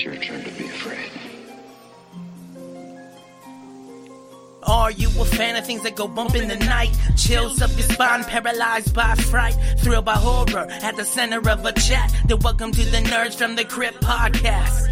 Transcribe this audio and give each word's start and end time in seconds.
It's 0.00 0.06
your 0.06 0.16
turn 0.16 0.42
to 0.42 0.50
be 0.52 0.64
afraid. 0.64 1.10
Are 4.62 4.90
you 4.90 5.08
a 5.20 5.24
fan 5.26 5.56
of 5.56 5.66
things 5.66 5.82
that 5.82 5.94
go 5.94 6.08
bump 6.08 6.34
in 6.34 6.48
the 6.48 6.56
night? 6.56 6.96
Chills 7.18 7.60
up 7.60 7.70
your 7.72 7.82
spine, 7.82 8.24
paralyzed 8.24 8.94
by 8.94 9.14
fright, 9.14 9.52
thrilled 9.80 10.06
by 10.06 10.14
horror 10.14 10.66
at 10.70 10.96
the 10.96 11.04
center 11.04 11.46
of 11.46 11.66
a 11.66 11.72
chat. 11.72 12.16
Then 12.26 12.38
welcome 12.38 12.72
to 12.72 12.82
the 12.82 12.96
Nerds 12.96 13.34
from 13.36 13.56
the 13.56 13.64
Crypt 13.66 14.00
podcast. 14.00 14.88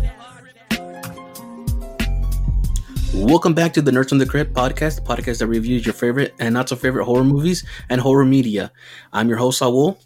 Welcome 3.14 3.54
back 3.54 3.72
to 3.72 3.80
the 3.80 3.90
Nerds 3.90 4.10
from 4.10 4.18
the 4.18 4.26
Crypt 4.26 4.52
podcast, 4.52 4.96
the 4.96 5.00
podcast 5.00 5.38
that 5.38 5.46
reviews 5.46 5.86
your 5.86 5.94
favorite 5.94 6.34
and 6.38 6.52
not 6.52 6.68
so 6.68 6.76
favorite 6.76 7.06
horror 7.06 7.24
movies 7.24 7.64
and 7.88 8.02
horror 8.02 8.26
media. 8.26 8.70
I'm 9.10 9.30
your 9.30 9.38
host, 9.38 9.60
Saul, 9.60 9.98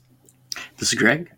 This 0.76 0.92
is 0.92 0.94
Greg. 0.94 1.32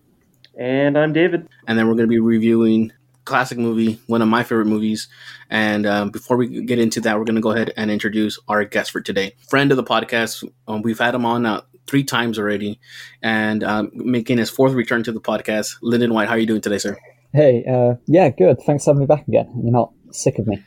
And 0.55 0.99
I'm 0.99 1.15
David. 1.15 1.49
and 1.67 1.79
then 1.79 1.89
we're 1.89 1.95
going 1.95 2.07
to 2.07 2.13
be 2.13 2.21
reviewing 2.21 2.93
classic 3.25 3.59
movie, 3.59 4.01
one 4.07 4.23
of 4.23 4.29
my 4.29 4.43
favorite 4.43 4.67
movies. 4.67 5.09
And 5.51 5.87
um, 5.87 6.11
before 6.11 6.37
we 6.37 6.65
get 6.65 6.79
into 6.79 7.01
that, 7.03 7.19
we're 7.19 7.25
going 7.25 7.37
to 7.37 7.41
go 7.41 7.53
ahead 7.53 7.73
and 7.77 7.91
introduce 7.91 8.39
our 8.49 8.65
guest 8.65 8.91
for 8.91 9.01
today, 9.01 9.35
friend 9.49 9.71
of 9.71 9.77
the 9.77 9.85
podcast. 9.85 10.49
Um, 10.69 10.83
we've 10.83 10.99
had 10.99 11.15
him 11.15 11.25
on 11.25 11.47
uh, 11.47 11.63
three 11.87 12.05
times 12.05 12.39
already, 12.39 12.81
and 13.23 13.63
um, 13.63 13.91
making 13.95 14.39
his 14.39 14.51
fourth 14.51 14.73
return 14.73 15.03
to 15.05 15.13
the 15.13 15.21
podcast. 15.21 15.77
Lyndon 15.83 16.13
White, 16.15 16.29
how 16.29 16.35
are 16.35 16.39
you 16.39 16.47
doing 16.47 16.61
today, 16.61 16.79
sir? 16.79 16.97
Hey, 17.33 17.65
uh, 17.65 17.97
yeah, 18.07 18.31
good. 18.31 18.61
Thanks 18.63 18.85
for 18.85 18.91
having 18.91 19.01
me 19.01 19.07
back 19.07 19.27
again. 19.27 19.51
You're 19.63 19.73
not 19.73 19.93
sick 20.11 20.39
of 20.39 20.47
me. 20.47 20.63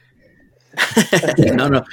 no, 1.39 1.67
no, 1.69 1.83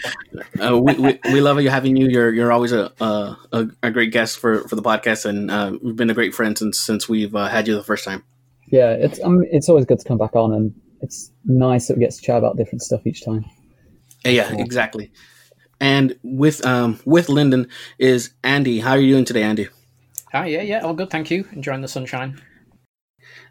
uh, 0.60 0.76
we, 0.76 0.92
we 0.94 1.18
we 1.32 1.40
love 1.40 1.58
you 1.60 1.70
having 1.70 1.96
you. 1.96 2.06
You're 2.08 2.32
you're 2.34 2.52
always 2.52 2.72
a 2.72 2.92
a, 3.00 3.66
a 3.82 3.90
great 3.90 4.12
guest 4.12 4.38
for, 4.38 4.68
for 4.68 4.76
the 4.76 4.82
podcast, 4.82 5.24
and 5.24 5.50
uh, 5.50 5.78
we've 5.82 5.96
been 5.96 6.10
a 6.10 6.14
great 6.14 6.34
friend 6.34 6.58
since 6.58 6.78
since 6.78 7.08
we've 7.08 7.34
uh, 7.34 7.46
had 7.46 7.66
you 7.66 7.74
the 7.74 7.82
first 7.82 8.04
time. 8.04 8.24
Yeah, 8.68 8.92
it's 8.92 9.22
um, 9.22 9.44
it's 9.50 9.68
always 9.68 9.84
good 9.84 9.98
to 9.98 10.08
come 10.08 10.18
back 10.18 10.34
on, 10.34 10.52
and 10.52 10.74
it's 11.00 11.30
nice 11.44 11.88
that 11.88 11.96
we 11.96 12.00
get 12.00 12.12
to 12.12 12.20
chat 12.20 12.38
about 12.38 12.56
different 12.56 12.82
stuff 12.82 13.06
each 13.06 13.24
time. 13.24 13.44
Yeah, 14.24 14.52
exactly. 14.54 15.12
And 15.80 16.18
with 16.22 16.64
um 16.64 17.00
with 17.04 17.28
Lyndon 17.28 17.68
is 17.98 18.32
Andy. 18.42 18.80
How 18.80 18.92
are 18.92 18.98
you 18.98 19.12
doing 19.12 19.24
today, 19.24 19.42
Andy? 19.42 19.68
Hi, 20.32 20.46
yeah, 20.46 20.62
yeah, 20.62 20.80
all 20.80 20.94
good, 20.94 21.10
thank 21.10 21.30
you. 21.30 21.46
Enjoying 21.52 21.80
the 21.80 21.88
sunshine. 21.88 22.40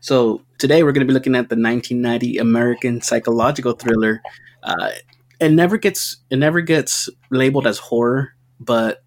So 0.01 0.41
today 0.57 0.83
we're 0.83 0.91
going 0.91 1.05
to 1.05 1.09
be 1.09 1.13
looking 1.13 1.35
at 1.35 1.47
the 1.49 1.55
1990 1.55 2.37
American 2.39 3.01
psychological 3.01 3.73
thriller. 3.73 4.21
Uh, 4.63 4.89
it 5.39 5.51
never 5.51 5.77
gets 5.77 6.17
it 6.29 6.37
never 6.37 6.61
gets 6.61 7.09
labeled 7.29 7.67
as 7.67 7.77
horror, 7.77 8.33
but 8.59 9.02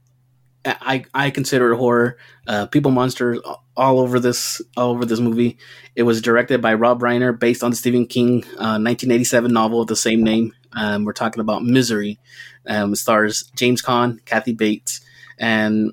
I 0.67 1.05
I 1.15 1.31
consider 1.31 1.73
it 1.73 1.77
horror. 1.77 2.19
Uh, 2.47 2.67
people 2.67 2.91
monsters 2.91 3.39
all 3.77 4.01
over 4.01 4.19
this 4.19 4.61
all 4.77 4.91
over 4.91 5.05
this 5.05 5.21
movie. 5.21 5.59
It 5.95 6.03
was 6.03 6.21
directed 6.21 6.61
by 6.61 6.75
Rob 6.75 7.01
Reiner, 7.01 7.39
based 7.39 7.63
on 7.63 7.71
the 7.71 7.77
Stephen 7.77 8.07
King 8.07 8.45
uh, 8.59 8.79
1987 8.83 9.53
novel 9.53 9.81
of 9.81 9.87
the 9.87 9.97
same 9.97 10.23
name. 10.23 10.53
Um, 10.73 11.05
we're 11.05 11.13
talking 11.13 11.41
about 11.41 11.65
Misery. 11.65 12.19
Um, 12.67 12.95
stars 12.97 13.51
James 13.55 13.81
Caan, 13.81 14.25
Kathy 14.25 14.53
Bates, 14.53 15.01
and 15.39 15.93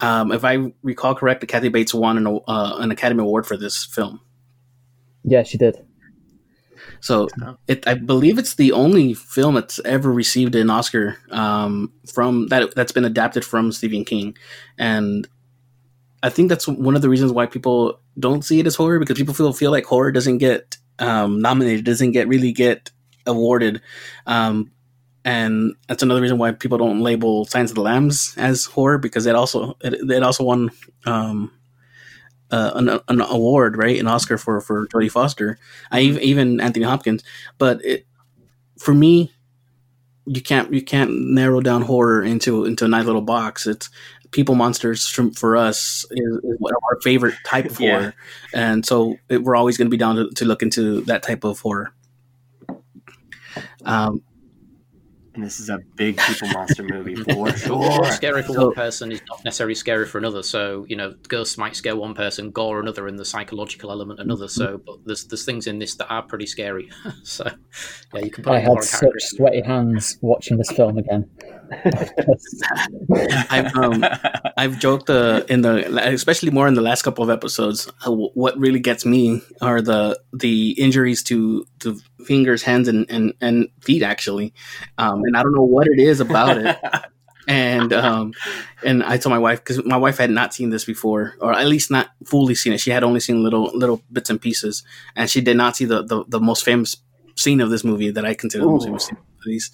um, 0.00 0.32
if 0.32 0.44
I 0.44 0.72
recall 0.82 1.14
correctly, 1.14 1.46
Kathy 1.46 1.68
Bates 1.68 1.94
won 1.94 2.18
an, 2.18 2.26
uh, 2.26 2.76
an 2.78 2.90
Academy 2.90 3.22
Award 3.22 3.46
for 3.46 3.56
this 3.56 3.84
film. 3.84 4.20
Yeah, 5.24 5.42
she 5.42 5.58
did. 5.58 5.84
So 7.00 7.28
it, 7.66 7.86
I 7.86 7.94
believe 7.94 8.38
it's 8.38 8.54
the 8.54 8.72
only 8.72 9.14
film 9.14 9.54
that's 9.54 9.80
ever 9.84 10.12
received 10.12 10.54
an 10.54 10.70
Oscar 10.70 11.16
um, 11.30 11.92
from 12.12 12.48
that 12.48 12.74
that's 12.74 12.92
been 12.92 13.04
adapted 13.04 13.44
from 13.44 13.72
Stephen 13.72 14.04
King, 14.04 14.36
and 14.78 15.26
I 16.22 16.28
think 16.28 16.48
that's 16.48 16.68
one 16.68 16.96
of 16.96 17.02
the 17.02 17.08
reasons 17.08 17.32
why 17.32 17.46
people 17.46 18.00
don't 18.18 18.44
see 18.44 18.60
it 18.60 18.66
as 18.66 18.76
horror 18.76 18.98
because 18.98 19.16
people 19.16 19.34
feel 19.34 19.52
feel 19.52 19.70
like 19.70 19.84
horror 19.84 20.12
doesn't 20.12 20.38
get 20.38 20.76
um, 20.98 21.40
nominated, 21.40 21.84
doesn't 21.84 22.12
get 22.12 22.28
really 22.28 22.52
get 22.52 22.90
awarded, 23.26 23.80
um, 24.26 24.70
and 25.24 25.74
that's 25.88 26.02
another 26.02 26.20
reason 26.20 26.38
why 26.38 26.52
people 26.52 26.76
don't 26.76 27.00
label 27.00 27.46
Silence 27.46 27.70
of 27.70 27.76
the 27.76 27.82
Lambs 27.82 28.34
as 28.36 28.66
horror 28.66 28.98
because 28.98 29.24
it 29.24 29.34
also 29.34 29.76
it, 29.80 29.94
it 29.94 30.22
also 30.22 30.44
won. 30.44 30.70
Um, 31.06 31.52
uh, 32.50 32.72
an, 32.74 33.00
an 33.08 33.20
award, 33.20 33.76
right? 33.76 33.98
An 33.98 34.06
Oscar 34.06 34.38
for 34.38 34.60
for 34.60 34.86
Jodie 34.88 35.10
Foster, 35.10 35.58
I 35.90 36.00
even, 36.00 36.60
Anthony 36.60 36.84
Hopkins. 36.84 37.22
But 37.58 37.84
it, 37.84 38.06
for 38.78 38.94
me, 38.94 39.32
you 40.26 40.40
can't 40.40 40.72
you 40.72 40.82
can't 40.82 41.10
narrow 41.12 41.60
down 41.60 41.82
horror 41.82 42.22
into 42.22 42.64
into 42.64 42.84
a 42.84 42.88
nice 42.88 43.04
little 43.06 43.22
box. 43.22 43.66
It's 43.66 43.90
people 44.30 44.54
monsters 44.54 45.08
from, 45.08 45.32
for 45.32 45.56
us 45.56 46.04
is, 46.12 46.36
is 46.44 46.56
what 46.58 46.72
our 46.84 47.00
favorite 47.02 47.34
type 47.44 47.66
of 47.66 47.80
Yeah. 47.80 47.98
horror, 47.98 48.14
and 48.54 48.86
so 48.86 49.16
it, 49.28 49.42
we're 49.42 49.56
always 49.56 49.76
going 49.76 49.86
to 49.86 49.90
be 49.90 49.96
down 49.96 50.16
to, 50.16 50.30
to 50.30 50.44
look 50.44 50.62
into 50.62 51.00
that 51.02 51.22
type 51.22 51.44
of 51.44 51.60
horror. 51.60 51.92
Um, 53.84 54.22
And 55.40 55.46
this 55.46 55.58
is 55.58 55.70
a 55.70 55.78
big 55.96 56.18
people 56.18 56.48
monster 56.48 56.82
movie 56.82 57.14
for 57.32 57.50
sure. 57.56 58.04
Scary 58.12 58.42
for 58.42 58.52
So- 58.52 58.66
one 58.66 58.74
person 58.74 59.10
is 59.10 59.22
not 59.26 59.42
necessarily 59.42 59.74
scary 59.74 60.04
for 60.04 60.18
another. 60.18 60.42
So, 60.42 60.84
you 60.86 60.96
know, 60.96 61.14
ghosts 61.28 61.56
might 61.56 61.74
scare 61.74 61.96
one 61.96 62.12
person, 62.12 62.50
gore 62.50 62.78
another, 62.78 63.06
and 63.06 63.18
the 63.18 63.24
psychological 63.24 63.90
element 63.90 64.20
another. 64.20 64.48
So, 64.48 64.76
mm-hmm. 64.76 64.84
but 64.84 64.96
there's 65.06 65.24
there's 65.24 65.46
things 65.46 65.66
in 65.66 65.78
this 65.78 65.94
that 65.94 66.08
are 66.12 66.22
pretty 66.22 66.44
scary. 66.44 66.90
so, 67.22 67.50
yeah, 68.12 68.20
you 68.20 68.30
can 68.30 68.44
put 68.44 68.52
I 68.52 68.56
it 68.56 68.60
in 68.60 68.66
horror 68.66 68.82
had 68.82 68.84
such 68.84 69.22
sweaty 69.22 69.62
hands 69.62 70.18
watching 70.20 70.58
this 70.58 70.70
film 70.72 70.98
again. 70.98 71.30
I've 73.50 73.74
um, 73.76 74.04
I've 74.56 74.78
joked 74.78 75.08
uh, 75.08 75.44
in 75.48 75.62
the 75.62 75.86
especially 76.12 76.50
more 76.50 76.66
in 76.66 76.74
the 76.74 76.80
last 76.80 77.02
couple 77.02 77.22
of 77.22 77.30
episodes. 77.30 77.88
Uh, 78.04 78.10
what 78.10 78.58
really 78.58 78.80
gets 78.80 79.04
me 79.04 79.42
are 79.60 79.80
the 79.80 80.20
the 80.32 80.72
injuries 80.72 81.22
to 81.24 81.66
to 81.80 81.98
fingers, 82.24 82.62
hands, 82.62 82.88
and 82.88 83.08
and, 83.10 83.34
and 83.40 83.68
feet 83.82 84.02
actually, 84.02 84.52
um, 84.98 85.22
and 85.24 85.36
I 85.36 85.42
don't 85.42 85.54
know 85.54 85.64
what 85.64 85.86
it 85.86 85.98
is 85.98 86.20
about 86.20 86.58
it. 86.58 86.76
And 87.48 87.92
um, 87.92 88.32
and 88.84 89.02
I 89.02 89.16
told 89.16 89.32
my 89.32 89.38
wife 89.38 89.58
because 89.58 89.84
my 89.84 89.96
wife 89.96 90.18
had 90.18 90.30
not 90.30 90.54
seen 90.54 90.70
this 90.70 90.84
before, 90.84 91.34
or 91.40 91.52
at 91.52 91.66
least 91.66 91.90
not 91.90 92.10
fully 92.24 92.54
seen 92.54 92.74
it. 92.74 92.80
She 92.80 92.90
had 92.90 93.02
only 93.02 93.18
seen 93.18 93.42
little 93.42 93.72
little 93.74 94.02
bits 94.12 94.30
and 94.30 94.40
pieces, 94.40 94.84
and 95.16 95.28
she 95.28 95.40
did 95.40 95.56
not 95.56 95.74
see 95.74 95.86
the 95.86 96.04
the, 96.04 96.22
the 96.28 96.38
most 96.38 96.64
famous 96.64 96.98
scene 97.34 97.60
of 97.60 97.70
this 97.70 97.82
movie 97.82 98.10
that 98.12 98.24
I 98.24 98.34
consider 98.34 98.64
the 98.64 98.70
most 98.70 98.84
famous 98.84 99.06
scene 99.06 99.16
of 99.40 99.46
these. 99.46 99.70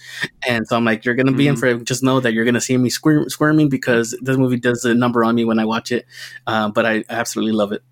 And 0.48 0.66
so 0.66 0.76
I'm 0.76 0.84
like, 0.84 1.04
you're 1.04 1.14
gonna 1.14 1.32
be 1.32 1.48
in 1.48 1.54
Mhm. 1.54 1.58
for 1.60 1.66
it. 1.66 1.84
Just 1.84 2.02
know 2.02 2.20
that 2.20 2.32
you're 2.32 2.44
gonna 2.44 2.60
see 2.60 2.76
me 2.76 2.90
squirm, 2.90 3.28
squirming 3.28 3.68
because 3.68 4.16
this 4.22 4.36
movie 4.36 4.56
does 4.58 4.84
a 4.84 4.94
number 4.94 5.24
on 5.24 5.34
me 5.34 5.44
when 5.44 5.58
I 5.58 5.64
watch 5.64 5.92
it. 5.92 6.06
Uh, 6.46 6.68
but 6.70 6.86
I 6.86 7.04
absolutely 7.08 7.52
love 7.52 7.72
it. 7.72 7.82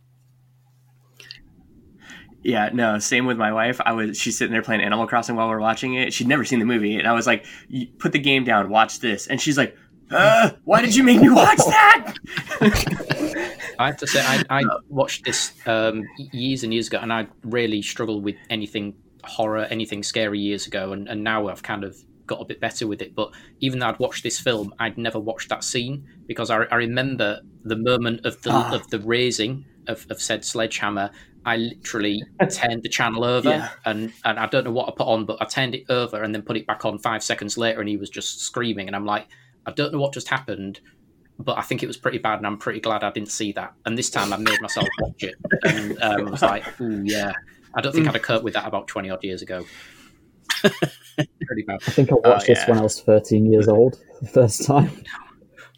Yeah, 2.42 2.68
no, 2.74 2.98
same 2.98 3.24
with 3.24 3.38
my 3.38 3.52
wife. 3.52 3.80
I 3.84 3.92
was 3.92 4.18
she's 4.18 4.36
sitting 4.36 4.52
there 4.52 4.60
playing 4.62 4.82
Animal 4.82 5.06
Crossing 5.06 5.34
while 5.34 5.48
we're 5.48 5.60
watching 5.60 5.94
it. 5.94 6.12
She'd 6.12 6.28
never 6.28 6.44
seen 6.44 6.58
the 6.58 6.66
movie, 6.66 6.96
and 6.96 7.08
I 7.08 7.12
was 7.12 7.26
like, 7.26 7.46
"Put 7.98 8.12
the 8.12 8.18
game 8.18 8.44
down, 8.44 8.68
watch 8.68 9.00
this." 9.00 9.26
And 9.28 9.40
she's 9.40 9.56
like, 9.56 9.74
uh, 10.10 10.50
"Why 10.64 10.82
did 10.82 10.94
you 10.94 11.04
make 11.04 11.22
me 11.22 11.30
watch 11.30 11.56
that?" 11.56 12.14
I 13.78 13.86
have 13.86 13.96
to 13.96 14.06
say, 14.06 14.20
I, 14.20 14.44
I 14.50 14.62
watched 14.90 15.24
this 15.24 15.52
um, 15.66 16.04
years 16.32 16.62
and 16.64 16.72
years 16.72 16.86
ago, 16.88 16.98
and 17.00 17.10
I 17.12 17.26
really 17.44 17.80
struggled 17.80 18.22
with 18.22 18.36
anything 18.50 18.94
horror, 19.28 19.64
anything 19.70 20.02
scary 20.02 20.38
years 20.40 20.66
ago, 20.66 20.92
and, 20.92 21.08
and 21.08 21.22
now 21.24 21.48
I've 21.48 21.62
kind 21.62 21.84
of 21.84 21.96
got 22.26 22.40
a 22.40 22.44
bit 22.44 22.60
better 22.60 22.86
with 22.86 23.02
it. 23.02 23.14
But 23.14 23.32
even 23.60 23.78
though 23.78 23.88
I'd 23.88 23.98
watched 23.98 24.22
this 24.22 24.40
film, 24.40 24.74
I'd 24.78 24.96
never 24.96 25.18
watched 25.20 25.48
that 25.50 25.62
scene 25.64 26.06
because 26.26 26.50
I, 26.50 26.62
I 26.64 26.76
remember 26.76 27.40
the 27.64 27.76
moment 27.76 28.24
of 28.24 28.40
the 28.42 28.50
Ah. 28.52 28.74
of 28.74 28.88
the 28.90 28.98
raising 29.00 29.64
of, 29.86 30.06
of 30.10 30.20
said 30.22 30.44
sledgehammer. 30.44 31.10
I 31.46 31.58
literally 31.58 32.22
turned 32.50 32.82
the 32.82 32.88
channel 32.88 33.22
over, 33.24 33.50
Yeah. 33.50 33.68
and, 33.84 34.10
and 34.24 34.38
I 34.38 34.46
don't 34.46 34.64
know 34.64 34.72
what 34.72 34.88
I 34.88 34.92
put 34.96 35.06
on, 35.06 35.26
but 35.26 35.36
I 35.42 35.44
turned 35.44 35.74
it 35.74 35.84
over 35.90 36.22
and 36.22 36.34
then 36.34 36.40
put 36.40 36.56
it 36.56 36.66
back 36.66 36.86
on 36.86 36.98
five 36.98 37.22
seconds 37.22 37.58
later, 37.58 37.80
and 37.80 37.88
he 37.88 37.98
was 37.98 38.08
just 38.08 38.40
screaming, 38.40 38.86
and 38.86 38.96
I'm 38.96 39.04
like, 39.04 39.26
I 39.66 39.72
don't 39.72 39.92
know 39.92 39.98
what 40.00 40.14
just 40.14 40.28
happened, 40.28 40.80
but 41.38 41.58
I 41.58 41.60
think 41.62 41.82
it 41.82 41.86
was 41.86 41.98
pretty 41.98 42.16
bad, 42.16 42.38
and 42.38 42.46
I'm 42.46 42.56
pretty 42.56 42.80
glad 42.80 43.04
I 43.04 43.10
didn't 43.10 43.30
see 43.30 43.52
that. 43.52 43.74
And 43.84 43.98
this 43.98 44.08
time 44.08 44.32
I 44.32 44.38
made 44.38 44.58
myself 44.62 44.88
watch 45.02 45.22
it, 45.22 45.34
and 45.64 45.98
um, 46.00 46.28
I 46.28 46.30
was 46.30 46.40
like, 46.42 46.80
"Ooh, 46.80 47.02
yeah." 47.04 47.32
I 47.76 47.80
don't 47.80 47.92
think 47.92 48.06
mm. 48.06 48.08
I'd 48.08 48.14
have 48.14 48.22
coped 48.22 48.44
with 48.44 48.54
that 48.54 48.66
about 48.66 48.86
twenty 48.88 49.10
odd 49.10 49.22
years 49.24 49.42
ago. 49.42 49.64
pretty 51.46 51.62
bad. 51.66 51.80
I 51.86 51.90
think 51.90 52.10
I 52.12 52.16
oh, 52.16 52.30
watched 52.30 52.46
this 52.46 52.58
yeah. 52.58 52.70
when 52.70 52.78
I 52.78 52.82
was 52.82 53.00
13 53.00 53.50
years 53.50 53.68
old 53.68 54.00
the 54.20 54.28
first 54.28 54.64
time. 54.64 54.90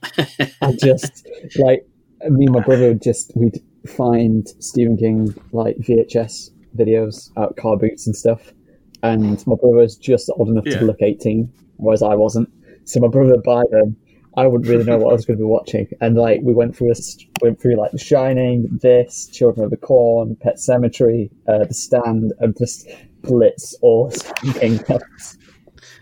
I 0.63 0.73
just 0.73 1.27
like 1.57 1.87
me 2.29 2.47
and 2.47 2.55
my 2.55 2.61
brother 2.61 2.89
would 2.89 3.03
just 3.03 3.33
we'd 3.35 3.61
find 3.87 4.47
Stephen 4.61 4.97
King 4.97 5.35
like 5.53 5.77
VHS 5.79 6.51
videos 6.77 7.31
out 7.37 7.57
car 7.57 7.77
boots 7.77 8.07
and 8.07 8.15
stuff, 8.15 8.53
and 9.03 9.45
my 9.47 9.57
brother 9.57 9.77
was 9.77 9.97
just 9.97 10.31
old 10.37 10.49
enough 10.49 10.67
Yeah. 10.67 10.79
to 10.79 10.85
look 10.85 11.03
18, 11.03 11.53
whereas 11.77 12.03
I 12.03 12.15
wasn't. 12.15 12.49
So 12.85 13.01
my 13.01 13.09
brother 13.09 13.33
would 13.33 13.43
buy 13.43 13.63
them. 13.71 13.97
I 14.37 14.47
wouldn't 14.47 14.69
really 14.69 14.85
know 14.85 14.99
what 14.99 15.11
I 15.11 15.13
was 15.15 15.25
going 15.25 15.39
to 15.39 15.43
be 15.43 15.49
watching, 15.49 15.89
and 16.01 16.17
like 16.17 16.41
we 16.43 16.53
went 16.53 16.77
through 16.77 16.93
a, 16.93 16.95
went 17.41 17.61
through 17.61 17.77
like 17.77 17.93
The 17.93 17.99
Shining, 17.99 18.69
this, 18.83 19.27
Children 19.33 19.65
of 19.65 19.71
the 19.71 19.79
Corn, 19.79 20.37
Pet 20.37 20.57
Sematary, 20.57 21.31
uh, 21.49 21.65
The 21.65 21.75
Stand, 21.75 22.33
and 22.41 22.57
just 22.57 22.87
blitz 23.23 23.75
all 23.81 24.11
Stephen 24.13 24.61
King 24.61 24.79
films. 24.81 25.39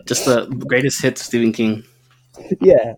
Just 0.07 0.25
the 0.25 0.47
greatest 0.47 1.01
hits, 1.01 1.25
Stephen 1.25 1.53
King. 1.53 1.85
Yeah, 2.61 2.95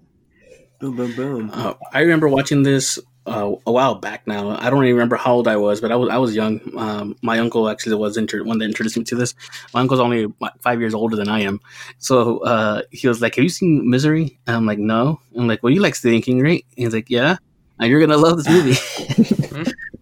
boom, 0.81 0.97
boom, 0.97 1.15
boom. 1.15 1.51
Uh, 1.53 1.75
I 1.93 2.01
remember 2.01 2.29
watching 2.29 2.63
this 2.63 2.99
uh, 3.27 3.55
a 3.67 3.73
while 3.73 3.97
back 3.97 4.27
now. 4.27 4.57
I 4.59 4.71
don't 4.71 4.85
even 4.85 4.95
remember 4.95 5.17
how 5.17 5.35
old 5.35 5.49
I 5.49 5.57
was, 5.57 5.81
but 5.81 5.93
I 5.93 5.97
was 5.97 6.09
I 6.11 6.17
was 6.19 6.35
young. 6.35 6.61
Um, 6.79 7.17
my 7.23 7.39
uncle 7.39 7.69
actually 7.69 7.97
was 7.97 8.17
inter- 8.17 8.45
one 8.45 8.59
that 8.59 8.65
introduced 8.65 8.97
me 8.97 9.05
to 9.05 9.17
this. 9.17 9.35
My 9.75 9.81
uncle's 9.81 10.01
only 10.01 10.27
five 10.61 10.81
years 10.81 10.95
older 10.95 11.17
than 11.17 11.29
I 11.29 11.41
am, 11.41 11.61
so 11.99 12.39
uh, 12.39 12.83
he 12.91 13.09
was 13.09 13.21
like, 13.21 13.35
"Have 13.35 13.43
you 13.43 13.49
seen 13.49 13.89
Misery?" 13.89 14.39
And 14.47 14.57
I'm 14.57 14.67
like, 14.67 14.79
"No." 14.79 15.21
I'm 15.37 15.49
like, 15.49 15.63
"Well, 15.63 15.73
you 15.73 15.81
like 15.81 15.95
Stephen 15.95 16.23
King, 16.23 16.41
right?" 16.41 16.65
And 16.77 16.85
he's 16.85 16.95
like, 16.95 17.11
"Yeah." 17.11 17.37
And 17.79 17.91
you're 17.91 18.01
gonna 18.01 18.17
love 18.17 18.43
this 18.43 18.49
movie. 18.49 19.35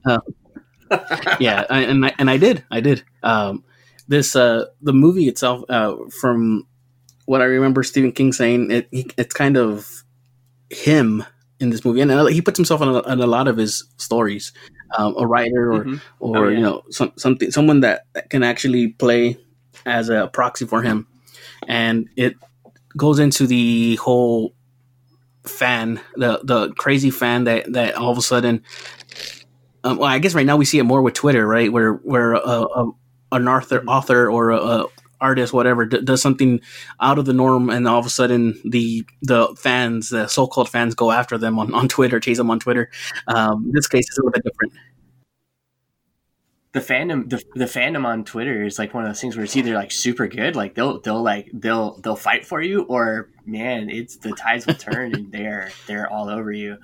uh, 0.06 0.20
yeah, 1.40 1.64
I, 1.70 1.82
and 1.82 2.04
I, 2.06 2.14
and 2.18 2.30
I 2.30 2.36
did, 2.36 2.64
I 2.70 2.80
did. 2.80 3.02
Um, 3.22 3.64
this 4.08 4.36
uh, 4.36 4.66
the 4.82 4.92
movie 4.92 5.28
itself, 5.28 5.64
uh, 5.68 5.96
from 6.20 6.66
what 7.26 7.40
I 7.40 7.44
remember 7.44 7.82
Stephen 7.82 8.12
King 8.12 8.32
saying, 8.32 8.70
it 8.70 8.88
it's 8.92 9.34
kind 9.34 9.56
of 9.56 10.04
him 10.70 11.24
in 11.64 11.70
this 11.70 11.84
movie, 11.84 12.00
and 12.00 12.10
uh, 12.12 12.26
he 12.26 12.40
puts 12.40 12.56
himself 12.58 12.80
in 12.80 12.88
a, 12.88 13.00
in 13.12 13.20
a 13.20 13.26
lot 13.26 13.48
of 13.48 13.56
his 13.56 13.82
stories. 13.96 14.52
Um, 14.96 15.16
a 15.18 15.26
writer 15.26 15.72
or 15.72 15.84
Mhm. 15.84 16.00
or 16.20 16.36
Oh, 16.36 16.48
yeah. 16.48 16.56
you 16.56 16.62
know 16.62 16.82
some, 16.90 17.12
something 17.16 17.50
someone 17.50 17.80
that, 17.80 18.06
that 18.12 18.30
can 18.30 18.44
actually 18.44 18.88
play 18.88 19.36
as 19.86 20.08
a 20.08 20.28
proxy 20.32 20.66
for 20.66 20.82
him, 20.82 21.08
and 21.66 22.08
it 22.16 22.36
goes 22.96 23.18
into 23.18 23.46
the 23.48 23.96
whole 23.96 24.54
fan, 25.44 26.00
the 26.16 26.40
the 26.44 26.72
crazy 26.74 27.10
fan 27.10 27.44
that 27.44 27.72
that 27.72 27.96
all 27.96 28.12
of 28.12 28.18
a 28.18 28.22
sudden. 28.22 28.62
Um, 29.82 29.98
well, 29.98 30.08
I 30.08 30.18
guess 30.18 30.34
right 30.34 30.46
now 30.46 30.56
we 30.56 30.64
see 30.64 30.78
it 30.78 30.84
more 30.84 31.02
with 31.02 31.14
Twitter, 31.14 31.46
right? 31.46 31.70
Where 31.72 31.94
where 31.94 32.34
a, 32.34 32.38
a, 32.40 32.90
an 33.32 33.48
author 33.48 33.82
author 33.86 34.30
or 34.30 34.50
a 34.50 34.84
artist, 35.20 35.52
whatever, 35.52 35.86
d- 35.86 36.00
does 36.02 36.22
something 36.22 36.60
out 37.00 37.18
of 37.18 37.24
the 37.24 37.32
norm, 37.32 37.70
and 37.70 37.86
all 37.88 37.98
of 37.98 38.06
a 38.06 38.10
sudden 38.10 38.60
the 38.64 39.04
the 39.22 39.54
fans, 39.58 40.10
the 40.10 40.26
so 40.28 40.46
called 40.46 40.68
fans, 40.68 40.94
go 40.94 41.10
after 41.10 41.38
them 41.38 41.58
on, 41.58 41.74
on 41.74 41.88
Twitter, 41.88 42.20
chase 42.20 42.38
them 42.38 42.50
on 42.50 42.60
Twitter. 42.60 42.90
Um, 43.28 43.70
this 43.72 43.88
case 43.88 44.10
is 44.10 44.18
a 44.18 44.20
little 44.20 44.32
bit 44.32 44.44
different. 44.44 44.72
the 46.74 46.80
fandom 46.80 47.30
the, 47.30 47.40
the 47.54 47.66
fandom 47.66 48.04
on 48.04 48.24
Twitter 48.24 48.64
is 48.64 48.80
like 48.80 48.92
one 48.92 49.04
of 49.04 49.08
those 49.08 49.20
things 49.20 49.36
where 49.36 49.44
it's 49.44 49.56
either 49.56 49.74
like 49.74 49.92
super 49.92 50.26
good, 50.26 50.56
like 50.56 50.74
they'll 50.74 51.00
they'll 51.00 51.22
like 51.22 51.48
they'll 51.54 52.00
they'll 52.00 52.16
fight 52.16 52.44
for 52.44 52.60
you, 52.60 52.82
or 52.82 53.30
man, 53.46 53.88
it's 53.88 54.16
the 54.16 54.32
tides 54.32 54.66
will 54.66 54.74
turn 54.74 55.14
and 55.14 55.30
they're 55.30 55.70
they're 55.86 56.10
all 56.10 56.28
over 56.28 56.50
you. 56.50 56.78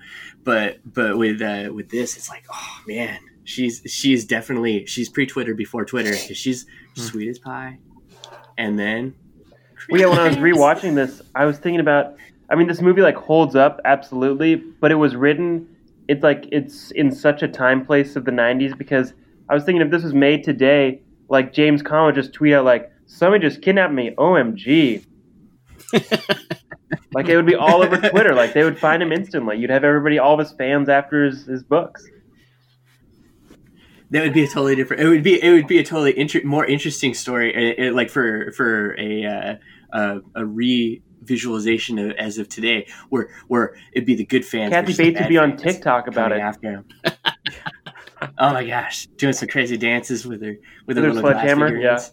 But 0.44 0.78
but 0.84 1.18
with 1.18 1.42
uh, 1.42 1.72
with 1.74 1.90
this, 1.90 2.16
it's 2.16 2.28
like 2.28 2.44
oh 2.52 2.78
man, 2.86 3.18
she's 3.42 3.82
she's 3.84 4.24
definitely 4.24 4.86
she's 4.86 5.08
pre 5.08 5.26
Twitter 5.26 5.54
before 5.54 5.84
Twitter 5.84 6.12
because 6.12 6.36
she's 6.36 6.66
sweet 6.94 7.28
as 7.28 7.40
pie, 7.40 7.78
and 8.58 8.78
then 8.78 9.14
Well, 9.90 10.00
yeah, 10.00 10.06
when 10.08 10.18
I 10.18 10.28
was 10.28 10.36
rewatching 10.36 10.94
this, 10.94 11.22
I 11.34 11.44
was 11.46 11.58
thinking 11.58 11.80
about. 11.80 12.16
I 12.50 12.56
mean, 12.56 12.66
this 12.66 12.80
movie 12.80 13.02
like 13.02 13.16
holds 13.16 13.54
up 13.56 13.80
absolutely, 13.84 14.56
but 14.56 14.90
it 14.90 14.96
was 14.96 15.16
written. 15.16 15.68
It's 16.08 16.22
like 16.22 16.46
it's 16.50 16.90
in 16.92 17.12
such 17.12 17.42
a 17.42 17.48
time 17.48 17.84
place 17.86 18.16
of 18.16 18.24
the 18.24 18.32
'90s 18.32 18.76
because 18.76 19.14
I 19.48 19.54
was 19.54 19.64
thinking 19.64 19.82
if 19.82 19.90
this 19.90 20.02
was 20.02 20.14
made 20.14 20.44
today, 20.44 21.00
like 21.28 21.52
James 21.52 21.82
Caan 21.82 22.06
would 22.06 22.14
just 22.16 22.32
tweet 22.32 22.54
out 22.54 22.64
like, 22.64 22.90
"Somebody 23.06 23.46
just 23.48 23.62
kidnapped 23.62 23.92
me, 23.94 24.10
OMG!" 24.18 25.04
like 27.14 27.28
it 27.28 27.36
would 27.36 27.46
be 27.46 27.54
all 27.54 27.82
over 27.82 27.96
Twitter. 28.10 28.34
Like 28.34 28.52
they 28.52 28.64
would 28.64 28.78
find 28.78 29.02
him 29.02 29.12
instantly. 29.12 29.58
You'd 29.58 29.70
have 29.70 29.84
everybody, 29.84 30.18
all 30.18 30.34
of 30.34 30.40
his 30.40 30.52
fans 30.52 30.88
after 30.88 31.24
his, 31.24 31.46
his 31.46 31.62
books. 31.62 32.06
That 34.10 34.22
would 34.22 34.32
be 34.32 34.44
a 34.44 34.48
totally 34.48 34.74
different. 34.74 35.02
It 35.02 35.08
would 35.08 35.22
be 35.22 35.42
it 35.42 35.50
would 35.52 35.66
be 35.66 35.78
a 35.78 35.84
totally 35.84 36.18
inter- 36.18 36.42
more 36.44 36.64
interesting 36.64 37.14
story, 37.14 37.78
uh, 37.78 37.88
uh, 37.88 37.92
like 37.94 38.10
for 38.10 38.52
for 38.52 38.98
a 38.98 39.24
uh, 39.24 39.54
a, 39.92 40.20
a 40.34 40.44
re 40.44 41.02
visualization 41.22 41.98
of, 41.98 42.12
as 42.12 42.38
of 42.38 42.48
today, 42.48 42.86
where 43.10 43.28
where 43.48 43.76
it'd 43.92 44.06
be 44.06 44.14
the 44.14 44.24
good 44.24 44.44
fans. 44.44 44.72
Kathy 44.72 44.94
Bates 44.94 45.20
would 45.20 45.28
be 45.28 45.38
on 45.38 45.56
TikTok 45.56 46.08
about 46.08 46.32
it. 46.32 46.40
after 46.40 46.70
him. 46.70 46.84
oh 48.38 48.52
my 48.52 48.64
gosh, 48.66 49.06
doing 49.16 49.32
some 49.32 49.48
crazy 49.48 49.76
dances 49.76 50.26
with 50.26 50.42
her 50.42 50.56
with 50.86 50.96
her 50.96 51.02
With 51.02 51.16
her 51.16 51.22
little 51.22 51.30
sledgehammer, 51.30 51.68
figurines. 51.68 52.12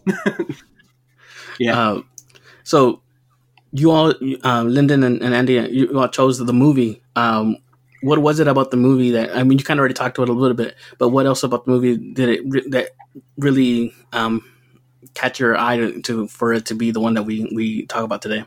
yeah. 1.58 1.78
Uh, 1.78 2.02
so 2.62 3.02
you 3.72 3.90
all, 3.90 4.14
um, 4.44 4.68
Lyndon 4.68 5.02
and, 5.02 5.22
and 5.22 5.34
Andy, 5.34 5.54
you 5.70 5.98
all 5.98 6.08
chose 6.08 6.38
the 6.38 6.52
movie. 6.52 7.02
Um, 7.16 7.58
what 8.02 8.20
was 8.20 8.40
it 8.40 8.48
about 8.48 8.70
the 8.70 8.76
movie 8.76 9.12
that 9.12 9.36
I 9.36 9.42
mean? 9.42 9.58
You 9.58 9.64
kind 9.64 9.78
of 9.78 9.82
already 9.82 9.94
talked 9.94 10.18
about 10.18 10.28
it 10.28 10.32
a 10.32 10.34
little 10.34 10.56
bit, 10.56 10.76
but 10.98 11.08
what 11.08 11.26
else 11.26 11.42
about 11.42 11.64
the 11.64 11.70
movie 11.70 11.96
did 11.96 12.28
it 12.28 12.40
re- 12.46 12.68
that 12.70 12.90
really 13.36 13.92
um, 14.12 14.44
catch 15.14 15.40
your 15.40 15.56
eye 15.56 16.00
to, 16.02 16.28
for 16.28 16.52
it 16.52 16.66
to 16.66 16.74
be 16.74 16.90
the 16.90 17.00
one 17.00 17.14
that 17.14 17.24
we 17.24 17.50
we 17.54 17.86
talk 17.86 18.04
about 18.04 18.22
today? 18.22 18.44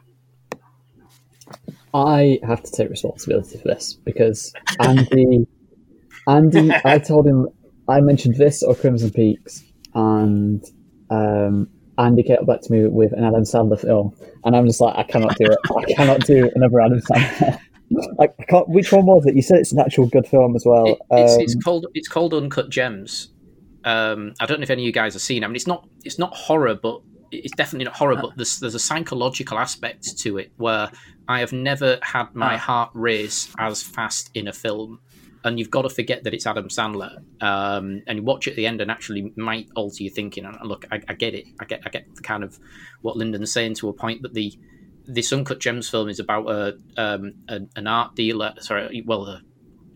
I 1.93 2.39
have 2.43 2.63
to 2.63 2.71
take 2.71 2.89
responsibility 2.89 3.57
for 3.57 3.67
this 3.67 3.93
because 3.93 4.53
Andy, 4.79 5.45
Andy, 6.27 6.71
I 6.85 6.99
told 6.99 7.27
him 7.27 7.49
I 7.89 7.99
mentioned 7.99 8.35
this 8.35 8.63
or 8.63 8.75
Crimson 8.75 9.11
Peaks, 9.11 9.63
and 9.93 10.63
um, 11.09 11.69
Andy 11.97 12.23
came 12.23 12.45
back 12.45 12.61
to 12.61 12.71
me 12.71 12.87
with 12.87 13.11
an 13.11 13.25
Adam 13.25 13.43
Sandler 13.43 13.79
film, 13.79 14.15
and 14.45 14.55
I'm 14.55 14.65
just 14.65 14.79
like, 14.79 14.95
I 14.97 15.03
cannot 15.03 15.35
do 15.37 15.45
it. 15.45 15.57
I 15.77 15.93
cannot 15.93 16.21
do 16.21 16.49
another 16.55 16.79
Adam 16.79 17.01
Sandler. 17.01 17.59
I 18.19 18.27
can't, 18.47 18.67
which 18.69 18.91
one 18.91 19.05
was 19.05 19.25
it? 19.25 19.35
You 19.35 19.41
said 19.41 19.59
it's 19.59 19.71
an 19.71 19.79
actual 19.79 20.07
good 20.07 20.27
film 20.27 20.55
as 20.55 20.65
well. 20.65 20.85
It, 20.85 20.99
it's, 21.11 21.35
it's 21.37 21.55
Um, 21.55 21.61
called 21.61 21.85
it's 21.93 22.07
called 22.07 22.33
Uncut 22.33 22.69
Gems. 22.69 23.31
Um, 23.83 24.33
I 24.39 24.45
don't 24.45 24.59
know 24.59 24.63
if 24.63 24.69
any 24.69 24.83
of 24.83 24.85
you 24.85 24.91
guys 24.91 25.13
have 25.13 25.21
seen. 25.21 25.43
it. 25.43 25.45
I 25.45 25.49
mean, 25.49 25.55
it's 25.55 25.67
not 25.67 25.87
it's 26.05 26.19
not 26.19 26.33
horror, 26.33 26.75
but 26.75 27.01
it's 27.31 27.55
definitely 27.55 27.85
not 27.85 27.95
horror. 27.95 28.17
But 28.21 28.31
there's 28.35 28.59
there's 28.59 28.75
a 28.75 28.79
psychological 28.79 29.57
aspect 29.57 30.17
to 30.19 30.37
it 30.37 30.51
where 30.57 30.91
I 31.27 31.39
have 31.39 31.53
never 31.53 31.99
had 32.01 32.33
my 32.35 32.57
heart 32.57 32.91
race 32.93 33.53
as 33.57 33.81
fast 33.83 34.29
in 34.33 34.47
a 34.47 34.53
film. 34.53 34.99
And 35.43 35.57
you've 35.57 35.71
got 35.71 35.81
to 35.81 35.89
forget 35.89 36.23
that 36.25 36.35
it's 36.35 36.45
Adam 36.45 36.67
Sandler, 36.67 37.17
um, 37.41 38.03
and 38.05 38.19
you 38.19 38.23
watch 38.23 38.45
it 38.45 38.51
at 38.51 38.57
the 38.57 38.67
end, 38.67 38.79
and 38.79 38.91
actually 38.91 39.33
might 39.35 39.67
alter 39.75 40.03
your 40.03 40.13
thinking. 40.13 40.45
And 40.45 40.55
look, 40.63 40.85
I, 40.91 41.01
I 41.07 41.15
get 41.15 41.33
it. 41.33 41.45
I 41.59 41.65
get, 41.65 41.81
I 41.83 41.89
get 41.89 42.05
the 42.13 42.21
kind 42.21 42.43
of 42.43 42.59
what 43.01 43.17
Lyndon's 43.17 43.51
saying 43.51 43.73
to 43.75 43.89
a 43.89 43.93
point. 43.93 44.21
But 44.21 44.35
the 44.35 44.53
this 45.13 45.33
Uncut 45.33 45.59
Gems 45.59 45.89
film 45.89 46.09
is 46.09 46.19
about 46.19 46.49
a, 46.49 46.77
um, 46.97 47.33
a 47.49 47.59
an 47.75 47.87
art 47.87 48.15
dealer. 48.15 48.53
Sorry, 48.59 49.03
well, 49.05 49.25
uh, 49.25 49.39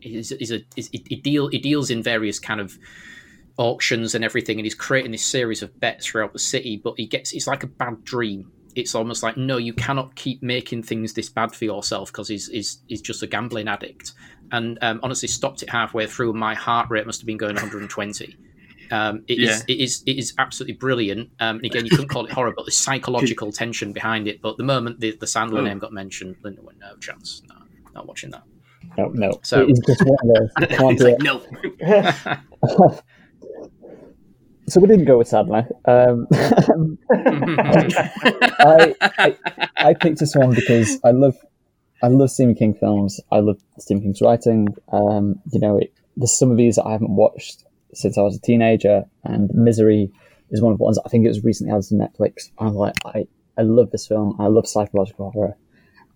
is 0.02 0.32
is 0.32 0.52
a 0.52 0.62
is, 0.76 0.90
he, 0.92 1.16
deal 1.16 1.48
deals 1.50 1.90
in 1.90 2.04
various 2.04 2.40
kind 2.40 2.60
of 2.60 2.78
auctions 3.58 4.14
and 4.14 4.24
everything, 4.24 4.58
and 4.60 4.66
he's 4.66 4.76
creating 4.76 5.12
this 5.12 5.26
series 5.26 5.62
of 5.62 5.80
bets 5.80 6.06
throughout 6.06 6.34
the 6.34 6.40
city. 6.40 6.80
But 6.84 6.96
he 6.98 7.06
gets 7.08 7.34
it's 7.34 7.48
like 7.48 7.64
a 7.64 7.68
bad 7.68 8.04
dream. 8.04 8.52
It's 8.76 8.94
almost 8.94 9.24
like 9.24 9.38
no, 9.38 9.58
you 9.58 9.74
cannot 9.74 10.16
keep 10.16 10.44
making 10.44 10.84
things 10.84 11.14
this 11.14 11.30
bad 11.30 11.54
for 11.54 11.66
yourself 11.66 12.12
because 12.12 12.28
he's, 12.28 12.48
he's 12.50 12.80
he's 12.88 13.02
just 13.02 13.24
a 13.24 13.28
gambling 13.28 13.68
addict. 13.68 14.14
And 14.52 14.78
um, 14.82 15.00
honestly, 15.02 15.28
stopped 15.28 15.64
it 15.64 15.70
halfway 15.70 16.08
through. 16.08 16.32
and 16.32 16.40
My 16.40 16.54
heart 16.54 16.90
rate 16.90 17.06
must 17.06 17.22
have 17.22 17.26
been 17.26 17.38
going 17.38 17.56
120. 17.56 18.38
Um, 18.92 19.24
it 19.28 19.40
is 19.40 19.50
Yeah. 19.68 19.76
it 19.76 19.80
is 19.82 20.04
it 20.06 20.18
is 20.18 20.34
absolutely 20.38 20.76
brilliant. 20.76 21.30
Um, 21.40 21.58
and 21.58 21.66
again, 21.66 21.86
you 21.86 21.92
couldn't 21.92 22.10
call 22.10 22.26
it 22.26 22.32
horror, 22.32 22.54
but 22.56 22.66
the 22.66 22.72
psychological 22.72 23.52
tension 23.62 23.94
behind 23.94 24.28
it. 24.28 24.42
But 24.42 24.58
the 24.58 24.64
moment 24.64 25.00
the, 25.00 25.16
the 25.20 25.26
Sandler 25.26 25.60
Oh. 25.60 25.64
name 25.64 25.80
got 25.80 25.94
mentioned, 25.94 26.36
Lyndon 26.44 26.66
went, 26.66 26.80
"No 26.80 26.96
chance, 26.98 27.42
no, 27.48 27.56
not 27.94 28.08
watching 28.08 28.32
that." 28.32 28.44
no, 28.98 29.08
no. 29.10 29.40
So- 29.44 29.66
it's 29.68 29.80
just 29.86 30.04
one 30.06 30.18
of 30.24 30.36
those. 30.36 30.50
You 30.70 30.78
can't 30.78 30.98
do 30.98 31.04
like, 31.06 31.16
it. 31.20 31.24
no. 32.80 33.00
So 34.68 34.80
we 34.82 34.88
didn't 34.88 35.06
go 35.06 35.20
with 35.20 35.30
Sandler. 35.30 35.68
Um, 35.88 36.26
I, 38.60 38.96
I 39.00 39.70
I 39.78 39.94
picked 39.94 40.20
this 40.20 40.36
one 40.36 40.52
because 40.56 41.00
I 41.04 41.12
love 41.12 41.36
I 42.02 42.08
love 42.08 42.32
Stephen 42.32 42.56
King 42.56 42.74
films. 42.74 43.20
I 43.32 43.42
love 43.42 43.60
Stephen 43.78 44.02
King's 44.02 44.22
writing. 44.22 44.70
Um, 44.92 45.40
you 45.52 45.60
know, 45.60 45.78
it, 45.78 45.94
there's 46.18 46.36
some 46.38 46.50
of 46.52 46.58
these 46.58 46.78
that 46.78 46.86
I 46.86 46.94
haven't 46.94 47.16
watched 47.16 47.64
since 47.96 48.18
I 48.18 48.22
was 48.22 48.38
a 48.38 48.42
teenager, 48.42 49.06
and 49.24 49.50
Misery 49.54 50.12
is 50.52 50.62
one 50.62 50.72
of 50.72 50.78
the 50.78 50.84
ones 50.84 51.00
I 51.06 51.10
think 51.10 51.26
it 51.26 51.30
was 51.30 51.44
recently 51.44 51.74
added 51.74 51.88
to 51.90 51.96
Netflix. 51.96 52.52
I'm 52.60 52.76
like, 52.76 52.96
I 53.06 53.28
I 53.58 53.62
love 53.62 53.92
this 53.92 54.08
film. 54.08 54.36
I 54.40 54.48
love 54.48 54.68
psychological 54.68 55.32
horror, 55.32 55.58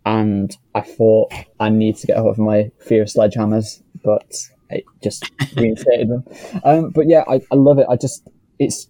and 0.06 0.56
I 0.76 0.82
thought 0.82 1.34
I 1.60 1.70
need 1.70 1.98
to 1.98 2.08
get 2.08 2.18
over 2.18 2.42
my 2.42 2.72
fear 2.80 3.04
of 3.04 3.08
sledgehammers, 3.08 3.82
but 4.04 4.36
it 4.70 4.84
just 5.02 5.30
reinstated 5.56 6.10
them. 6.10 6.24
Um, 6.64 6.90
but 6.92 7.08
yeah, 7.08 7.24
I, 7.28 7.42
I 7.52 7.56
love 7.56 7.80
it. 7.80 7.88
I 7.90 7.96
just 7.96 8.28
it's 8.60 8.88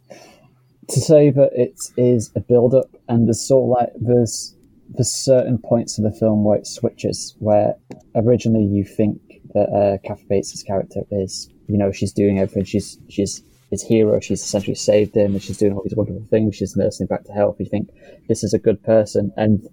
to 0.90 1.00
say 1.00 1.30
that 1.30 1.52
it 1.54 1.80
is 1.98 2.32
a 2.36 2.40
build 2.40 2.74
up 2.74 2.90
and 3.08 3.28
there's 3.28 3.46
sort 3.48 3.64
of 3.64 3.70
like 3.80 3.90
there's 4.00 4.56
there's 4.90 5.12
certain 5.12 5.60
points 5.60 5.98
of 6.00 6.04
the 6.04 6.12
film 6.12 6.44
where 6.44 6.58
it 6.58 6.66
switches 6.66 7.36
where 7.40 7.76
originally 8.16 8.66
you 8.66 8.84
think 8.84 9.22
that 9.54 9.70
uh, 9.70 9.98
Kathy 10.08 10.26
Bates' 10.28 10.64
character 10.64 11.02
is 11.12 11.50
you 11.70 11.78
know 11.78 11.92
she's 11.92 12.14
doing 12.14 12.40
everything. 12.40 12.66
She's 12.66 13.00
she's 13.10 13.44
his 13.72 13.84
hero. 13.84 14.20
She's 14.20 14.42
essentially 14.42 14.76
saved 14.76 15.16
him 15.16 15.34
and 15.34 15.42
she's 15.42 15.58
doing 15.58 15.74
all 15.74 15.84
these 15.84 15.96
wonderful 15.96 16.26
things. 16.30 16.56
She's 16.56 16.76
nursing 16.76 17.06
him 17.06 17.08
back 17.08 17.24
to 17.26 17.32
health. 17.32 17.58
You 17.60 17.68
think 17.68 17.90
this 18.28 18.44
is 18.44 18.54
a 18.54 18.60
good 18.60 18.82
person? 18.84 19.32
And 19.38 19.68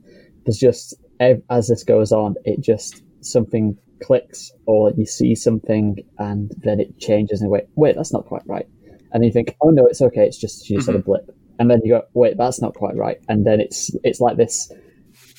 there's 0.45 0.59
just 0.59 0.95
as 1.19 1.69
this 1.69 1.83
goes 1.83 2.13
on 2.13 2.35
it 2.45 2.61
just 2.61 3.03
something 3.23 3.79
clicks 4.03 4.53
or 4.67 4.93
you 4.99 5.07
see 5.07 5.35
something 5.35 5.97
and 6.19 6.53
then 6.59 6.79
it 6.79 6.99
changes 6.99 7.41
in 7.41 7.47
a 7.47 7.51
way 7.51 7.67
wait 7.75 7.97
that's 7.97 8.13
not 8.13 8.27
quite 8.27 8.43
right. 8.47 8.67
And 9.13 9.23
then 9.23 9.29
you 9.29 9.33
think, 9.33 9.57
oh 9.63 9.71
no, 9.71 9.87
it's 9.87 10.03
okay. 10.03 10.27
It's 10.27 10.37
just 10.37 10.67
she 10.67 10.75
just 10.75 10.87
had 10.87 10.95
a 10.95 10.99
mm-hmm. 10.99 11.07
blip, 11.07 11.31
and 11.59 11.71
then 11.71 11.81
you 11.83 11.95
go, 11.95 12.03
wait, 12.13 12.37
that's 12.37 12.61
not 12.61 12.75
quite 12.75 12.97
right, 12.97 13.19
and 13.29 13.47
then 13.47 13.61
it's 13.61 13.91
it's 14.05 14.21
like 14.21 14.37
this. 14.37 14.71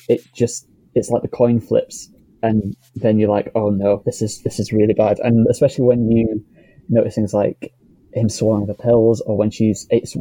It 0.08 0.22
just 0.34 0.66
it's 0.94 1.10
like 1.10 1.22
the 1.22 1.28
coin 1.28 1.60
flips 1.60 2.08
and 2.42 2.76
then 2.94 3.18
you're 3.18 3.30
like, 3.30 3.50
oh 3.54 3.70
no, 3.70 4.02
this 4.04 4.22
is 4.22 4.42
this 4.42 4.58
is 4.58 4.72
really 4.72 4.94
bad, 4.94 5.18
and 5.20 5.46
especially 5.50 5.84
when 5.84 6.10
you 6.10 6.44
notice 6.88 7.14
things 7.14 7.34
like 7.34 7.72
him 8.12 8.28
swallowing 8.28 8.66
the 8.66 8.74
pills, 8.74 9.20
or 9.22 9.36
when 9.36 9.50
she's 9.50 9.86
it's. 9.90 10.16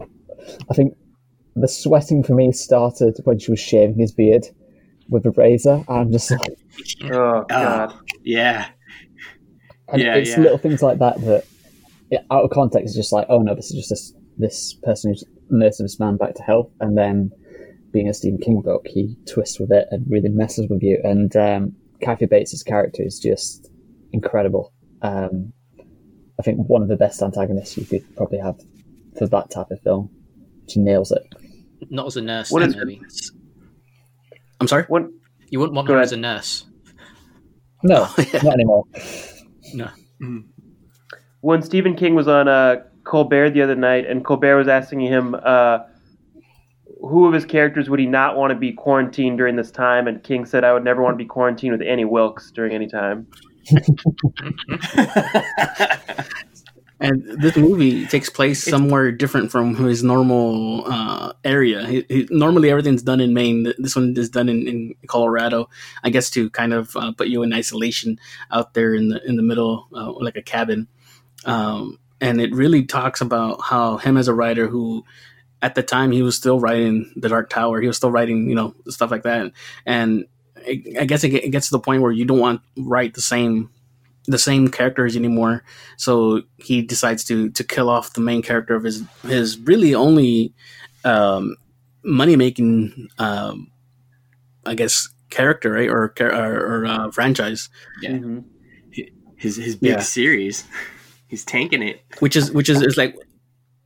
I 0.69 0.73
think 0.73 0.95
the 1.55 1.67
sweating 1.67 2.23
for 2.23 2.33
me 2.33 2.51
started 2.51 3.17
when 3.23 3.39
she 3.39 3.51
was 3.51 3.59
shaving 3.59 3.99
his 3.99 4.11
beard 4.11 4.45
with 5.09 5.25
a 5.25 5.31
razor. 5.31 5.83
I'm 5.87 6.11
just 6.11 6.31
like, 6.31 6.41
Oh 7.03 7.43
god. 7.49 7.93
Yeah. 8.23 8.69
and 9.89 10.01
Yeah, 10.01 10.15
it's 10.15 10.31
yeah. 10.31 10.39
little 10.39 10.57
things 10.57 10.81
like 10.81 10.99
that 10.99 11.19
that, 11.21 11.45
yeah, 12.11 12.21
out 12.31 12.43
of 12.43 12.51
context, 12.51 12.89
is 12.89 12.95
just 12.95 13.13
like, 13.13 13.27
oh 13.29 13.39
no, 13.39 13.55
this 13.55 13.71
is 13.71 13.75
just 13.75 13.89
this 13.89 14.13
this 14.37 14.73
person 14.83 15.11
who's 15.11 15.23
nursing 15.49 15.85
this 15.85 15.99
man 15.99 16.17
back 16.17 16.35
to 16.35 16.43
health, 16.43 16.69
and 16.79 16.97
then 16.97 17.31
being 17.91 18.09
a 18.09 18.13
Stephen 18.13 18.39
King 18.39 18.61
book, 18.61 18.85
he 18.87 19.15
twists 19.25 19.59
with 19.59 19.71
it 19.71 19.87
and 19.91 20.05
really 20.09 20.29
messes 20.29 20.67
with 20.69 20.83
you. 20.83 20.99
And 21.03 21.35
um, 21.35 21.75
Kathy 22.01 22.25
Bates' 22.25 22.63
character 22.63 23.03
is 23.03 23.19
just 23.19 23.69
incredible. 24.11 24.71
Um, 25.01 25.53
I 26.39 26.43
think 26.43 26.59
one 26.67 26.81
of 26.81 26.87
the 26.87 26.95
best 26.97 27.21
antagonists 27.21 27.77
you 27.77 27.85
could 27.85 28.15
probably 28.15 28.37
have 28.39 28.59
for 29.17 29.27
that 29.27 29.49
type 29.49 29.71
of 29.71 29.79
film. 29.81 30.09
She 30.67 30.79
nails 30.79 31.11
it. 31.11 31.23
Not 31.89 32.07
as 32.07 32.17
a 32.17 32.21
nurse, 32.21 32.51
What 32.51 32.59
then, 32.59 32.69
is- 32.69 32.75
maybe. 32.75 33.01
I'm 34.59 34.67
sorry. 34.67 34.83
What 34.87 35.03
You 35.49 35.59
wouldn't 35.59 35.75
want 35.75 35.87
Go 35.87 35.93
her 35.93 35.99
ahead. 35.99 36.05
as 36.07 36.11
a 36.13 36.17
nurse. 36.17 36.65
No, 37.83 38.07
not 38.43 38.53
anymore. 38.53 38.83
No. 39.73 39.89
when 41.41 41.61
Stephen 41.61 41.95
King 41.95 42.15
was 42.15 42.27
on 42.27 42.47
uh, 42.47 42.77
Colbert 43.03 43.51
the 43.51 43.61
other 43.61 43.75
night, 43.75 44.07
and 44.07 44.25
Colbert 44.25 44.57
was 44.57 44.67
asking 44.67 45.01
him 45.01 45.35
uh, 45.35 45.79
who 47.01 47.27
of 47.27 47.33
his 47.33 47.45
characters 47.45 47.89
would 47.89 47.99
he 47.99 48.05
not 48.05 48.35
want 48.35 48.51
to 48.51 48.55
be 48.55 48.73
quarantined 48.73 49.37
during 49.37 49.55
this 49.55 49.71
time, 49.71 50.07
and 50.07 50.23
King 50.23 50.45
said, 50.45 50.63
"I 50.63 50.73
would 50.73 50.83
never 50.83 51.01
want 51.01 51.13
to 51.13 51.23
be 51.23 51.27
quarantined 51.27 51.71
with 51.71 51.81
Annie 51.81 52.05
Wilkes 52.05 52.51
during 52.51 52.73
any 52.73 52.87
time." 52.87 53.27
And 56.99 57.23
this 57.39 57.55
movie 57.55 58.07
takes 58.07 58.29
place 58.29 58.63
somewhere 58.63 59.11
different 59.11 59.51
from 59.51 59.75
his 59.75 60.03
normal 60.03 60.83
uh, 60.87 61.33
area. 61.43 61.85
He, 61.85 62.05
he, 62.09 62.27
normally, 62.31 62.71
everything's 62.71 63.03
done 63.03 63.19
in 63.19 63.35
Maine. 63.35 63.71
This 63.77 63.95
one 63.95 64.15
is 64.17 64.29
done 64.29 64.49
in, 64.49 64.67
in 64.67 64.95
Colorado, 65.05 65.69
I 66.03 66.09
guess, 66.09 66.31
to 66.31 66.49
kind 66.49 66.73
of 66.73 66.95
uh, 66.95 67.11
put 67.11 67.27
you 67.27 67.43
in 67.43 67.53
isolation 67.53 68.19
out 68.49 68.73
there 68.73 68.95
in 68.95 69.09
the 69.09 69.23
in 69.27 69.35
the 69.35 69.43
middle, 69.43 69.87
uh, 69.93 70.11
like 70.13 70.37
a 70.37 70.41
cabin. 70.41 70.87
Um, 71.45 71.99
and 72.19 72.41
it 72.41 72.51
really 72.51 72.83
talks 72.83 73.21
about 73.21 73.61
how 73.61 73.97
him 73.97 74.17
as 74.17 74.27
a 74.27 74.33
writer, 74.33 74.67
who 74.67 75.05
at 75.61 75.75
the 75.75 75.83
time 75.83 76.11
he 76.11 76.21
was 76.21 76.35
still 76.35 76.59
writing 76.59 77.11
The 77.15 77.29
Dark 77.29 77.49
Tower, 77.49 77.81
he 77.81 77.87
was 77.87 77.97
still 77.97 78.11
writing, 78.11 78.49
you 78.49 78.55
know, 78.55 78.73
stuff 78.87 79.11
like 79.11 79.23
that. 79.23 79.51
And 79.85 80.25
I 80.57 80.83
I 80.99 81.05
guess 81.05 81.23
it, 81.23 81.33
it 81.33 81.49
gets 81.51 81.67
to 81.69 81.71
the 81.71 81.79
point 81.79 82.01
where 82.01 82.11
you 82.11 82.25
don't 82.25 82.39
want 82.39 82.61
to 82.75 82.83
write 82.83 83.13
the 83.15 83.21
same 83.21 83.69
the 84.25 84.37
same 84.37 84.67
characters 84.67 85.15
anymore. 85.15 85.63
So 85.97 86.41
he 86.57 86.81
decides 86.81 87.23
to 87.25 87.49
to 87.51 87.63
kill 87.63 87.89
off 87.89 88.13
the 88.13 88.21
main 88.21 88.41
character 88.41 88.75
of 88.75 88.83
his 88.83 89.03
his 89.23 89.57
really 89.59 89.95
only 89.95 90.53
um, 91.05 91.55
money 92.03 92.35
making, 92.35 93.07
um, 93.17 93.71
I 94.65 94.75
guess, 94.75 95.07
character 95.29 95.71
right 95.73 95.89
or 95.89 96.13
or, 96.19 96.29
or 96.81 96.85
uh, 96.85 97.11
franchise, 97.11 97.69
Yeah. 98.01 98.11
Mhm. 98.11 98.43
his 99.37 99.55
his 99.55 99.75
big 99.75 99.91
Yeah. 99.91 99.99
series. 100.01 100.65
He's 101.29 101.43
tanking 101.43 101.81
it. 101.83 102.01
which 102.19 102.35
is 102.35 102.51
which 102.51 102.69
is, 102.69 102.81
is 102.81 102.97
like. 102.97 103.15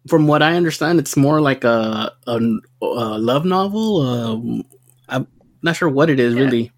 From 0.07 0.27
what 0.27 0.41
I 0.41 0.55
understand, 0.55 0.99
it's 0.99 1.15
more 1.15 1.41
like 1.41 1.63
a 1.63 2.11
a, 2.27 2.39
a 2.81 3.17
love 3.19 3.45
novel. 3.45 4.01
Um, 4.01 4.63
I'm 5.07 5.27
not 5.61 5.75
sure 5.75 5.89
what 5.89 6.09
it 6.09 6.19
is 6.19 6.33
Yeah. 6.35 6.41
really. 6.43 6.71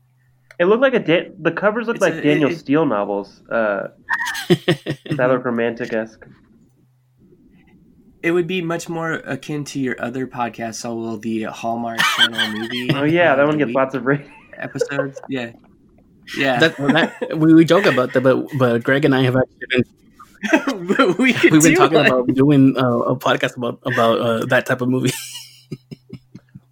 It 0.60 0.66
looked 0.66 0.82
like 0.82 0.94
a 0.94 1.00
da- 1.00 1.32
the 1.40 1.52
covers 1.52 1.88
looked 1.88 1.98
It's 1.98 2.02
like 2.02 2.14
a- 2.16 2.22
Daniel 2.22 2.52
it- 2.52 2.58
Steel 2.58 2.86
novels. 2.86 3.42
Uh, 3.50 3.88
that 4.50 5.28
look 5.30 5.44
romantic 5.46 5.94
esque. 5.94 6.26
It 8.22 8.32
would 8.32 8.48
be 8.48 8.62
much 8.62 8.88
more 8.88 9.14
akin 9.14 9.66
to 9.66 9.80
your 9.80 9.96
other 10.02 10.28
podcast, 10.28 10.76
so 10.76 10.96
will 10.96 11.18
the 11.18 11.44
Hallmark 11.44 12.00
Channel 12.16 12.52
movie. 12.58 12.90
Oh 12.94 13.04
yeah, 13.04 13.36
that 13.36 13.46
one 13.46 13.58
gets 13.58 13.72
lots 13.74 13.96
of 13.96 14.06
ratings. 14.06 14.30
episodes. 14.58 15.20
Yeah, 15.28 15.52
yeah. 16.38 16.60
that, 16.60 16.78
that, 16.78 17.38
we, 17.38 17.54
we 17.54 17.66
joke 17.66 17.86
about 17.86 18.14
that, 18.14 18.22
but 18.22 18.48
but 18.58 18.84
Greg 18.84 19.04
and 19.06 19.14
I 19.16 19.24
have 19.24 19.36
actually 19.36 19.68
been 19.72 19.84
But 20.98 21.18
we 21.18 21.34
could 21.34 21.52
we've 21.52 21.62
been 21.64 21.72
do 21.72 21.76
talking 21.76 21.98
one. 21.98 22.08
about 22.08 22.28
doing 22.34 22.76
uh, 22.78 23.00
a 23.00 23.16
podcast 23.16 23.56
about 23.58 23.80
about 23.86 24.20
uh, 24.20 24.46
that 24.48 24.66
type 24.66 24.82
of 24.82 24.90
movie. 24.90 25.12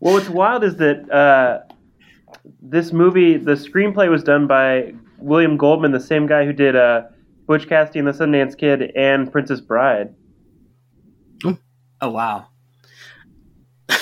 Well, 0.02 0.16
what's 0.16 0.30
wild 0.30 0.64
is 0.64 0.78
that 0.78 1.08
uh, 1.12 1.60
this 2.60 2.92
movie, 2.92 3.38
the 3.38 3.52
screenplay 3.52 4.10
was 4.10 4.24
done 4.24 4.48
by 4.48 4.96
William 5.20 5.58
Goldman, 5.58 5.92
the 5.92 6.00
same 6.00 6.26
guy 6.26 6.44
who 6.44 6.54
did 6.54 6.76
uh, 6.76 7.04
Butch 7.46 7.70
Cassidy 7.70 8.00
and 8.00 8.08
the 8.08 8.12
Sundance 8.12 8.58
Kid 8.58 8.92
and 8.96 9.32
Princess 9.32 9.62
Bride. 9.62 10.16
Oh 12.02 12.10
wow. 12.10 12.48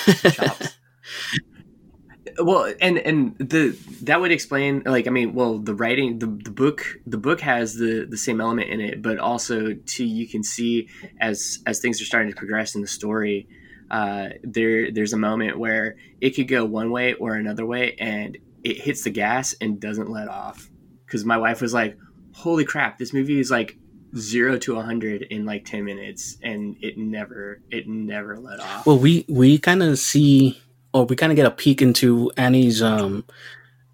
Well, 2.41 2.73
and 2.79 2.97
and 2.99 3.37
the 3.37 3.77
that 4.03 4.21
would 4.21 4.31
explain 4.31 4.83
like 4.85 5.07
I 5.07 5.09
mean, 5.09 5.33
well, 5.33 5.59
the 5.59 5.75
writing 5.75 6.19
the, 6.19 6.27
the 6.27 6.51
book 6.51 6.85
the 7.05 7.17
book 7.17 7.41
has 7.41 7.75
the 7.75 8.05
the 8.09 8.17
same 8.17 8.39
element 8.39 8.69
in 8.69 8.79
it, 8.79 9.01
but 9.01 9.19
also 9.19 9.73
too 9.85 10.05
you 10.05 10.27
can 10.27 10.43
see 10.43 10.87
as 11.19 11.59
as 11.65 11.79
things 11.79 12.01
are 12.01 12.05
starting 12.05 12.31
to 12.31 12.35
progress 12.35 12.75
in 12.75 12.81
the 12.81 12.87
story, 12.87 13.47
uh, 13.91 14.29
there 14.43 14.91
there's 14.91 15.13
a 15.13 15.17
moment 15.17 15.59
where 15.59 15.97
it 16.21 16.31
could 16.31 16.47
go 16.47 16.63
one 16.63 16.91
way 16.91 17.13
or 17.15 17.35
another 17.35 17.65
way, 17.65 17.95
and 17.99 18.37
it 18.63 18.77
hits 18.79 19.03
the 19.03 19.09
gas 19.09 19.53
and 19.59 19.79
doesn't 19.79 20.09
let 20.09 20.27
off. 20.29 20.69
Because 21.05 21.25
my 21.25 21.37
wife 21.37 21.61
was 21.61 21.73
like, 21.73 21.97
"Holy 22.33 22.63
crap, 22.63 22.97
this 22.97 23.13
movie 23.13 23.39
is 23.39 23.51
like." 23.51 23.77
Zero 24.17 24.57
to 24.57 24.75
a 24.75 24.81
hundred 24.81 25.21
in 25.21 25.45
like 25.45 25.65
ten 25.65 25.85
minutes, 25.85 26.37
and 26.41 26.75
it 26.81 26.97
never, 26.97 27.61
it 27.69 27.87
never 27.87 28.37
let 28.37 28.59
off. 28.59 28.87
Well, 28.87 28.97
we 28.97 29.23
we 29.29 29.59
kind 29.59 29.83
of 29.83 29.99
see, 29.99 30.59
or 30.93 31.05
we 31.05 31.15
kind 31.15 31.31
of 31.31 31.35
get 31.35 31.45
a 31.45 31.51
peek 31.51 31.81
into 31.81 32.31
Annie's 32.37 32.81
um, 32.81 33.25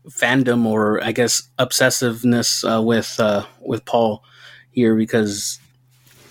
fandom, 0.09 0.65
or 0.65 1.03
I 1.03 1.11
guess 1.11 1.49
obsessiveness 1.59 2.63
uh, 2.63 2.81
with 2.81 3.19
uh, 3.19 3.45
with 3.61 3.85
Paul 3.85 4.23
here, 4.71 4.95
because 4.95 5.59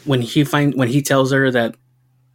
when 0.05 0.23
he 0.23 0.45
find 0.45 0.75
when 0.75 0.89
he 0.89 1.03
tells 1.03 1.33
her 1.33 1.51
that 1.51 1.77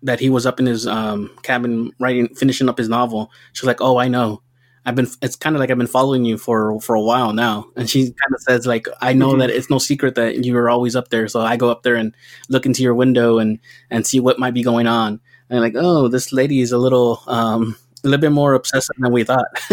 that 0.04 0.20
he 0.20 0.30
was 0.30 0.46
up 0.46 0.60
in 0.60 0.66
his 0.66 0.88
um, 0.88 1.30
cabin 1.44 1.92
writing, 2.00 2.28
finishing 2.36 2.70
up 2.70 2.78
his 2.78 2.90
novel, 2.90 3.32
she's 3.54 3.66
like, 3.68 3.82
"Oh, 3.82 3.98
I 3.98 4.08
know." 4.08 4.42
I've 4.86 4.96
been. 4.96 5.08
It's 5.22 5.36
kind 5.36 5.56
of 5.56 5.60
like 5.60 5.70
I've 5.70 5.78
been 5.78 5.88
following 5.88 6.24
you 6.26 6.38
for 6.38 6.80
for 6.82 6.96
a 6.96 7.02
while 7.02 7.34
now, 7.34 7.66
and 7.76 7.90
she 7.90 8.04
kind 8.06 8.34
of 8.34 8.42
says 8.42 8.66
like, 8.66 8.88
"I 9.02 9.14
know 9.14 9.34
Mhm. 9.34 9.40
that 9.40 9.50
it's 9.50 9.70
no 9.70 9.78
secret 9.78 10.16
that 10.16 10.46
you 10.46 10.54
were 10.56 10.70
always 10.70 10.96
up 10.96 11.10
there, 11.10 11.28
so 11.28 11.42
I 11.42 11.58
go 11.58 11.70
up 11.70 11.84
there 11.84 11.96
and 11.96 12.16
look 12.48 12.66
into 12.66 12.82
your 12.82 12.96
window 12.96 13.38
and 13.40 13.60
and 13.92 14.08
see 14.08 14.20
what 14.22 14.40
might 14.40 14.54
be 14.54 14.64
going 14.64 14.88
on." 14.88 15.20
And 15.50 15.60
like, 15.62 15.74
oh, 15.76 16.08
this 16.08 16.32
lady 16.32 16.62
is 16.62 16.72
a 16.72 16.78
little, 16.78 17.22
um, 17.28 17.76
a 18.04 18.08
little 18.08 18.22
bit 18.22 18.32
more 18.32 18.54
obsessive 18.54 18.96
than 18.98 19.12
we 19.12 19.24
thought. 19.24 19.46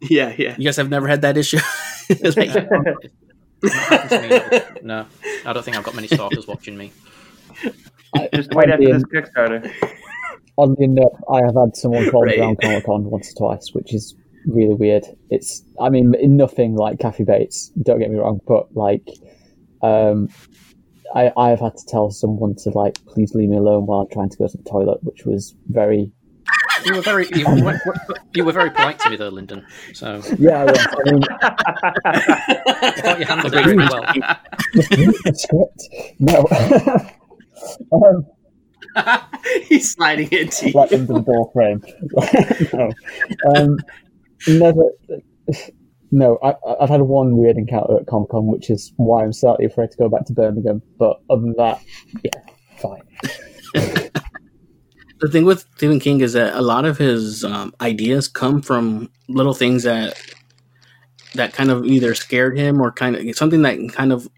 yeah, 0.00 0.34
yeah. 0.38 0.54
you 0.58 0.64
guys 0.64 0.76
have 0.76 0.88
never 0.90 1.08
had 1.08 1.22
that 1.22 1.36
issue. 1.36 1.58
Like, 2.10 2.48
It 3.60 3.72
happens 3.72 4.10
to 4.10 4.70
me. 4.80 4.82
no, 4.86 5.04
I 5.44 5.52
don't 5.52 5.62
think 5.62 5.76
I've 5.76 5.84
got 5.84 5.94
many 5.94 6.06
stalkers 6.08 6.46
watching 6.46 6.74
me. 6.78 6.90
Just 8.32 8.54
wait 8.54 8.70
after 8.70 8.84
Oddly, 8.84 8.92
this 8.92 9.02
Kickstarter. 9.04 9.70
oddly 10.56 10.84
enough, 10.84 11.12
I 11.30 11.42
have 11.44 11.54
had 11.54 11.76
someone 11.76 12.08
call 12.10 12.22
Right. 12.22 12.38
me 12.38 12.42
around 12.42 12.60
Comic 12.62 12.86
Con 12.86 13.04
once 13.10 13.30
or 13.32 13.36
twice, 13.50 13.74
which 13.74 13.92
is 13.92 14.14
really 14.46 14.74
weird. 14.74 15.04
It's, 15.28 15.62
I 15.78 15.90
mean, 15.90 16.14
nothing 16.22 16.76
like 16.76 16.98
Kathy 16.98 17.24
Bates. 17.24 17.70
Don't 17.82 17.98
get 17.98 18.10
me 18.10 18.16
wrong, 18.18 18.40
but 18.46 18.74
like, 18.74 19.06
um, 19.82 20.28
I 21.14 21.30
I 21.36 21.50
have 21.50 21.60
had 21.60 21.76
to 21.76 21.84
tell 21.86 22.10
someone 22.10 22.54
to 22.62 22.70
like 22.70 23.04
please 23.06 23.34
leave 23.34 23.48
me 23.50 23.56
alone 23.58 23.84
while 23.86 24.00
I'm 24.00 24.08
trying 24.08 24.30
to 24.30 24.36
go 24.38 24.46
to 24.48 24.56
the 24.56 24.62
toilet, 24.62 25.02
which 25.02 25.26
was 25.26 25.54
very 25.68 26.10
You 26.88 26.94
were 26.94 27.02
very, 27.02 27.28
you 27.34 27.44
were, 27.46 27.80
you 28.32 28.44
were 28.44 28.52
very 28.52 28.70
polite 28.70 28.98
to 29.00 29.10
me 29.10 29.16
though, 29.16 29.28
Lyndon. 29.28 29.66
So 29.92 30.22
yeah. 30.38 30.64
yeah 30.64 30.86
I 30.88 31.10
mean, 31.10 31.22
I 31.42 32.90
thought 32.96 33.18
you 33.18 33.26
handled 33.26 33.54
it 33.54 33.66
really 33.66 33.76
well. 33.76 34.02
the 34.72 35.32
script. 35.36 35.82
No. 36.18 36.46
um, 37.92 38.26
He's 39.68 39.92
sliding 39.92 40.28
into 40.32 40.70
like 40.76 40.90
you. 40.90 40.98
under 40.98 41.12
the 41.12 41.20
door 41.20 41.50
frame. 41.52 41.82
no, 42.72 42.92
um, 43.54 43.76
never. 44.46 44.82
No, 46.10 46.38
I, 46.42 46.54
I've 46.80 46.88
had 46.88 47.02
one 47.02 47.36
weird 47.36 47.58
encounter 47.58 47.98
at 47.98 48.06
Comic 48.06 48.30
Con, 48.30 48.46
which 48.46 48.70
is 48.70 48.94
why 48.96 49.24
I'm 49.24 49.32
slightly 49.34 49.66
afraid 49.66 49.90
to 49.90 49.96
go 49.98 50.08
back 50.08 50.24
to 50.26 50.32
Birmingham. 50.32 50.80
But 50.98 51.20
other 51.28 51.42
than 51.42 51.54
that, 51.58 51.82
yeah, 52.24 52.40
fine. 52.78 53.02
The 55.20 55.28
thing 55.28 55.44
with 55.44 55.66
Stephen 55.76 56.00
King 56.00 56.20
is 56.20 56.32
that 56.34 56.54
a 56.54 56.62
lot 56.62 56.84
of 56.84 56.98
his 56.98 57.44
um, 57.44 57.74
ideas 57.80 58.28
come 58.28 58.62
from 58.62 59.10
little 59.28 59.54
things 59.54 59.82
that 59.82 60.20
that 61.34 61.52
kind 61.52 61.70
of 61.70 61.84
either 61.84 62.14
scared 62.14 62.56
him 62.56 62.80
or 62.80 62.90
kind 62.90 63.16
of 63.16 63.36
something 63.36 63.62
that 63.62 63.78
kind 63.92 64.12
of 64.12 64.28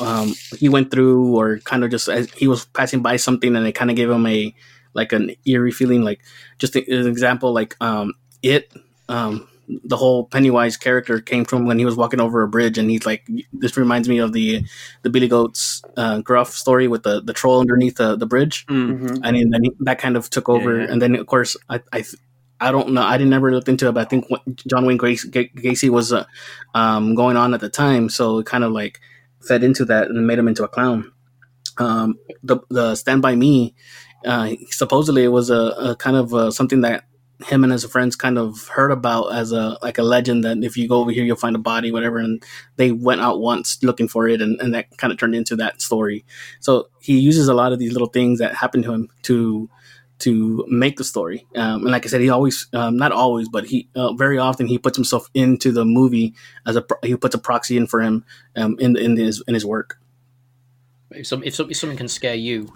um, 0.00 0.34
he 0.58 0.68
went 0.68 0.90
through 0.90 1.36
or 1.36 1.58
kind 1.60 1.84
of 1.84 1.90
just 1.90 2.08
as 2.08 2.30
he 2.32 2.48
was 2.48 2.64
passing 2.66 3.02
by 3.02 3.16
something 3.16 3.54
and 3.54 3.66
it 3.66 3.72
kind 3.72 3.90
of 3.90 3.96
gave 3.96 4.10
him 4.10 4.26
a 4.26 4.54
like 4.94 5.12
an 5.12 5.34
eerie 5.44 5.70
feeling 5.70 6.02
like 6.02 6.20
just 6.58 6.74
an 6.74 7.06
example 7.06 7.52
like 7.52 7.76
um, 7.80 8.14
it 8.42 8.72
um, 9.08 9.48
the 9.84 9.96
whole 9.96 10.24
Pennywise 10.26 10.76
character 10.76 11.20
came 11.20 11.44
from 11.44 11.66
when 11.66 11.78
he 11.78 11.84
was 11.84 11.96
walking 11.96 12.20
over 12.20 12.42
a 12.42 12.48
bridge, 12.48 12.78
and 12.78 12.90
he's 12.90 13.06
like, 13.06 13.26
"This 13.52 13.76
reminds 13.76 14.08
me 14.08 14.18
of 14.18 14.32
the 14.32 14.64
the 15.02 15.10
Billy 15.10 15.28
Goats 15.28 15.82
uh, 15.96 16.20
Gruff 16.20 16.50
story 16.54 16.88
with 16.88 17.02
the 17.02 17.20
the 17.20 17.32
troll 17.32 17.60
underneath 17.60 17.96
the, 17.96 18.16
the 18.16 18.26
bridge." 18.26 18.66
Mm. 18.66 18.98
hmm 18.98 19.24
I 19.24 19.32
mean, 19.32 19.50
then 19.50 19.64
he, 19.64 19.72
that 19.80 19.98
kind 19.98 20.16
of 20.16 20.30
took 20.30 20.48
over, 20.48 20.76
Yeah, 20.76 20.84
yeah. 20.84 20.92
and 20.92 21.02
then 21.02 21.14
of 21.16 21.26
course, 21.26 21.56
I, 21.68 21.80
I, 21.92 22.04
I 22.60 22.72
don't 22.72 22.90
know, 22.90 23.02
I 23.02 23.16
didn't 23.16 23.30
never 23.30 23.52
look 23.52 23.68
into 23.68 23.88
it, 23.88 23.92
but 23.92 24.06
I 24.06 24.08
think 24.08 24.26
John 24.68 24.86
Wayne 24.86 24.96
Grace, 24.96 25.24
Gacy 25.26 25.88
was 25.88 26.12
uh, 26.12 26.24
um, 26.74 27.14
going 27.14 27.36
on 27.36 27.54
at 27.54 27.60
the 27.60 27.70
time, 27.70 28.08
so 28.08 28.38
it 28.40 28.46
kind 28.46 28.64
of 28.64 28.72
like 28.72 29.00
fed 29.46 29.62
into 29.64 29.84
that 29.86 30.08
and 30.08 30.26
made 30.26 30.38
him 30.38 30.48
into 30.48 30.64
a 30.64 30.68
clown. 30.68 31.12
Um, 31.78 32.16
the 32.42 32.58
the 32.68 32.94
Stand 32.96 33.22
by 33.22 33.34
Me, 33.36 33.74
uh, 34.26 34.50
supposedly 34.70 35.24
it 35.24 35.28
was 35.28 35.48
a, 35.50 35.74
a 35.90 35.96
kind 35.96 36.16
of 36.16 36.34
uh, 36.34 36.50
something 36.50 36.82
that 36.82 37.04
him 37.44 37.64
and 37.64 37.72
his 37.72 37.84
friends 37.84 38.16
kind 38.16 38.38
of 38.38 38.68
heard 38.68 38.90
about 38.90 39.34
as 39.34 39.52
a 39.52 39.78
like 39.82 39.98
a 39.98 40.02
legend 40.02 40.44
that 40.44 40.58
if 40.62 40.76
you 40.76 40.88
go 40.88 41.00
over 41.00 41.10
here 41.10 41.24
you'll 41.24 41.36
find 41.36 41.56
a 41.56 41.60
body 41.60 41.90
whatever 41.90 42.18
and 42.18 42.42
they 42.76 42.92
went 42.92 43.20
out 43.20 43.40
once 43.40 43.82
looking 43.82 44.08
for 44.08 44.28
it 44.28 44.42
and, 44.42 44.60
and 44.60 44.74
that 44.74 44.96
kind 44.98 45.12
of 45.12 45.18
turned 45.18 45.34
into 45.34 45.56
that 45.56 45.80
story. 45.80 46.24
So 46.60 46.88
he 47.00 47.18
uses 47.18 47.48
a 47.48 47.54
lot 47.54 47.72
of 47.72 47.78
these 47.78 47.92
little 47.92 48.08
things 48.08 48.38
that 48.38 48.54
happen 48.54 48.82
to 48.82 48.92
him 48.92 49.08
to 49.22 49.68
to 50.20 50.66
make 50.68 50.98
the 50.98 51.04
story. 51.04 51.46
Um, 51.56 51.82
and 51.82 51.90
like 51.90 52.04
i 52.04 52.08
said 52.08 52.20
he 52.20 52.28
always 52.28 52.68
um, 52.72 52.96
not 52.96 53.12
always 53.12 53.48
but 53.48 53.66
he 53.66 53.88
uh, 53.94 54.12
very 54.12 54.38
often 54.38 54.66
he 54.66 54.78
puts 54.78 54.96
himself 54.96 55.28
into 55.34 55.72
the 55.72 55.84
movie 55.84 56.34
as 56.66 56.76
a 56.76 56.84
he 57.02 57.16
puts 57.16 57.34
a 57.34 57.38
proxy 57.38 57.76
in 57.76 57.86
for 57.86 58.00
him 58.00 58.24
um, 58.56 58.76
in 58.78 58.96
in 58.96 59.16
his 59.16 59.42
in 59.48 59.54
his 59.54 59.64
work. 59.64 59.98
If, 61.12 61.26
some, 61.26 61.42
if, 61.42 61.56
some, 61.56 61.68
if 61.68 61.76
something 61.76 61.98
can 61.98 62.06
scare 62.06 62.36
you, 62.36 62.72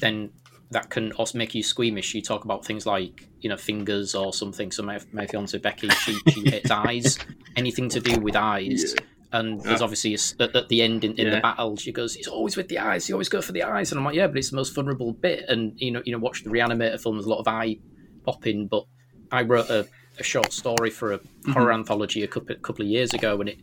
then 0.00 0.30
that 0.74 0.90
can 0.90 1.12
also 1.12 1.38
make 1.38 1.54
you 1.54 1.62
squeamish. 1.62 2.14
You 2.14 2.20
talk 2.20 2.44
about 2.44 2.64
things 2.64 2.84
like 2.84 3.28
you 3.40 3.48
know 3.48 3.56
fingers 3.56 4.14
or 4.14 4.32
something. 4.32 4.72
So 4.72 4.82
my 4.82 4.98
my 5.12 5.24
fiance 5.24 5.56
Becky, 5.58 5.88
she 5.88 6.18
she 6.28 6.50
hates 6.50 6.70
eyes. 6.70 7.16
Anything 7.56 7.88
to 7.90 8.00
do 8.00 8.18
with 8.20 8.34
eyes. 8.34 8.96
And 9.32 9.60
there's 9.62 9.82
obviously 9.82 10.14
a 10.14 10.42
at, 10.42 10.68
the 10.68 10.82
end 10.82 11.04
in, 11.04 11.18
in 11.18 11.30
the 11.30 11.40
battle, 11.40 11.76
she 11.76 11.92
goes, 11.92 12.14
"He's 12.14 12.26
always 12.26 12.56
with 12.56 12.68
the 12.68 12.78
eyes. 12.78 13.08
You 13.08 13.14
always 13.14 13.28
go 13.28 13.40
for 13.40 13.52
the 13.52 13.62
eyes." 13.62 13.92
And 13.92 13.98
I'm 13.98 14.04
like, 14.04 14.16
"Yeah, 14.16 14.26
but 14.26 14.36
it's 14.36 14.50
the 14.50 14.56
most 14.56 14.74
vulnerable 14.74 15.12
bit." 15.12 15.44
And 15.48 15.80
you 15.80 15.92
know, 15.92 16.02
you 16.04 16.12
know, 16.12 16.18
watch 16.18 16.42
the 16.42 16.50
Reanimator 16.50 17.00
film. 17.00 17.16
There's 17.16 17.26
a 17.26 17.30
lot 17.30 17.40
of 17.40 17.48
eye 17.48 17.78
popping, 18.24 18.66
but 18.66 18.84
I 19.32 19.42
wrote 19.42 19.70
a, 19.70 19.88
a 20.18 20.22
short 20.22 20.52
story 20.52 20.90
for 20.90 21.12
a 21.12 21.18
mm-hmm. 21.18 21.52
horror 21.52 21.72
anthology 21.72 22.22
a 22.22 22.28
couple 22.28 22.54
couple 22.56 22.84
of 22.84 22.88
years 22.88 23.12
ago, 23.12 23.40
and 23.40 23.48
it 23.48 23.58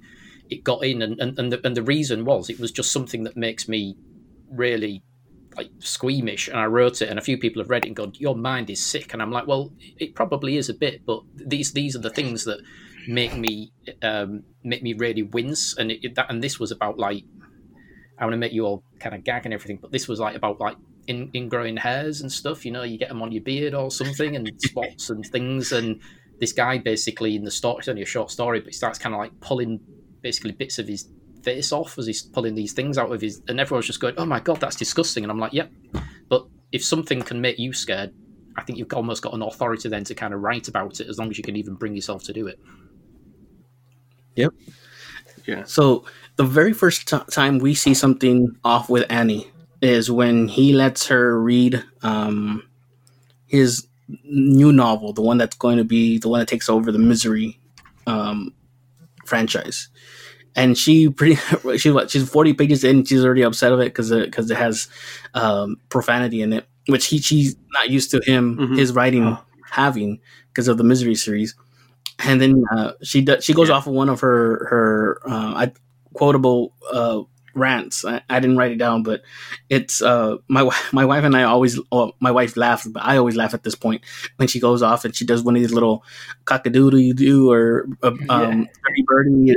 it 0.49 0.63
got 0.63 0.83
in, 0.83 1.01
and 1.01 1.19
and, 1.19 1.37
and, 1.39 1.51
the, 1.51 1.65
and 1.65 1.75
the 1.75 1.83
reason 1.83 2.25
was 2.25 2.49
it 2.49 2.59
was 2.59 2.71
just 2.71 2.91
something 2.91 3.23
that 3.23 3.37
makes 3.37 3.67
me 3.69 3.95
really 4.49 5.03
like 5.55 5.69
squeamish 5.79 6.47
and 6.47 6.57
I 6.57 6.65
wrote 6.65 7.01
it 7.01 7.09
and 7.09 7.19
a 7.19 7.21
few 7.21 7.37
people 7.37 7.61
have 7.61 7.69
read 7.69 7.85
it 7.85 7.89
and 7.89 7.95
gone 7.95 8.13
your 8.15 8.35
mind 8.35 8.69
is 8.69 8.83
sick. 8.83 9.13
And 9.13 9.21
I'm 9.21 9.31
like 9.31 9.47
well 9.47 9.71
it 9.99 10.15
probably 10.15 10.57
is 10.57 10.69
a 10.69 10.73
bit 10.73 11.05
but 11.05 11.23
these 11.35 11.73
these 11.73 11.95
are 11.95 11.99
the 11.99 12.09
things 12.09 12.45
that 12.45 12.61
make 13.07 13.35
me 13.35 13.71
um 14.01 14.43
make 14.63 14.83
me 14.83 14.93
really 14.93 15.23
wince. 15.23 15.77
And 15.77 15.91
it, 15.91 16.15
that 16.15 16.29
and 16.29 16.43
this 16.43 16.59
was 16.59 16.71
about 16.71 16.97
like 16.97 17.23
I 18.19 18.25
want 18.25 18.33
to 18.33 18.37
make 18.37 18.53
you 18.53 18.65
all 18.65 18.83
kind 18.99 19.15
of 19.15 19.23
gag 19.23 19.45
and 19.45 19.53
everything 19.53 19.79
but 19.81 19.91
this 19.91 20.07
was 20.07 20.19
like 20.19 20.35
about 20.35 20.59
like 20.59 20.77
in 21.07 21.31
ingrowing 21.31 21.79
hairs 21.79 22.21
and 22.21 22.31
stuff 22.31 22.63
you 22.65 22.71
know 22.71 22.83
you 22.83 22.97
get 22.97 23.09
them 23.09 23.21
on 23.21 23.31
your 23.31 23.43
beard 23.43 23.73
or 23.73 23.89
something 23.89 24.35
and 24.35 24.49
spots 24.61 25.09
and 25.09 25.25
things 25.25 25.71
and 25.71 25.99
this 26.39 26.53
guy 26.53 26.77
basically 26.77 27.35
in 27.35 27.43
the 27.43 27.51
story 27.51 27.77
it's 27.79 27.87
only 27.87 28.03
a 28.03 28.05
short 28.05 28.29
story 28.29 28.59
but 28.59 28.67
he 28.67 28.73
starts 28.73 28.99
kind 28.99 29.15
of 29.15 29.19
like 29.19 29.31
pulling 29.39 29.79
basically 30.21 30.51
bits 30.51 30.77
of 30.77 30.87
his 30.87 31.09
face 31.43 31.71
off 31.71 31.97
as 31.97 32.07
he's 32.07 32.21
pulling 32.21 32.55
these 32.55 32.73
things 32.73 32.97
out 32.97 33.11
of 33.11 33.21
his 33.21 33.41
and 33.47 33.59
everyone's 33.59 33.87
just 33.87 33.99
going 33.99 34.13
oh 34.17 34.25
my 34.25 34.39
god 34.39 34.59
that's 34.59 34.75
disgusting 34.75 35.23
and 35.23 35.31
i'm 35.31 35.39
like 35.39 35.53
yep 35.53 35.71
but 36.29 36.45
if 36.71 36.83
something 36.83 37.21
can 37.21 37.41
make 37.41 37.57
you 37.59 37.73
scared 37.73 38.13
i 38.57 38.63
think 38.63 38.77
you've 38.77 38.91
almost 38.93 39.21
got 39.21 39.33
an 39.33 39.41
authority 39.41 39.89
then 39.89 40.03
to 40.03 40.13
kind 40.13 40.33
of 40.33 40.41
write 40.41 40.67
about 40.67 40.99
it 40.99 41.07
as 41.07 41.17
long 41.17 41.29
as 41.29 41.37
you 41.37 41.43
can 41.43 41.55
even 41.55 41.75
bring 41.75 41.95
yourself 41.95 42.23
to 42.23 42.33
do 42.33 42.47
it 42.47 42.59
Yep. 44.35 44.53
Yeah. 45.45 45.63
So 45.63 46.05
the 46.35 46.43
very 46.43 46.73
first 46.73 47.07
t- 47.07 47.17
time 47.31 47.59
we 47.59 47.73
see 47.73 47.93
something 47.93 48.55
off 48.63 48.89
with 48.89 49.05
Annie 49.09 49.51
is 49.81 50.11
when 50.11 50.47
he 50.47 50.73
lets 50.73 51.07
her 51.07 51.39
read 51.39 51.83
um, 52.03 52.63
his 53.47 53.87
new 54.23 54.71
novel, 54.71 55.13
the 55.13 55.21
one 55.21 55.37
that's 55.37 55.55
going 55.55 55.77
to 55.77 55.83
be 55.83 56.19
the 56.19 56.29
one 56.29 56.39
that 56.39 56.47
takes 56.47 56.69
over 56.69 56.91
the 56.91 56.99
Misery 56.99 57.59
um, 58.05 58.53
franchise. 59.25 59.89
And 60.55 60.77
she 60.77 61.09
pretty 61.09 61.35
she 61.77 61.91
what 61.91 62.09
she's 62.11 62.29
forty 62.29 62.53
pages 62.53 62.83
in. 62.83 63.03
She's 63.05 63.23
already 63.23 63.41
upset 63.43 63.71
of 63.71 63.79
it 63.79 63.85
because 63.85 64.09
because 64.11 64.51
it, 64.51 64.57
has 64.57 64.87
um, 65.33 65.77
profanity 65.89 66.41
in 66.41 66.51
it, 66.53 66.65
which 66.87 67.05
he 67.07 67.19
she's 67.19 67.55
not 67.73 67.89
used 67.89 68.11
to 68.11 68.21
him 68.25 68.57
Mhm. 68.57 68.77
his 68.77 68.91
writing 68.93 69.23
Oh. 69.27 69.39
having 69.71 70.19
because 70.49 70.67
of 70.67 70.77
the 70.77 70.83
Misery 70.83 71.15
series 71.15 71.55
and 72.25 72.41
then 72.41 72.63
uh, 72.75 72.91
she 73.01 73.21
does, 73.21 73.43
she 73.43 73.53
goes 73.53 73.69
Yeah. 73.69 73.75
off 73.75 73.87
of 73.87 73.93
one 73.93 74.09
of 74.09 74.19
her 74.19 74.67
her 74.69 75.19
uh, 75.25 75.53
I, 75.55 75.71
quotable 76.13 76.73
uh, 76.91 77.21
rants. 77.53 78.05
I, 78.05 78.21
I 78.29 78.39
didn't 78.39 78.57
write 78.57 78.71
it 78.71 78.77
down, 78.77 79.03
but 79.03 79.21
it's 79.69 80.01
uh, 80.01 80.37
my 80.47 80.69
my 80.93 81.05
wife 81.05 81.23
and 81.23 81.35
I 81.35 81.43
always 81.43 81.79
well, 81.91 82.15
my 82.19 82.31
wife 82.31 82.57
laughs, 82.57 82.87
but 82.87 83.03
I 83.03 83.17
always 83.17 83.35
laugh 83.35 83.53
at 83.53 83.63
this 83.63 83.75
point 83.75 84.01
when 84.37 84.47
she 84.47 84.59
goes 84.59 84.81
off 84.81 85.05
and 85.05 85.15
she 85.15 85.25
does 85.25 85.43
one 85.43 85.55
of 85.55 85.61
these 85.61 85.73
little 85.73 86.03
cockadoodle 86.45 87.01
you 87.01 87.13
do 87.13 87.51
or 87.51 87.87
uh, 88.03 88.11
um, 88.29 88.67
birdie 88.83 89.05
birdie, 89.05 89.55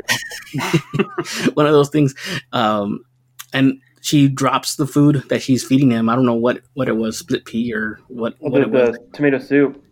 one 1.55 1.67
of 1.67 1.73
those 1.73 1.91
things, 1.91 2.15
um, 2.53 3.05
and. 3.53 3.81
She 4.01 4.29
drops 4.29 4.77
the 4.77 4.87
food 4.87 5.23
that 5.31 5.41
she's 5.41 5.65
feeding 5.65 5.91
him. 5.91 6.11
I 6.11 6.15
don't 6.15 6.27
know 6.27 6.35
what, 6.35 6.61
what 6.75 6.89
it 6.89 6.93
was, 6.99 7.17
split 7.17 7.47
pea 7.47 7.73
or 7.73 7.99
what, 8.09 8.35
Well, 8.39 8.53
what 8.53 8.61
it 8.61 8.71
was. 8.71 8.99
the 8.99 9.17
tomato 9.17 9.39
soup. 9.39 9.83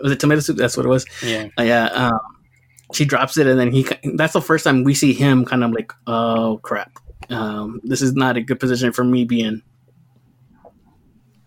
Was 0.00 0.10
it 0.10 0.18
tomato 0.18 0.40
soup? 0.40 0.56
That's 0.56 0.76
what 0.76 0.84
it 0.84 0.88
was. 0.88 1.06
yeah 1.22 1.46
Uh, 1.56 1.62
yeah, 1.62 1.84
um, 1.84 2.18
she 2.92 3.04
drops 3.04 3.36
it, 3.36 3.46
and 3.46 3.60
then 3.60 3.70
he. 3.70 3.86
That's 4.16 4.32
the 4.32 4.40
first 4.40 4.64
time 4.64 4.82
we 4.82 4.94
see 4.94 5.12
him 5.12 5.44
kind 5.44 5.62
of 5.62 5.70
like, 5.70 5.92
oh 6.08 6.58
crap, 6.64 6.98
um, 7.30 7.80
this 7.84 8.02
is 8.02 8.14
not 8.14 8.36
a 8.36 8.40
good 8.42 8.60
position 8.60 8.92
for 8.92 9.04
me 9.04 9.24
being. 9.24 9.44
in. 9.46 9.62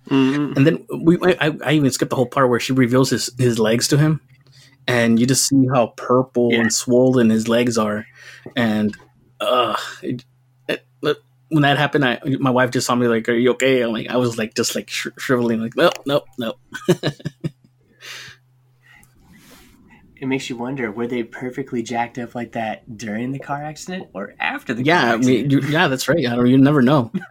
Mhm. 0.10 0.56
And 0.58 0.68
then 0.68 0.86
we, 1.04 1.18
I, 1.40 1.56
I 1.66 1.72
even 1.74 1.90
skipped 1.92 2.12
the 2.12 2.16
whole 2.16 2.28
part 2.28 2.50
where 2.50 2.60
she 2.60 2.74
reveals 2.74 3.10
his 3.10 3.30
his 3.40 3.58
legs 3.58 3.88
to 3.88 3.98
him, 3.98 4.22
and 4.88 5.20
you 5.20 5.26
just 5.26 5.48
see 5.48 5.66
how 5.74 5.88
purple 5.98 6.52
Yeah. 6.52 6.62
and 6.62 6.74
swollen 6.74 7.30
his 7.32 7.48
legs 7.48 7.78
are, 7.78 8.06
and 8.56 8.96
uh, 9.42 9.76
it, 10.04 10.24
it, 10.70 10.86
when 11.50 11.64
that 11.64 11.78
happened, 11.78 12.06
I 12.06 12.20
my 12.40 12.52
wife 12.52 12.70
just 12.70 12.86
saw 12.86 12.94
me 12.94 13.08
like, 13.08 13.28
"Are 13.30 13.34
you 13.34 13.52
okay?" 13.54 13.82
I'm 13.82 13.94
like, 13.94 14.08
I 14.10 14.18
was 14.18 14.38
like 14.38 14.54
just 14.54 14.76
like 14.76 14.90
sh- 14.92 15.08
shriveling, 15.18 15.60
like, 15.60 15.76
nope, 15.76 15.94
nope, 16.06 16.26
nope. 16.38 16.60
It 20.26 20.28
makes 20.28 20.50
you 20.50 20.58
wonder: 20.58 20.92
were 20.92 21.06
they 21.06 21.22
perfectly 21.22 21.84
jacked 21.84 22.18
up 22.18 22.34
like 22.34 22.54
that 22.54 22.98
during 22.98 23.32
the 23.32 23.38
car 23.38 23.64
accident 23.64 24.08
or 24.14 24.34
after 24.40 24.74
the? 24.74 24.84
Yeah, 24.84 25.02
car 25.02 25.14
I 25.14 25.18
mean, 25.18 25.52
you, 25.52 25.60
yeah, 25.62 25.88
that's 25.88 26.08
right. 26.08 26.26
I 26.26 26.36
don't, 26.36 26.48
you 26.48 26.58
never 26.58 26.82
know. 26.82 27.12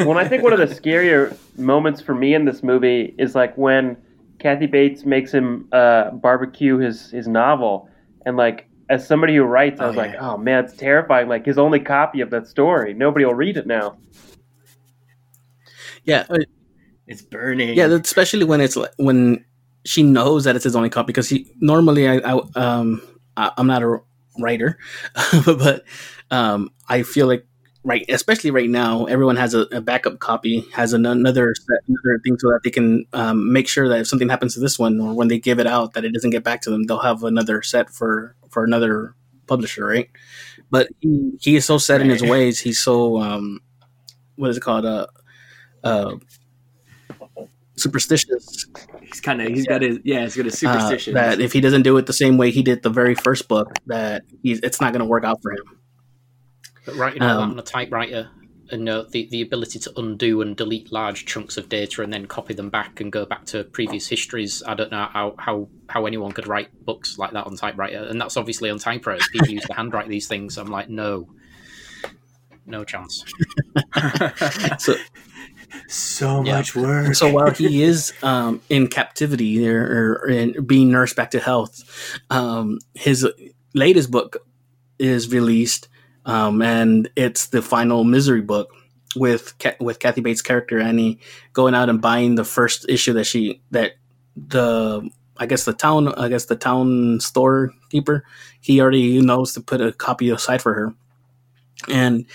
Well, 0.00 0.18
I 0.18 0.26
think 0.26 0.42
one 0.42 0.52
of 0.52 0.58
the 0.58 0.74
scarier 0.74 1.36
moments 1.56 2.00
for 2.00 2.12
me 2.14 2.34
in 2.34 2.44
this 2.44 2.62
movie 2.64 3.14
is 3.18 3.36
like 3.36 3.56
when 3.56 3.96
Kathy 4.40 4.66
Bates 4.66 5.04
makes 5.04 5.30
him 5.30 5.68
uh, 5.70 6.10
barbecue 6.10 6.78
his 6.78 7.10
his 7.10 7.28
novel, 7.28 7.88
and 8.26 8.36
like 8.36 8.68
as 8.88 9.06
somebody 9.06 9.36
who 9.36 9.44
writes, 9.44 9.80
I 9.80 9.84
Oh, 9.84 9.88
was 9.88 9.96
like, 9.96 10.14
yeah. 10.14 10.32
oh 10.32 10.36
man, 10.38 10.64
it's 10.64 10.74
terrifying. 10.74 11.28
Like 11.28 11.46
his 11.46 11.58
only 11.58 11.78
copy 11.78 12.20
of 12.20 12.30
that 12.30 12.48
story, 12.48 12.94
nobody 12.94 13.24
will 13.26 13.34
read 13.34 13.56
it 13.58 13.66
now. 13.66 13.98
Yeah, 16.04 16.26
uh, 16.28 16.38
it's 17.06 17.22
burning. 17.22 17.76
Yeah, 17.76 17.86
especially 17.86 18.44
when 18.44 18.60
it's 18.60 18.74
like, 18.76 18.90
when 18.96 19.44
she 19.84 20.02
knows 20.02 20.44
that 20.44 20.56
it's 20.56 20.64
his 20.64 20.76
only 20.76 20.90
copy 20.90 21.06
because 21.06 21.28
he 21.28 21.52
normally 21.60 22.08
I, 22.08 22.16
I 22.18 22.40
um 22.54 23.02
I, 23.36 23.52
I'm 23.56 23.66
not 23.66 23.82
a 23.82 23.98
writer, 24.38 24.78
but 25.46 25.84
um 26.30 26.70
I 26.88 27.02
feel 27.02 27.26
like 27.26 27.46
right 27.84 28.04
especially 28.08 28.50
right 28.50 28.70
now 28.70 29.06
everyone 29.06 29.36
has 29.36 29.54
a, 29.54 29.62
a 29.72 29.80
backup 29.80 30.18
copy 30.20 30.64
has 30.72 30.92
an, 30.92 31.04
another 31.04 31.52
set, 31.54 31.80
another 31.88 32.20
thing 32.24 32.38
so 32.38 32.48
that 32.50 32.60
they 32.62 32.70
can 32.70 33.04
um, 33.12 33.52
make 33.52 33.68
sure 33.68 33.88
that 33.88 34.00
if 34.00 34.06
something 34.06 34.28
happens 34.28 34.54
to 34.54 34.60
this 34.60 34.78
one 34.78 35.00
or 35.00 35.14
when 35.14 35.28
they 35.28 35.38
give 35.38 35.58
it 35.58 35.66
out 35.66 35.94
that 35.94 36.04
it 36.04 36.12
doesn't 36.12 36.30
get 36.30 36.44
back 36.44 36.60
to 36.62 36.70
them. 36.70 36.84
They'll 36.84 37.00
have 37.00 37.24
another 37.24 37.62
set 37.62 37.90
for 37.90 38.36
for 38.50 38.64
another 38.64 39.14
publisher 39.46 39.84
right? 39.84 40.08
But 40.70 40.88
he, 41.00 41.32
he 41.40 41.56
is 41.56 41.64
so 41.64 41.78
set 41.78 42.00
in 42.00 42.08
his 42.08 42.22
ways. 42.22 42.60
He's 42.60 42.80
so 42.80 43.20
um 43.20 43.60
what 44.36 44.50
is 44.50 44.56
it 44.56 44.60
called? 44.60 44.84
Uh 44.84 45.06
uh 45.82 46.16
superstitious 47.76 48.66
he's 49.00 49.20
kind 49.20 49.40
of 49.40 49.48
he's 49.48 49.66
got 49.66 49.82
his 49.82 49.98
yeah 50.04 50.22
he's 50.22 50.36
got 50.36 50.44
a 50.44 50.48
uh, 50.48 50.52
superstition 50.52 51.14
that 51.14 51.40
if 51.40 51.52
he 51.52 51.60
doesn't 51.60 51.82
do 51.82 51.96
it 51.96 52.06
the 52.06 52.12
same 52.12 52.36
way 52.36 52.50
he 52.50 52.62
did 52.62 52.82
the 52.82 52.90
very 52.90 53.14
first 53.14 53.48
book, 53.48 53.72
that 53.86 54.22
he's, 54.42 54.60
it's 54.60 54.80
not 54.80 54.92
going 54.92 55.00
to 55.00 55.06
work 55.06 55.24
out 55.24 55.40
for 55.42 55.52
him. 55.52 55.64
But 56.86 56.96
writing 56.96 57.22
all 57.22 57.30
Um, 57.30 57.48
that 57.48 57.52
on 57.54 57.58
a 57.58 57.62
typewriter 57.62 58.30
and 58.70 58.88
uh, 58.88 59.04
the, 59.10 59.28
the 59.30 59.42
ability 59.42 59.78
to 59.80 59.92
undo 59.96 60.40
and 60.40 60.56
delete 60.56 60.92
large 60.92 61.26
chunks 61.26 61.56
of 61.56 61.68
data 61.68 62.02
and 62.02 62.12
then 62.12 62.26
copy 62.26 62.54
them 62.54 62.70
back 62.70 63.00
and 63.00 63.12
go 63.12 63.26
back 63.26 63.44
to 63.46 63.64
previous 63.64 64.08
histories, 64.08 64.62
I 64.66 64.74
don't 64.74 64.90
know 64.90 65.08
how, 65.12 65.34
how, 65.38 65.68
how 65.88 66.06
anyone 66.06 66.32
could 66.32 66.46
write 66.46 66.68
books 66.84 67.18
like 67.18 67.32
that 67.32 67.46
on 67.46 67.56
typewriter. 67.56 67.98
And 67.98 68.20
that's 68.20 68.36
obviously 68.36 68.70
on 68.70 68.78
typewriters. 68.78 69.28
People 69.30 69.50
used 69.50 69.66
to 69.66 69.74
handwrite 69.74 70.08
these 70.08 70.26
things. 70.26 70.56
I'm 70.56 70.68
like, 70.68 70.88
no, 70.88 71.28
no 72.66 72.84
chance. 72.84 73.24
So 74.78 74.94
so 75.88 76.42
Yeah. 76.44 76.56
much 76.56 76.74
work. 76.76 77.14
so 77.14 77.32
while 77.32 77.50
he 77.50 77.82
is 77.82 78.12
um, 78.22 78.60
in 78.68 78.88
captivity 78.88 79.68
or, 79.68 80.18
or 80.24 80.28
in 80.28 80.64
being 80.66 80.90
nursed 80.90 81.16
back 81.16 81.30
to 81.32 81.40
health, 81.40 81.82
um, 82.30 82.78
his 82.94 83.26
latest 83.74 84.10
book 84.10 84.38
is 84.98 85.32
released, 85.32 85.88
um, 86.26 86.62
and 86.62 87.08
it's 87.16 87.46
the 87.48 87.62
final 87.62 88.04
Misery 88.04 88.40
book 88.42 88.70
with 89.16 89.54
with 89.80 89.98
Kathy 89.98 90.20
Bates' 90.20 90.42
character 90.42 90.78
Annie 90.80 91.18
going 91.52 91.74
out 91.74 91.88
and 91.90 92.00
buying 92.00 92.34
the 92.36 92.44
first 92.44 92.86
issue 92.88 93.12
that 93.14 93.24
she 93.24 93.60
that 93.70 93.92
the 94.36 95.08
I 95.36 95.46
guess 95.46 95.64
the 95.64 95.72
town 95.74 96.08
I 96.14 96.28
guess 96.28 96.46
the 96.46 96.56
town 96.56 97.20
storekeeper 97.20 98.24
he 98.60 98.80
already 98.80 99.20
knows 99.20 99.52
to 99.54 99.60
put 99.60 99.80
a 99.80 99.92
copy 99.92 100.30
aside 100.30 100.62
for 100.62 100.72
her, 100.72 100.94
and 101.88 102.26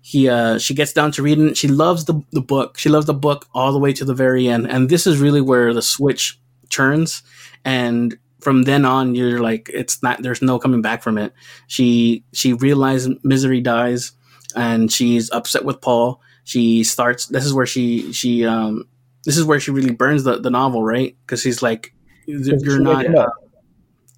he 0.00 0.28
uh 0.28 0.58
she 0.58 0.74
gets 0.74 0.92
down 0.92 1.12
to 1.12 1.22
reading. 1.22 1.54
She 1.54 1.68
loves 1.68 2.04
the, 2.04 2.20
the 2.32 2.40
book. 2.40 2.78
She 2.78 2.88
loves 2.88 3.06
the 3.06 3.14
book 3.14 3.46
all 3.54 3.72
the 3.72 3.78
way 3.78 3.92
to 3.92 4.04
the 4.04 4.14
very 4.14 4.48
end. 4.48 4.70
And 4.70 4.88
this 4.88 5.06
is 5.06 5.18
really 5.18 5.40
where 5.40 5.72
the 5.72 5.82
switch 5.82 6.40
turns. 6.70 7.22
And 7.64 8.16
from 8.40 8.62
then 8.64 8.84
on 8.84 9.14
you're 9.14 9.40
like 9.40 9.70
it's 9.72 10.02
not 10.02 10.22
there's 10.22 10.42
no 10.42 10.58
coming 10.58 10.82
back 10.82 11.02
from 11.02 11.18
it. 11.18 11.32
She 11.66 12.24
she 12.32 12.52
realizes 12.52 13.14
misery 13.22 13.60
dies 13.60 14.12
and 14.56 14.92
she's 14.92 15.30
upset 15.30 15.64
with 15.64 15.80
paul. 15.80 16.20
She 16.44 16.84
starts 16.84 17.26
this 17.26 17.44
is 17.44 17.54
where 17.54 17.66
she 17.66 18.12
she 18.12 18.44
um 18.44 18.88
this 19.24 19.36
is 19.36 19.44
where 19.44 19.60
she 19.60 19.70
really 19.70 19.92
burns 19.92 20.24
the, 20.24 20.40
the 20.40 20.50
novel 20.50 20.82
right? 20.82 21.16
Because 21.24 21.42
she's 21.42 21.62
like 21.62 21.94
you're 22.26 22.80
not 22.80 23.08
No, 23.08 23.28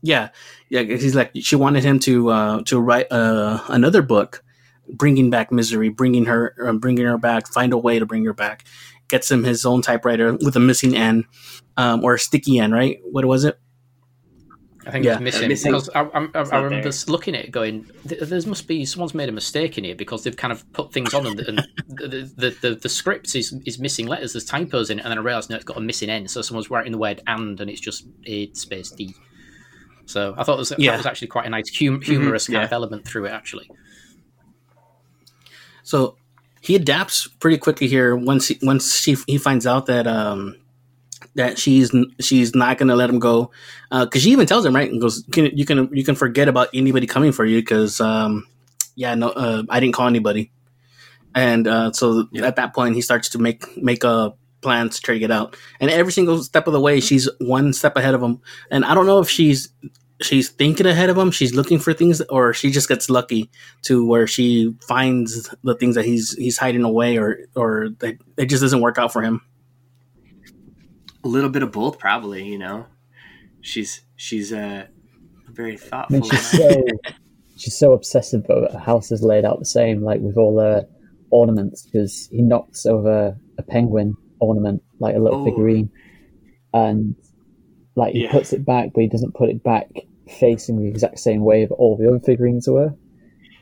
yeah, 0.04 0.28
yeah. 0.68 0.82
He's 0.82 1.14
like 1.14 1.32
she 1.34 1.56
wanted 1.56 1.82
him 1.82 1.98
to 2.00 2.28
uh, 2.28 2.62
to 2.64 2.78
write 2.78 3.10
uh, 3.10 3.64
another 3.68 4.02
book, 4.02 4.43
bringing 4.88 5.30
back 5.30 5.50
misery, 5.52 5.88
bringing 5.88 6.24
her, 6.26 6.54
uh, 6.66 6.72
bringing 6.72 7.04
her 7.06 7.18
back. 7.18 7.48
Find 7.48 7.72
a 7.72 7.78
way 7.78 7.98
to 7.98 8.06
bring 8.06 8.24
her 8.24 8.34
back. 8.34 8.64
Gets 9.08 9.30
him 9.30 9.44
his 9.44 9.64
own 9.66 9.82
typewriter 9.82 10.32
with 10.34 10.56
a 10.56 10.60
missing 10.60 10.96
N, 10.96 11.24
um, 11.76 12.04
or 12.04 12.14
a 12.14 12.18
sticky 12.18 12.58
N. 12.58 12.72
Right? 12.72 12.98
What 13.04 13.24
was 13.24 13.44
it? 13.44 13.58
I 14.86 14.90
think 14.90 15.04
Yeah. 15.04 15.12
it's 15.14 15.20
missing, 15.22 15.48
Missing. 15.48 15.72
because 15.72 15.88
I, 15.94 16.02
I, 16.02 16.28
I, 16.34 16.40
I 16.52 16.60
remember 16.60 16.90
there. 16.90 17.00
looking 17.08 17.34
at 17.34 17.46
it 17.46 17.50
going, 17.50 17.86
"Th- 18.06 18.20
there 18.20 18.40
must 18.46 18.68
be 18.68 18.84
someone's 18.84 19.14
made 19.14 19.30
a 19.30 19.32
mistake 19.32 19.78
in 19.78 19.84
here 19.84 19.94
because 19.94 20.24
they've 20.24 20.36
kind 20.36 20.52
of 20.52 20.70
put 20.74 20.92
things 20.92 21.14
on 21.14 21.26
and, 21.26 21.40
and 21.40 21.58
the, 21.88 22.30
the, 22.36 22.50
the, 22.60 22.74
the 22.74 22.88
script 22.90 23.34
is, 23.34 23.54
is 23.64 23.78
missing 23.78 24.06
letters, 24.06 24.34
there's 24.34 24.44
typos 24.44 24.90
in 24.90 24.98
it, 24.98 25.02
and 25.02 25.10
then 25.10 25.18
I 25.18 25.22
realised 25.22 25.48
no, 25.48 25.56
it's 25.56 25.64
got 25.64 25.78
a 25.78 25.80
missing 25.80 26.10
N, 26.10 26.28
so 26.28 26.42
someone's 26.42 26.68
writing 26.70 26.92
the 26.92 26.98
word 26.98 27.22
and 27.26 27.58
and 27.60 27.70
it's 27.70 27.80
just 27.80 28.06
A 28.26 28.52
space 28.52 28.90
D. 28.90 29.14
So 30.06 30.34
I 30.36 30.44
thought 30.44 30.56
it 30.56 30.58
was, 30.58 30.72
Yeah. 30.76 30.90
that 30.92 30.96
was 30.98 31.06
actually 31.06 31.28
quite 31.28 31.46
a 31.46 31.50
nice 31.50 31.74
hum- 31.78 32.02
humorous 32.02 32.46
kind 32.48 32.58
yeah. 32.58 32.64
of 32.64 32.72
element 32.72 33.06
through 33.08 33.24
it, 33.24 33.30
actually. 33.30 33.70
So 35.84 36.16
he 36.60 36.74
adapts 36.74 37.28
pretty 37.28 37.58
quickly 37.58 37.86
here 37.86 38.16
once 38.16 38.48
he, 38.48 38.58
once 38.62 38.96
she 38.98 39.16
he 39.26 39.38
finds 39.38 39.66
out 39.66 39.86
that 39.86 40.06
um 40.06 40.56
that 41.36 41.58
she's 41.58 41.92
she's 42.20 42.54
not 42.54 42.78
gonna 42.78 42.96
let 42.96 43.08
him 43.10 43.18
go. 43.20 43.50
Because 43.90 44.22
she 44.22 44.30
even 44.30 44.46
tells 44.46 44.66
him 44.66 44.74
right? 44.74 44.90
And 44.90 45.00
goes 45.00 45.24
you 45.26 45.32
can 45.32 45.44
you 45.56 45.64
can 45.64 45.94
you 45.94 46.04
can 46.04 46.14
forget 46.16 46.48
about 46.48 46.68
anybody 46.74 47.06
coming 47.06 47.32
for 47.32 47.44
you 47.44 47.60
because 47.60 48.00
um 48.00 48.46
yeah 48.96 49.14
no 49.14 49.28
uh, 49.30 49.62
I 49.68 49.78
didn't 49.80 49.94
call 49.94 50.08
anybody. 50.08 50.50
And 51.34 51.66
uh, 51.66 51.92
so 51.92 52.28
Yeah. 52.32 52.46
at 52.46 52.56
that 52.56 52.74
point 52.74 52.94
he 52.94 53.00
starts 53.02 53.28
to 53.30 53.38
make 53.38 53.76
make 53.76 54.04
a 54.04 54.34
plan 54.60 54.88
to 54.88 55.00
try 55.00 55.14
to 55.14 55.18
get 55.20 55.30
out. 55.30 55.56
And 55.80 55.90
every 55.90 56.12
single 56.12 56.42
step 56.42 56.66
of 56.66 56.72
the 56.72 56.80
way 56.80 57.00
she's 57.00 57.28
one 57.40 57.72
step 57.72 57.96
ahead 57.96 58.14
of 58.14 58.22
him. 58.22 58.40
And 58.70 58.84
I 58.84 58.94
don't 58.94 59.06
know 59.06 59.18
if 59.18 59.28
she's 59.28 59.68
she's 60.24 60.48
thinking 60.48 60.86
ahead 60.86 61.10
of 61.10 61.16
him 61.18 61.30
she's 61.30 61.54
looking 61.54 61.78
for 61.78 61.92
things 61.92 62.20
or 62.22 62.52
she 62.52 62.70
just 62.70 62.88
gets 62.88 63.08
lucky 63.10 63.50
to 63.82 64.06
where 64.06 64.26
she 64.26 64.74
finds 64.88 65.48
the 65.62 65.74
things 65.74 65.94
that 65.94 66.04
he's 66.04 66.32
he's 66.36 66.58
hiding 66.58 66.82
away 66.84 67.16
or 67.18 67.38
or 67.54 67.88
that 68.00 68.16
it 68.36 68.46
just 68.46 68.62
doesn't 68.62 68.80
work 68.80 68.98
out 68.98 69.12
for 69.12 69.22
him 69.22 69.40
a 71.24 71.28
little 71.28 71.50
bit 71.50 71.62
of 71.62 71.72
both, 71.72 71.98
probably. 71.98 72.44
You 72.44 72.58
know, 72.58 72.86
she's 73.60 74.02
she's 74.16 74.52
uh, 74.52 74.86
very 75.48 75.74
I 75.74 75.76
thoughtful. 75.76 76.20
mean, 76.20 76.30
she's 76.30 76.50
so 76.50 76.84
she's 77.56 77.76
so 77.76 77.92
obsessive, 77.92 78.44
but 78.46 78.72
her 78.72 78.78
house 78.78 79.10
is 79.10 79.22
laid 79.22 79.44
out 79.44 79.58
the 79.58 79.64
same, 79.64 80.02
like 80.02 80.20
with 80.20 80.36
all 80.36 80.54
the 80.56 80.86
ornaments. 81.30 81.82
Because 81.82 82.28
he 82.30 82.42
knocks 82.42 82.84
over 82.86 83.36
a 83.58 83.62
penguin 83.62 84.14
ornament, 84.40 84.82
like 85.00 85.16
a 85.16 85.18
little 85.18 85.40
Oh. 85.40 85.44
figurine, 85.46 85.90
and 86.72 87.14
like 87.96 88.12
he 88.12 88.24
Yeah. 88.24 88.32
puts 88.32 88.52
it 88.52 88.64
back, 88.66 88.90
but 88.94 89.00
he 89.00 89.08
doesn't 89.08 89.34
put 89.34 89.48
it 89.48 89.62
back 89.62 89.88
facing 90.28 90.80
the 90.80 90.88
exact 90.88 91.18
same 91.18 91.44
way 91.44 91.64
that 91.64 91.74
all 91.74 91.96
the 91.96 92.08
other 92.08 92.20
figurines 92.20 92.68
were. 92.68 92.90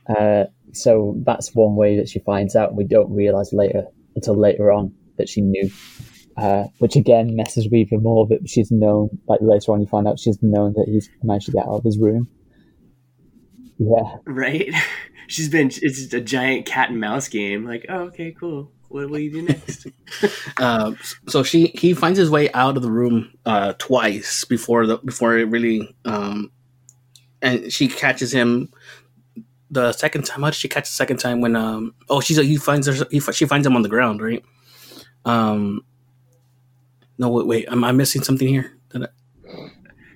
Uh, 0.09 0.45
so 0.73 1.15
that's 1.25 1.55
one 1.55 1.77
way 1.77 1.97
that 1.97 2.09
she 2.09 2.19
finds 2.21 2.57
out, 2.57 2.71
and 2.71 2.79
we 2.79 2.85
don't 2.85 3.13
realize 3.13 3.53
later 3.53 3.85
until 4.17 4.37
later 4.39 4.73
on 4.73 4.95
that 5.19 5.29
she 5.29 5.41
knew. 5.41 5.71
Uh, 6.35 6.65
which 6.79 6.97
again 6.97 7.37
messes 7.37 7.67
with 7.67 7.75
even 7.75 8.03
more 8.03 8.27
that 8.27 8.49
she's 8.49 8.71
known. 8.71 9.11
Like 9.29 9.41
later 9.43 9.73
on, 9.73 9.83
you 9.83 9.87
find 9.87 10.09
out 10.09 10.19
she's 10.19 10.39
known 10.43 10.73
that 10.75 10.87
he's 10.89 11.11
managed 11.23 11.47
to 11.47 11.53
get 11.53 11.67
out 11.67 11.77
of 11.77 11.85
his 11.85 11.99
room. 11.99 12.27
Yeah, 13.79 14.17
right? 14.27 14.73
She's 15.29 15.49
been 15.49 15.69
it's 15.69 15.81
just 15.81 16.15
a 16.15 16.21
giant 16.21 16.67
cat 16.67 16.91
and 16.91 17.01
mouse 17.01 17.29
game. 17.29 17.65
Like, 17.65 17.87
oh, 17.89 18.03
okay, 18.05 18.35
cool. 18.39 18.71
What 18.93 19.09
will 19.11 19.19
you 19.19 19.33
do 19.33 19.43
next? 19.43 19.87
uh, 20.59 20.93
so 21.29 21.43
she 21.43 21.69
he 21.75 21.95
finds 21.95 22.19
his 22.19 22.31
way 22.31 22.51
out 22.53 22.77
of 22.77 22.83
the 22.83 22.91
room 22.91 23.33
uh, 23.47 23.73
twice 23.79 24.45
before 24.45 24.87
the 24.87 24.99
before 24.99 25.39
it 25.39 25.45
really 25.49 25.95
um, 26.05 26.51
and 27.41 27.73
she 27.73 27.89
catches 27.89 28.33
him 28.33 28.71
the 29.71 29.93
second 29.93 30.25
time 30.27 30.43
how 30.43 30.51
did 30.51 30.55
she 30.57 30.69
catch 30.69 30.85
the 30.85 30.95
second 30.95 31.17
time 31.17 31.41
when 31.41 31.57
um 31.57 31.95
oh 32.11 32.21
she's 32.21 32.37
he 32.37 32.57
finds 32.59 32.87
her 32.87 33.07
he, 33.11 33.21
she 33.21 33.47
finds 33.47 33.67
him 33.67 33.75
on 33.75 33.81
the 33.81 33.89
ground 33.89 34.21
right 34.21 34.45
um 35.25 35.83
no 37.17 37.31
wait 37.31 37.47
wait 37.47 37.69
am 37.69 37.83
i 37.83 37.91
missing 37.91 38.23
something 38.23 38.47
here 38.47 38.77
Did 38.91 39.05
I- 39.05 39.71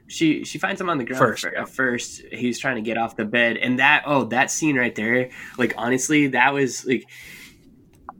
she 0.08 0.44
she 0.44 0.58
finds 0.58 0.78
him 0.78 0.90
on 0.90 0.98
the 0.98 1.04
ground 1.04 1.18
First, 1.18 1.42
fir- 1.44 1.52
yeah. 1.54 1.62
at 1.62 1.68
first 1.70 2.20
he's 2.30 2.58
trying 2.58 2.76
to 2.76 2.82
get 2.82 2.98
off 2.98 3.16
the 3.16 3.24
bed 3.24 3.56
and 3.56 3.78
that 3.78 4.02
oh 4.06 4.24
that 4.24 4.50
scene 4.50 4.76
right 4.76 4.94
there 4.94 5.30
like 5.56 5.72
honestly 5.78 6.26
that 6.28 6.52
was 6.52 6.84
like 6.84 7.08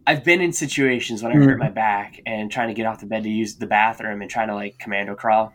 i've 0.07 0.25
been 0.25 0.40
in 0.40 0.53
situations 0.53 1.23
when 1.23 1.33
i 1.33 1.35
hurt 1.35 1.57
Mhm. 1.57 1.61
my 1.61 1.71
back 1.71 2.21
and 2.27 2.51
trying 2.51 2.69
to 2.69 2.75
get 2.75 2.87
off 2.87 3.01
the 3.01 3.07
bed 3.07 3.23
to 3.25 3.31
use 3.31 3.57
the 3.57 3.66
bathroom 3.66 4.23
and 4.23 4.31
trying 4.31 4.49
to 4.49 4.55
like 4.55 4.79
commando 4.79 5.14
crawl 5.14 5.53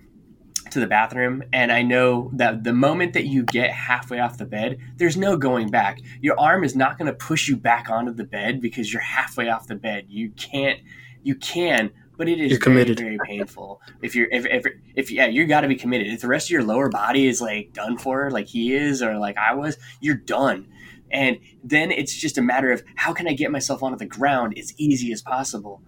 to 0.70 0.80
the 0.80 0.88
bathroom. 0.88 1.44
And 1.52 1.72
i 1.72 1.82
know 1.82 2.30
that 2.36 2.64
the 2.64 2.72
moment 2.74 3.14
that 3.14 3.26
you 3.26 3.44
get 3.44 3.72
halfway 3.72 4.20
off 4.20 4.38
the 4.38 4.46
bed 4.46 4.78
there's 4.98 5.18
no 5.18 5.36
going 5.36 5.70
back. 5.70 6.00
Your 6.22 6.40
arm 6.40 6.64
is 6.64 6.76
not 6.76 6.98
going 6.98 7.08
to 7.08 7.14
push 7.14 7.50
you 7.50 7.58
back 7.58 7.90
onto 7.90 8.14
the 8.14 8.24
bed 8.24 8.62
because 8.62 8.94
you're 8.94 9.02
halfway 9.02 9.50
off 9.50 9.68
the 9.68 9.76
bed. 9.76 10.06
You 10.08 10.30
can't 10.32 10.80
you 11.24 11.36
can 11.36 11.92
but 12.18 12.30
it 12.30 12.40
is 12.40 12.52
very, 12.60 12.84
very 12.94 13.18
painful. 13.26 13.82
If 14.04 14.16
you're 14.16 14.28
if, 14.32 14.46
if, 14.46 14.66
if 14.96 15.12
yeah 15.12 15.26
you 15.26 15.46
got 15.46 15.62
to 15.62 15.68
be 15.68 15.76
committed. 15.76 16.08
If 16.08 16.22
the 16.22 16.28
rest 16.28 16.48
of 16.48 16.52
your 16.52 16.64
lower 16.64 16.88
body 16.88 17.28
is 17.28 17.42
like 17.42 17.74
done 17.74 17.98
for 17.98 18.30
like 18.32 18.48
he 18.48 18.74
is 18.74 19.02
or 19.02 19.18
like 19.18 19.38
i 19.38 19.54
was 19.56 19.78
you're 20.00 20.16
done 20.16 20.68
and 21.12 21.38
then 21.64 21.92
it's 21.92 22.16
just 22.16 22.38
a 22.38 22.42
matter 22.42 22.72
of 22.72 22.84
how 22.96 23.14
can 23.14 23.28
i 23.28 23.34
get 23.34 23.52
myself 23.52 23.84
onto 23.84 23.98
the 23.98 24.06
ground 24.06 24.58
as 24.58 24.74
easy 24.78 25.12
as 25.12 25.22
possible 25.22 25.82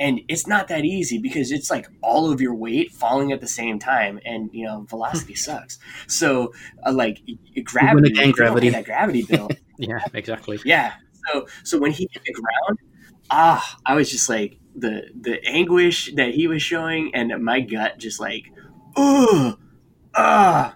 and 0.00 0.20
it's 0.28 0.46
not 0.46 0.68
that 0.68 0.84
easy 0.84 1.18
because 1.18 1.50
it's 1.50 1.70
like 1.70 1.86
all 2.02 2.30
of 2.30 2.40
your 2.40 2.54
weight 2.54 2.92
falling 2.92 3.32
at 3.32 3.40
the 3.40 3.48
same 3.48 3.78
time 3.78 4.20
and 4.24 4.50
you 4.52 4.64
know 4.64 4.86
velocity 4.88 5.34
sucks 5.46 5.78
so 6.06 6.52
uh, 6.86 6.92
like 6.92 7.20
gravity 7.64 8.12
again, 8.12 8.28
you 8.28 8.32
don't 8.32 8.60
pay 8.60 8.68
gravity. 8.68 8.68
that 8.70 8.84
gravity 8.84 9.22
bill 9.28 9.48
Yeah, 9.78 10.00
exactly. 10.14 10.58
yeah. 10.64 10.94
So 11.28 11.46
so 11.62 11.78
when 11.78 11.92
he 11.92 12.08
hit 12.12 12.22
the 12.24 12.32
ground, 12.32 12.78
ah, 13.30 13.76
I 13.86 13.94
was 13.94 14.10
just 14.10 14.28
like 14.28 14.58
the 14.74 15.02
the 15.20 15.44
anguish 15.46 16.12
that 16.16 16.34
he 16.34 16.48
was 16.48 16.62
showing, 16.62 17.14
and 17.14 17.32
my 17.44 17.60
gut 17.60 17.98
just 17.98 18.18
like, 18.20 18.44
ugh, 18.96 19.58
ah. 20.16 20.74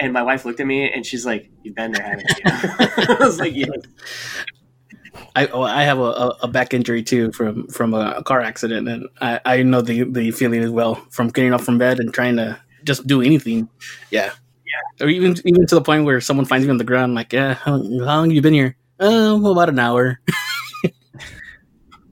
And 0.00 0.12
my 0.12 0.22
wife 0.22 0.44
looked 0.44 0.60
at 0.60 0.66
me 0.66 0.90
and 0.90 1.04
she's 1.04 1.26
like, 1.26 1.50
"You've 1.62 1.74
been 1.74 1.92
there, 1.92 2.02
haven't 2.02 2.28
you?" 2.30 2.42
I 2.44 3.16
was 3.20 3.38
like, 3.38 3.54
"Yes." 3.54 3.68
I 5.36 5.46
oh, 5.48 5.62
I 5.62 5.82
have 5.82 5.98
a, 5.98 6.34
a, 6.42 6.48
back 6.48 6.72
injury 6.72 7.02
too 7.02 7.30
from 7.32 7.66
from 7.68 7.94
a 7.94 8.22
car 8.22 8.40
accident, 8.40 8.88
and 8.88 9.06
I, 9.20 9.40
I 9.44 9.62
know 9.62 9.82
the 9.82 10.04
the 10.04 10.30
feeling 10.30 10.62
as 10.62 10.70
well 10.70 10.94
from 11.10 11.28
getting 11.28 11.52
up 11.52 11.60
from 11.60 11.78
bed 11.78 12.00
and 12.00 12.12
trying 12.12 12.36
to 12.36 12.58
just 12.84 13.06
do 13.06 13.20
anything. 13.20 13.68
Yeah, 14.10 14.32
yeah. 14.64 15.04
Or 15.04 15.08
even 15.08 15.36
even 15.44 15.66
to 15.66 15.74
the 15.74 15.82
point 15.82 16.04
where 16.04 16.20
someone 16.20 16.46
finds 16.46 16.66
me 16.66 16.70
on 16.70 16.78
the 16.78 16.84
ground, 16.84 17.14
like, 17.14 17.32
yeah, 17.32 17.54
how, 17.54 17.72
how 17.72 17.78
long 17.78 18.30
have 18.30 18.34
you 18.34 18.42
been 18.42 18.54
here? 18.54 18.76
Oh, 18.98 19.52
about 19.52 19.68
an 19.68 19.78
hour. 19.78 20.20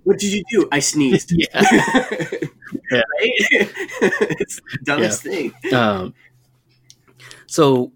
What 0.09 0.19
did 0.19 0.33
you 0.33 0.43
do? 0.51 0.69
I 0.73 0.81
sneezed. 0.81 1.33
Yeah. 1.37 1.63
Yeah. 2.91 3.03
Right? 3.21 3.33
it's 4.41 4.57
the 4.57 4.79
dumbest 4.85 5.23
thing. 5.23 5.53
Um, 5.75 6.15
so 7.49 7.93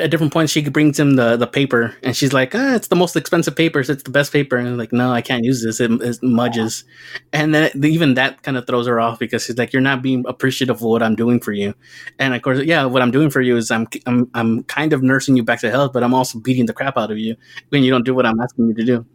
at 0.00 0.10
different 0.10 0.32
points, 0.32 0.50
she 0.52 0.68
brings 0.68 0.98
him 0.98 1.14
the, 1.14 1.36
the 1.36 1.46
paper, 1.46 1.94
and 2.02 2.16
she's 2.16 2.32
like, 2.32 2.52
ah, 2.54 2.74
"It's 2.74 2.88
the 2.88 2.96
most 2.96 3.14
expensive 3.14 3.54
papers. 3.54 3.88
It's 3.88 4.02
the 4.02 4.10
best 4.10 4.32
paper." 4.32 4.56
And 4.56 4.66
I'm 4.66 4.76
like, 4.76 4.92
"No, 4.92 5.12
I 5.12 5.22
can't 5.22 5.44
use 5.44 5.62
this. 5.62 5.78
It, 5.80 5.92
it 6.02 6.18
mudges." 6.22 6.84
And 7.32 7.54
then 7.54 7.70
even 7.84 8.14
that 8.14 8.42
kind 8.42 8.56
of 8.56 8.66
throws 8.66 8.88
her 8.88 8.98
off 8.98 9.20
because 9.20 9.44
she's 9.44 9.56
like, 9.56 9.72
"You're 9.72 9.82
not 9.82 10.02
being 10.02 10.24
appreciative 10.26 10.76
of 10.76 10.82
what 10.82 11.02
I'm 11.02 11.14
doing 11.14 11.38
for 11.38 11.52
you." 11.52 11.74
And 12.18 12.34
of 12.34 12.42
course, 12.42 12.60
yeah, 12.64 12.84
what 12.86 13.02
I'm 13.02 13.12
doing 13.12 13.30
for 13.30 13.40
you 13.40 13.56
is 13.56 13.70
I'm 13.70 13.86
I'm 14.06 14.28
I'm 14.34 14.64
kind 14.64 14.92
of 14.92 15.02
nursing 15.02 15.36
you 15.36 15.44
back 15.44 15.60
to 15.60 15.70
health, 15.70 15.92
but 15.92 16.02
I'm 16.02 16.14
also 16.14 16.40
beating 16.40 16.66
the 16.66 16.72
crap 16.74 16.96
out 16.98 17.12
of 17.12 17.18
you 17.18 17.36
when 17.68 17.84
you 17.84 17.90
don't 17.92 18.04
do 18.04 18.14
what 18.14 18.26
I'm 18.26 18.40
asking 18.40 18.68
you 18.68 18.74
to 18.74 18.84
do. 18.84 19.06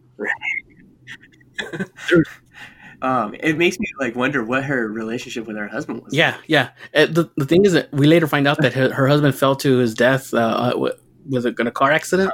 Um, 3.02 3.34
it 3.40 3.56
makes 3.56 3.78
me 3.78 3.86
like 3.98 4.14
wonder 4.14 4.44
what 4.44 4.64
her 4.64 4.88
relationship 4.88 5.46
with 5.46 5.56
her 5.56 5.68
husband 5.68 6.02
was. 6.02 6.12
Yeah, 6.14 6.36
yeah. 6.46 6.70
Uh, 6.94 7.06
the 7.06 7.30
the 7.36 7.46
thing 7.46 7.64
is 7.64 7.72
that 7.72 7.90
we 7.92 8.06
later 8.06 8.26
find 8.26 8.46
out 8.46 8.58
that 8.60 8.74
her, 8.74 8.92
her 8.92 9.08
husband 9.08 9.34
fell 9.34 9.56
to 9.56 9.78
his 9.78 9.94
death. 9.94 10.34
Uh, 10.34 10.72
uh, 10.76 10.92
was 11.28 11.44
it 11.44 11.58
in 11.58 11.66
a 11.66 11.70
car 11.70 11.90
accident? 11.92 12.30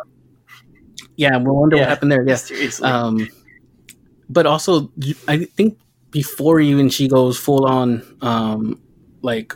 Yeah, 1.16 1.38
we 1.38 1.50
wonder 1.50 1.76
Yeah. 1.76 1.82
what 1.82 1.88
happened 1.90 2.12
there. 2.12 2.26
Yeah. 2.28 2.34
Seriously. 2.34 2.88
Um, 2.88 3.28
but 4.28 4.46
also, 4.46 4.90
I 5.28 5.44
think 5.44 5.78
before 6.10 6.60
even 6.60 6.88
she 6.88 7.08
goes 7.08 7.38
full 7.38 7.64
on, 7.66 8.02
um, 8.22 8.80
like 9.22 9.54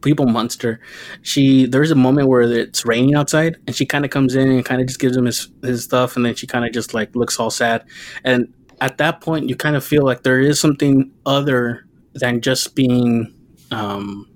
people 0.00 0.26
monster, 0.26 0.80
she 1.22 1.66
there's 1.66 1.90
a 1.90 1.94
moment 1.96 2.28
where 2.28 2.42
it's 2.42 2.86
raining 2.86 3.14
outside, 3.14 3.56
and 3.66 3.74
she 3.74 3.84
kind 3.84 4.04
of 4.04 4.10
comes 4.10 4.34
in 4.34 4.48
and 4.48 4.64
kind 4.64 4.80
of 4.80 4.86
just 4.86 5.00
gives 5.00 5.16
him 5.16 5.24
his 5.26 5.48
his 5.62 5.84
stuff, 5.84 6.16
and 6.16 6.24
then 6.24 6.34
she 6.34 6.46
kind 6.46 6.64
of 6.64 6.72
just 6.72 6.94
like 6.94 7.14
looks 7.16 7.38
all 7.40 7.50
sad, 7.50 7.84
and 8.24 8.52
at 8.82 8.98
that 8.98 9.20
point, 9.20 9.48
you 9.48 9.56
kind 9.56 9.76
of 9.76 9.84
feel 9.84 10.04
like 10.04 10.24
there 10.24 10.40
is 10.40 10.58
something 10.60 11.12
other 11.24 11.86
than 12.14 12.40
just 12.40 12.74
being, 12.74 13.32
um, 13.70 14.28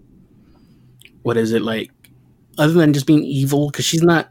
what 1.22 1.36
is 1.36 1.52
it 1.52 1.62
like, 1.62 1.90
other 2.56 2.72
than 2.72 2.92
just 2.92 3.06
being 3.06 3.24
evil, 3.24 3.68
because 3.70 3.84
she's 3.84 4.02
not. 4.02 4.30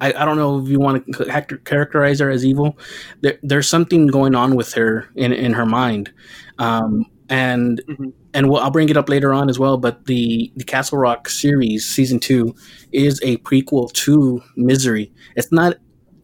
I, 0.00 0.12
I 0.12 0.24
don't 0.24 0.36
know 0.36 0.60
if 0.60 0.68
you 0.68 0.78
want 0.80 1.06
to 1.14 1.58
characterize 1.64 2.20
her 2.20 2.28
as 2.28 2.44
evil. 2.44 2.76
There, 3.22 3.38
there's 3.42 3.68
something 3.68 4.08
going 4.08 4.34
on 4.34 4.56
with 4.56 4.74
her 4.74 5.08
in, 5.14 5.32
in 5.32 5.52
her 5.54 5.64
mind, 5.64 6.12
um, 6.58 7.06
and 7.30 7.80
Mhm. 7.88 8.12
and 8.34 8.50
we'll, 8.50 8.60
I'll 8.60 8.70
bring 8.70 8.88
it 8.90 8.96
up 8.96 9.08
later 9.08 9.32
on 9.32 9.48
as 9.48 9.58
well. 9.58 9.78
But 9.78 10.04
the 10.06 10.52
the 10.56 10.64
Castle 10.64 10.98
Rock 10.98 11.28
series 11.28 11.86
season 11.88 12.18
two 12.20 12.54
is 12.92 13.18
a 13.22 13.38
prequel 13.38 13.90
to 14.04 14.42
Misery. 14.56 15.12
It's 15.36 15.50
not 15.52 15.76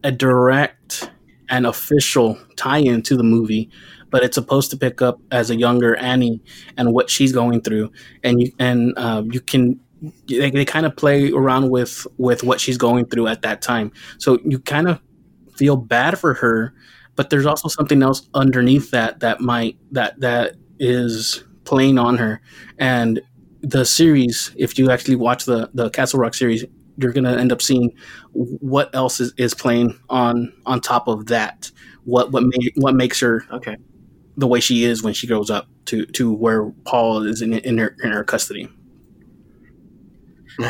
a 0.03 0.11
direct 0.11 0.75
and 1.51 1.67
official 1.67 2.37
tie-in 2.55 3.03
to 3.03 3.15
the 3.15 3.23
movie, 3.23 3.69
but 4.09 4.23
it's 4.23 4.35
supposed 4.35 4.71
to 4.71 4.77
pick 4.77 5.01
up 5.01 5.19
as 5.31 5.51
a 5.51 5.55
younger 5.55 5.95
Annie 5.97 6.41
and 6.77 6.93
what 6.93 7.09
she's 7.09 7.31
going 7.31 7.61
through, 7.61 7.91
and 8.23 8.41
you 8.41 8.51
and 8.57 8.93
uh, 8.97 9.21
you 9.29 9.41
can 9.41 9.79
they, 10.27 10.49
they 10.49 10.65
kind 10.65 10.85
of 10.85 10.95
play 10.95 11.31
around 11.31 11.69
with 11.69 12.07
with 12.17 12.43
what 12.43 12.59
she's 12.59 12.77
going 12.77 13.05
through 13.05 13.27
at 13.27 13.43
that 13.43 13.61
time. 13.61 13.91
So 14.17 14.39
you 14.43 14.59
kind 14.59 14.87
of 14.87 14.99
feel 15.55 15.75
bad 15.75 16.17
for 16.17 16.33
her, 16.35 16.73
but 17.15 17.29
there's 17.29 17.45
also 17.45 17.67
something 17.67 18.01
else 18.01 18.27
underneath 18.33 18.91
that 18.91 19.19
that 19.19 19.41
might 19.41 19.77
that 19.91 20.19
that 20.21 20.55
is 20.79 21.43
playing 21.65 21.99
on 21.99 22.17
her. 22.17 22.41
And 22.79 23.21
the 23.61 23.85
series, 23.85 24.51
if 24.57 24.79
you 24.79 24.89
actually 24.89 25.17
watch 25.17 25.45
the 25.45 25.69
the 25.73 25.89
Castle 25.89 26.19
Rock 26.19 26.33
series, 26.33 26.65
you're 27.01 27.13
gonna 27.13 27.37
end 27.37 27.51
up 27.51 27.61
seeing 27.61 27.93
what 28.33 28.93
else 28.93 29.19
is, 29.19 29.33
is 29.37 29.53
playing 29.53 29.97
on 30.09 30.53
on 30.65 30.81
top 30.81 31.07
of 31.07 31.27
that. 31.27 31.71
What 32.05 32.31
what 32.31 32.43
ma- 32.43 32.71
what 32.75 32.95
makes 32.95 33.19
her 33.19 33.45
okay. 33.51 33.77
the 34.37 34.47
way 34.47 34.59
she 34.59 34.83
is 34.83 35.03
when 35.03 35.13
she 35.13 35.27
grows 35.27 35.49
up 35.49 35.67
to 35.85 36.05
to 36.07 36.31
where 36.31 36.69
Paul 36.85 37.23
is 37.23 37.41
in 37.41 37.53
in 37.53 37.77
her 37.77 37.95
in 38.03 38.11
her 38.11 38.23
custody. 38.23 38.69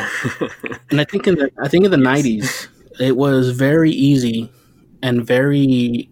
And 0.90 1.00
I 1.00 1.04
think 1.04 1.26
in 1.26 1.36
the 1.36 1.50
I 1.62 1.68
think 1.68 1.84
in 1.84 1.90
the 1.90 1.96
nineties, 1.96 2.68
it 3.00 3.16
was 3.16 3.50
very 3.50 3.90
easy 3.90 4.50
and 5.02 5.26
very 5.26 6.10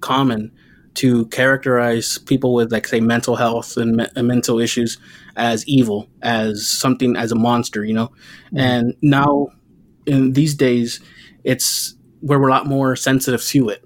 common 0.00 0.52
to 0.96 1.26
characterize 1.26 2.18
people 2.18 2.54
with 2.54 2.72
like 2.72 2.86
say 2.86 3.00
mental 3.00 3.36
health 3.36 3.76
and, 3.76 3.96
me- 3.96 4.06
and 4.16 4.26
mental 4.28 4.58
issues 4.60 4.98
as 5.36 5.66
evil, 5.68 6.08
as 6.22 6.66
something 6.66 7.16
as 7.16 7.32
a 7.32 7.34
monster, 7.36 7.84
you 7.84 7.94
know. 7.94 8.08
Mm-hmm. 8.46 8.58
And 8.58 8.94
now 9.02 9.48
in 10.06 10.32
these 10.32 10.54
days, 10.54 11.00
it's 11.44 11.94
where 12.20 12.40
we're 12.40 12.48
a 12.48 12.50
lot 12.50 12.66
more 12.66 12.96
sensitive 12.96 13.42
to 13.44 13.68
it, 13.68 13.84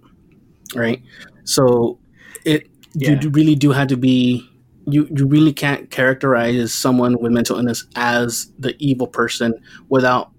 right? 0.75 1.03
So 1.45 1.99
it 2.45 2.69
you 2.95 3.11
Yeah. 3.13 3.15
do- 3.17 3.31
really 3.31 3.55
do 3.55 3.71
have 3.73 3.89
to 3.89 3.97
be 3.97 4.47
you 4.87 5.07
you 5.15 5.27
really 5.27 5.53
can't 5.53 5.91
characterize 5.91 6.73
someone 6.73 7.21
with 7.21 7.33
mental 7.33 7.57
illness 7.57 7.85
as 7.97 8.51
the 8.59 8.75
evil 8.79 9.07
person 9.07 9.55
without 9.89 10.33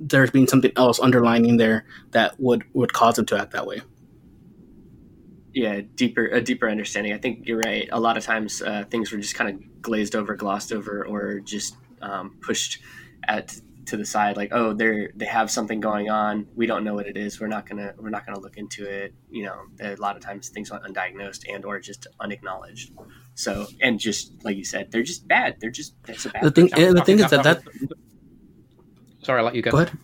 there 0.00 0.26
being 0.28 0.46
something 0.46 0.70
else 0.76 1.00
underlining 1.00 1.56
there 1.56 1.84
that 2.10 2.38
would 2.38 2.62
would 2.74 2.92
cause 2.92 3.16
them 3.16 3.26
to 3.26 3.36
act 3.40 3.52
that 3.52 3.66
way. 3.66 3.80
Yeah, 5.54 5.80
deeper 5.94 6.26
a 6.26 6.40
deeper 6.40 6.68
understanding. 6.68 7.12
I 7.12 7.18
think 7.18 7.46
you're 7.46 7.58
right. 7.60 7.88
A 7.92 8.00
lot 8.00 8.16
of 8.16 8.24
times 8.24 8.60
uh, 8.60 8.84
things 8.90 9.12
were 9.12 9.18
just 9.18 9.34
kind 9.34 9.50
of 9.50 9.82
glazed 9.82 10.14
over, 10.16 10.34
glossed 10.34 10.72
over, 10.72 11.06
or 11.06 11.40
just 11.40 11.76
um, 12.02 12.36
pushed 12.40 12.80
at 13.28 13.56
to 13.86 13.96
the 13.96 14.04
side. 14.04 14.36
Like, 14.36 14.50
oh, 14.52 14.72
they're 14.72 15.12
they 15.14 15.26
have 15.26 15.50
something 15.50 15.80
going 15.80 16.10
on. 16.10 16.46
We 16.56 16.66
don't 16.66 16.84
know 16.84 16.94
what 16.94 17.06
it 17.06 17.16
is. 17.16 17.40
We're 17.40 17.46
not 17.46 17.68
gonna 17.68 17.94
we're 17.98 18.10
not 18.10 18.26
gonna 18.26 18.40
look 18.40 18.56
into 18.56 18.84
it. 18.84 19.14
You 19.30 19.44
know, 19.44 19.58
a 19.80 19.96
lot 19.96 20.16
of 20.16 20.22
times 20.22 20.48
things 20.48 20.70
are 20.70 20.80
undiagnosed 20.80 21.44
and 21.52 21.64
or 21.64 21.78
just 21.80 22.06
unacknowledged. 22.20 22.92
So 23.34 23.66
and 23.80 23.98
just 23.98 24.44
like 24.44 24.56
you 24.56 24.64
said, 24.64 24.90
they're 24.90 25.02
just 25.02 25.28
bad. 25.28 25.56
They're 25.60 25.70
just 25.70 25.94
that's 26.04 26.26
a 26.26 26.30
bad. 26.30 26.44
The 26.44 26.50
thing 26.50 26.68
person. 26.70 26.88
and 26.88 26.96
the 26.98 27.02
thing 27.02 27.18
is 27.20 27.30
that 27.30 27.42
that 27.44 27.62
Sorry, 29.22 29.38
I'll 29.38 29.44
let 29.44 29.54
you 29.54 29.62
go. 29.62 29.70
go 29.70 29.78
ahead. 29.78 29.96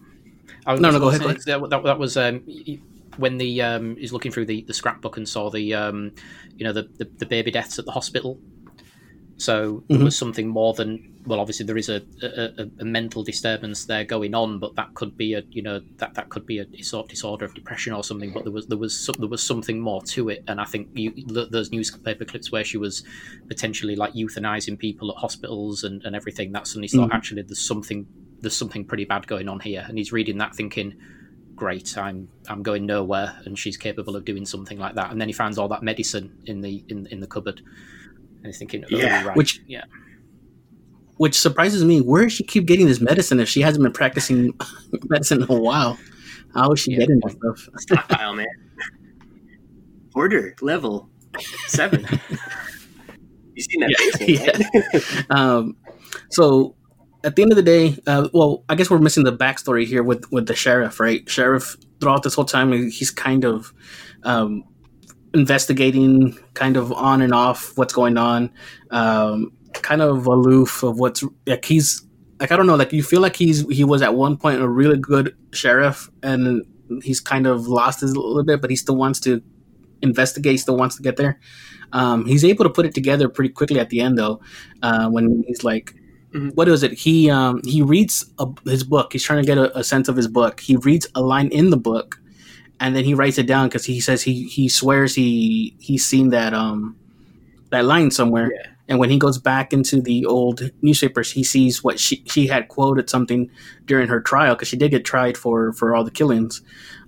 I 0.67 0.73
was 0.73 0.81
No, 0.81 0.91
no, 0.91 0.99
go 0.99 1.11
gonna 1.11 1.25
ahead, 1.25 1.39
That, 1.47 1.71
that, 1.71 1.83
that 1.85 1.99
was 1.99 2.17
um, 2.17 2.43
y- 2.47 2.63
y- 2.67 2.79
when 3.17 3.39
the 3.39 3.61
um, 3.63 3.97
he's 3.97 4.13
looking 4.13 4.33
through 4.33 4.47
the, 4.47 4.63
the 4.63 4.75
scrapbook 4.75 5.17
and 5.17 5.29
saw 5.29 5.51
the 5.51 5.75
um, 5.75 6.13
you 6.57 6.65
know 6.65 6.73
the, 6.73 6.89
the, 6.99 7.05
the 7.19 7.27
baby 7.27 7.51
deaths 7.51 7.79
at 7.79 7.85
the 7.85 7.93
hospital. 7.93 8.39
So 9.37 9.85
there 9.89 9.99
Mhm. 9.99 10.05
was 10.05 10.19
something 10.19 10.49
more 10.49 10.75
than 10.75 11.07
well, 11.27 11.39
obviously 11.41 11.67
there 11.67 11.77
is 11.77 11.89
a, 11.91 12.03
a, 12.23 12.67
a- 12.81 12.85
mental 12.85 13.23
disturbance 13.23 13.85
there 13.85 14.05
going 14.05 14.35
on, 14.35 14.59
but 14.59 14.75
that 14.77 14.95
could 14.95 15.17
be 15.19 15.35
a 15.35 15.43
you 15.51 15.63
know 15.63 15.81
that, 15.97 16.15
that 16.15 16.29
could 16.29 16.45
be 16.47 16.59
a 16.59 16.65
disor- 16.67 17.09
disorder 17.09 17.45
of 17.47 17.55
depression 17.55 17.93
or 17.95 18.05
something. 18.05 18.33
But 18.33 18.45
there 18.45 18.53
was 18.53 18.67
there 18.67 18.77
was 18.79 19.11
there 19.19 19.29
was 19.29 19.43
something 19.43 19.81
more 19.81 20.03
to 20.05 20.29
it, 20.29 20.45
and 20.47 20.61
I 20.61 20.65
think 20.65 20.89
you, 20.95 21.13
those 21.27 21.71
newspaper 21.73 22.25
clips 22.27 22.53
where 22.53 22.65
she 22.65 22.77
was 22.77 23.03
potentially 23.49 23.97
like 23.97 24.13
euthanizing 24.15 24.79
people 24.79 25.11
at 25.11 25.17
hospitals 25.17 25.85
and, 25.85 26.03
and 26.05 26.15
everything. 26.15 26.53
That 26.53 26.67
suddenly 26.67 26.89
thought 26.89 27.11
Mhm. 27.11 27.15
actually 27.15 27.43
there's 27.43 27.61
something 27.67 28.07
there's 28.43 28.57
something 28.57 28.85
pretty 28.85 29.05
bad 29.07 29.27
going 29.27 29.49
on 29.49 29.61
here, 29.61 29.85
and 29.89 29.97
he's 29.97 30.13
reading 30.13 30.37
that 30.39 30.55
thinking 30.55 30.95
great 31.61 31.89
i'm 31.99 32.19
i'm 32.49 32.63
going 32.63 32.85
nowhere 32.87 33.31
and 33.45 33.59
she's 33.59 33.77
capable 33.77 34.15
of 34.17 34.25
doing 34.25 34.47
something 34.47 34.79
like 34.85 34.95
that 34.95 35.11
and 35.11 35.21
then 35.21 35.29
he 35.29 35.35
finds 35.43 35.57
all 35.59 35.69
that 35.69 35.83
medicine 35.83 36.27
in 36.47 36.63
the 36.63 36.83
in, 36.89 37.07
in 37.13 37.21
the 37.21 37.27
cupboard 37.27 37.59
and 38.39 38.47
he's 38.47 38.59
thinking 38.59 38.83
oh, 38.85 38.97
Yeah. 38.97 39.25
right 39.27 39.37
Which- 39.37 39.61
yeah 39.67 39.85
Which 41.25 41.37
surprises 41.39 41.85
me. 41.85 42.01
Where 42.01 42.23
does 42.25 42.33
she 42.33 42.45
keep 42.45 42.65
getting 42.65 42.87
this 42.87 43.01
medicine 43.11 43.41
if 43.45 43.49
she 43.55 43.61
hasn't 43.67 43.83
been 43.87 43.93
practicing 43.93 44.41
medicine 45.13 45.43
in 45.45 45.51
a 45.53 45.61
while? 45.69 45.99
How 46.57 46.73
is 46.73 46.81
she 46.81 46.93
Yeah. 46.93 47.01
getting 47.01 47.21
this 47.23 47.35
stuff? 47.41 47.59
stockpile, 47.85 48.33
man. 48.41 48.47
Order 50.15 50.55
level 50.63 51.11
seven. 51.67 52.07
You 53.55 53.63
seen 53.69 53.81
that 53.81 53.91
Yeah, 54.27 54.57
basement, 54.57 55.05
right? 55.29 55.39
Um, 55.39 55.77
so 56.31 56.75
at 57.25 57.37
the 57.37 57.43
end 57.43 57.53
of 57.53 57.57
the 57.57 57.63
day, 57.63 57.97
uh, 58.07 58.29
well, 58.33 58.65
I 58.69 58.75
guess 58.75 58.91
we're 58.91 58.99
missing 58.99 59.25
the 59.25 59.37
backstory 59.37 59.87
here 59.87 60.03
with 60.03 60.31
with 60.31 60.47
the 60.47 60.55
sheriff, 60.55 61.01
right? 61.01 61.29
Sheriff 61.29 61.77
throughout 62.01 62.23
this 62.23 62.35
whole 62.35 62.45
time, 62.45 62.73
he's 62.73 63.11
kind 63.11 63.45
of 63.45 63.73
um, 64.23 64.65
investigating, 65.35 66.39
kind 66.55 66.77
of 66.77 66.93
on 66.93 67.21
and 67.21 67.35
off 67.35 67.77
what's 67.77 67.93
going 67.93 68.17
on, 68.17 68.51
um, 68.91 69.53
kind 69.75 70.03
of 70.03 70.27
aloof 70.27 70.83
of 70.83 70.99
what's 70.99 71.23
like. 71.47 71.65
He's 71.65 72.03
like 72.39 72.53
I 72.53 72.57
don't 72.57 72.67
know, 72.67 72.77
like 72.77 72.93
you 72.93 73.03
feel 73.03 73.21
like 73.21 73.37
he's 73.37 73.69
he 73.69 73.85
was 73.85 74.03
at 74.03 74.15
one 74.15 74.37
point 74.37 74.61
a 74.61 74.69
really 74.69 74.99
good 74.99 75.37
sheriff, 75.53 76.11
and 76.23 76.65
he's 77.03 77.21
kind 77.21 77.47
of 77.47 77.67
lost 77.67 78.01
his 78.01 78.13
a 78.13 78.21
little 78.21 78.45
bit, 78.45 78.61
but 78.61 78.71
he 78.71 78.77
still 78.77 78.97
wants 78.97 79.21
to 79.21 79.43
investigate, 80.03 80.61
still 80.61 80.77
wants 80.77 80.97
to 80.97 81.03
get 81.03 81.17
there. 81.17 81.39
Um, 81.93 82.25
he's 82.25 82.45
able 82.45 82.65
to 82.65 82.71
put 82.71 82.87
it 82.87 82.95
together 82.95 83.29
pretty 83.29 83.51
quickly 83.51 83.79
at 83.79 83.91
the 83.91 84.01
end, 84.01 84.17
though, 84.17 84.41
uh, 84.83 85.09
when 85.11 85.45
he's 85.47 85.65
like. 85.65 85.95
What 86.55 86.69
is 86.69 86.83
it? 86.83 86.93
He 86.93 87.31
um, 87.31 87.61
he 87.65 87.83
reads 87.83 88.31
a, 88.39 88.47
his 88.65 88.85
book. 88.85 89.13
He's 89.13 89.23
trying 89.23 89.43
to 89.43 89.47
get 89.47 89.59
a, 89.59 89.79
a 89.79 89.85
sense 89.85 90.09
of 90.09 90.17
his 90.17 90.29
book. 90.29 90.61
He 90.61 90.77
reads 90.77 91.07
a 91.15 91.23
line 91.23 91.49
in 91.49 91.71
the 91.71 91.77
book, 91.77 92.21
and 92.79 92.95
then 92.95 93.05
he 93.05 93.15
writes 93.15 93.39
it 93.39 93.47
down 93.47 93.69
because 93.69 93.85
he 93.85 94.01
says 94.01 94.23
he 94.23 94.45
he 94.45 94.69
swears 94.69 95.15
he 95.15 95.75
he's 95.81 96.07
seen 96.07 96.31
that 96.31 96.55
um 96.55 96.97
that 97.71 97.85
line 97.85 98.11
somewhere. 98.11 98.53
Yeah. 98.53 98.71
And 98.89 98.99
when 98.99 99.09
he 99.09 99.19
goes 99.19 99.39
back 99.39 99.73
into 99.73 100.01
the 100.01 100.27
old 100.27 100.71
newspapers, 100.83 101.31
he 101.31 101.45
sees 101.45 101.83
what 101.83 102.01
she 102.01 102.25
she 102.27 102.49
had 102.49 102.69
quoted 102.69 103.09
something 103.09 103.51
during 103.87 104.09
her 104.09 104.21
trial 104.21 104.55
because 104.55 104.69
she 104.69 104.77
did 104.77 104.91
get 104.91 105.05
tried 105.05 105.37
for 105.37 105.73
for 105.73 105.95
all 105.95 106.05
the 106.05 106.11
killings, 106.11 106.63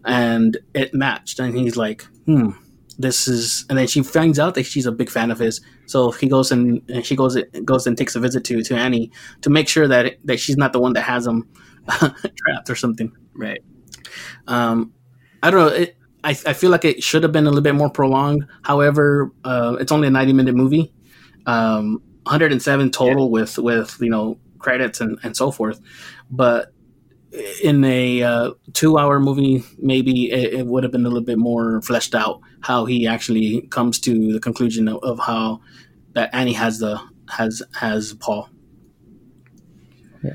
and 0.04 0.58
it 0.74 0.94
matched. 0.94 1.40
And 1.40 1.56
he's 1.56 1.76
like, 1.76 2.02
hmm, 2.24 2.50
this 2.94 3.28
is. 3.28 3.64
And 3.68 3.78
then 3.78 3.87
she 3.87 4.02
finds 4.02 4.38
out 4.38 4.55
that 4.55 4.64
she's 4.64 4.87
a 4.87 4.92
big 4.92 5.11
fan 5.11 5.31
of 5.31 5.38
his. 5.38 5.61
So 5.87 6.11
he 6.11 6.28
goes 6.28 6.52
and, 6.52 6.83
and 6.88 7.05
she 7.05 7.16
goes 7.16 7.37
goes 7.64 7.87
and 7.87 7.96
takes 7.96 8.14
a 8.16 8.20
visit 8.20 8.44
to 8.44 8.62
to 8.62 8.74
Annie 8.74 9.11
to 9.42 9.50
make 9.50 9.68
sure 9.68 9.88
that 9.88 10.16
that 10.24 10.40
she's 10.40 10.57
not 10.57 10.72
the 10.72 10.81
one 10.81 10.92
that 10.94 11.02
has 11.02 11.26
him 11.26 11.48
trapped 11.88 12.70
or 12.70 12.76
something. 12.76 13.12
Right. 13.35 13.62
Um, 14.46 14.92
I 15.42 15.50
don't 15.50 15.66
know. 15.66 15.74
It, 15.74 15.96
I, 16.24 16.31
I 16.31 16.52
feel 16.52 16.70
like 16.70 16.85
it 16.85 17.02
should 17.02 17.22
have 17.24 17.33
been 17.33 17.46
a 17.46 17.50
little 17.50 17.62
bit 17.62 17.74
more 17.74 17.90
prolonged. 17.90 18.46
However, 18.62 19.33
uh, 19.44 19.76
it's 19.81 19.90
only 19.90 20.09
a 20.09 20.11
90 20.11 20.33
minute 20.33 20.55
movie, 20.55 20.92
um, 21.46 22.00
107 22.24 22.90
total 22.92 23.31
with, 23.31 23.59
with, 23.59 23.96
you 24.00 24.11
know, 24.11 24.38
credits 24.59 25.00
and, 25.00 25.18
and 25.24 25.37
so 25.37 25.50
forth. 25.50 25.81
But 26.31 26.72
in 27.62 27.85
a 27.85 28.23
uh, 28.23 28.51
two-hour 28.73 29.21
movie, 29.21 29.64
maybe 29.79 30.31
it, 30.31 30.55
it, 30.55 30.66
would 30.66 30.83
have 30.83 30.92
been 30.92 31.07
a 31.07 31.09
little 31.09 31.25
bit 31.25 31.38
more 31.38 31.81
fleshed 31.83 32.14
out 32.14 32.40
how 32.61 32.85
he 32.85 33.07
actually 33.07 33.62
comes 33.71 33.99
to 34.01 34.33
the 34.33 34.40
conclusion 34.40 34.88
of, 34.88 35.03
of 35.03 35.18
how 35.18 35.61
that 36.12 36.31
Annie 36.35 36.53
has 36.53 36.79
the 36.79 37.01
has 37.29 37.62
has 37.75 38.14
Paul. 38.14 38.51
Yeah. 40.23 40.35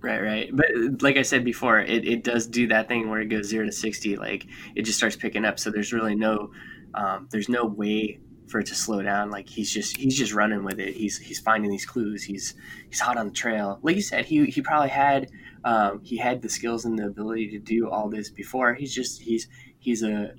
Right, 0.00 0.22
right. 0.22 0.50
But 0.56 1.02
like 1.02 1.16
I 1.16 1.22
said 1.22 1.44
before, 1.44 1.80
it, 1.80 2.06
it 2.06 2.24
does 2.24 2.46
do 2.46 2.68
that 2.68 2.88
thing 2.88 3.08
where 3.08 3.20
it 3.20 3.26
goes 3.26 3.46
zero 3.46 3.66
to 3.66 3.72
sixty, 3.72 4.16
like 4.16 4.46
it 4.76 4.82
just 4.82 4.98
starts 4.98 5.16
picking 5.16 5.44
up. 5.44 5.58
So 5.58 5.70
there's 5.70 5.92
really 5.92 6.14
no 6.14 6.52
um, 6.94 7.28
there's 7.30 7.48
no 7.48 7.64
way 7.64 8.20
for 8.48 8.60
it 8.60 8.66
to 8.66 8.74
slow 8.74 9.02
down. 9.02 9.30
Like 9.30 9.48
he's 9.48 9.72
just 9.72 9.96
he's 9.96 10.16
just 10.16 10.32
running 10.32 10.62
with 10.62 10.78
it. 10.78 10.94
He's 10.94 11.18
he's 11.18 11.40
finding 11.40 11.70
these 11.70 11.86
clues. 11.86 12.22
He's 12.22 12.54
he's 12.88 13.00
hot 13.00 13.16
on 13.16 13.26
the 13.26 13.32
trail. 13.32 13.80
Like 13.82 13.96
you 13.96 14.02
said, 14.02 14.26
he 14.26 14.46
he 14.46 14.60
probably 14.62 14.90
had 14.90 15.30
um, 15.64 16.00
he 16.02 16.16
had 16.16 16.42
the 16.42 16.48
skills 16.48 16.84
and 16.84 16.98
the 16.98 17.06
ability 17.06 17.50
to 17.50 17.58
do 17.58 17.88
all 17.88 18.08
this 18.08 18.30
before. 18.30 18.74
He's 18.74 18.94
just 18.94 19.22
he's 19.22 19.48
he's 19.78 20.02
a 20.02 20.34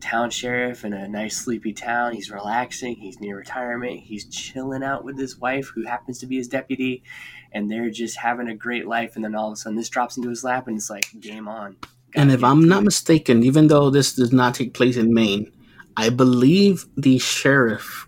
town 0.00 0.30
sheriff 0.30 0.84
in 0.84 0.92
a 0.92 1.08
nice 1.08 1.36
sleepy 1.36 1.72
town. 1.72 2.14
He's 2.14 2.30
relaxing. 2.30 2.96
He's 2.96 3.20
near 3.20 3.36
retirement. 3.36 4.00
He's 4.00 4.26
chilling 4.26 4.82
out 4.82 5.04
with 5.04 5.18
his 5.18 5.38
wife, 5.38 5.70
who 5.74 5.84
happens 5.84 6.18
to 6.20 6.26
be 6.26 6.36
his 6.36 6.48
deputy, 6.48 7.02
and 7.52 7.70
they're 7.70 7.90
just 7.90 8.16
having 8.16 8.48
a 8.48 8.54
great 8.54 8.86
life. 8.86 9.16
And 9.16 9.24
then 9.24 9.34
all 9.34 9.48
of 9.48 9.54
a 9.54 9.56
sudden, 9.56 9.76
this 9.76 9.88
drops 9.88 10.16
into 10.16 10.28
his 10.28 10.44
lap, 10.44 10.68
and 10.68 10.76
it's 10.76 10.90
like 10.90 11.08
game 11.20 11.48
on. 11.48 11.76
Gotta 12.12 12.22
and 12.22 12.32
if 12.32 12.44
I'm 12.44 12.68
not 12.68 12.82
it. 12.82 12.86
mistaken, 12.86 13.42
even 13.42 13.66
though 13.66 13.90
this 13.90 14.14
does 14.14 14.32
not 14.32 14.54
take 14.54 14.74
place 14.74 14.96
in 14.96 15.12
Maine, 15.12 15.50
I 15.96 16.10
believe 16.10 16.86
the 16.96 17.18
sheriff. 17.18 18.06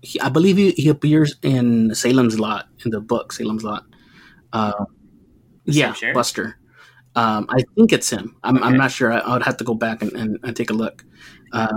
He, 0.00 0.20
I 0.20 0.28
believe 0.28 0.56
he, 0.56 0.72
he, 0.72 0.88
appears 0.88 1.36
in 1.42 1.94
Salem's 1.94 2.38
Lot 2.38 2.68
in 2.84 2.90
the 2.90 3.00
book 3.00 3.32
Salem's 3.32 3.62
Lot. 3.62 3.84
Uh, 4.52 4.84
yeah, 5.64 5.94
Buster. 6.12 6.58
Um, 7.14 7.46
I 7.50 7.62
think 7.74 7.92
it's 7.92 8.08
him. 8.10 8.36
I'm, 8.42 8.56
okay. 8.56 8.66
I'm 8.66 8.76
not 8.76 8.90
sure. 8.90 9.12
I, 9.12 9.32
would 9.32 9.42
have 9.42 9.58
to 9.58 9.64
go 9.64 9.74
back 9.74 10.02
and, 10.02 10.12
and, 10.12 10.38
and 10.42 10.56
take 10.56 10.70
a 10.70 10.74
look. 10.74 11.04
Uh, 11.52 11.76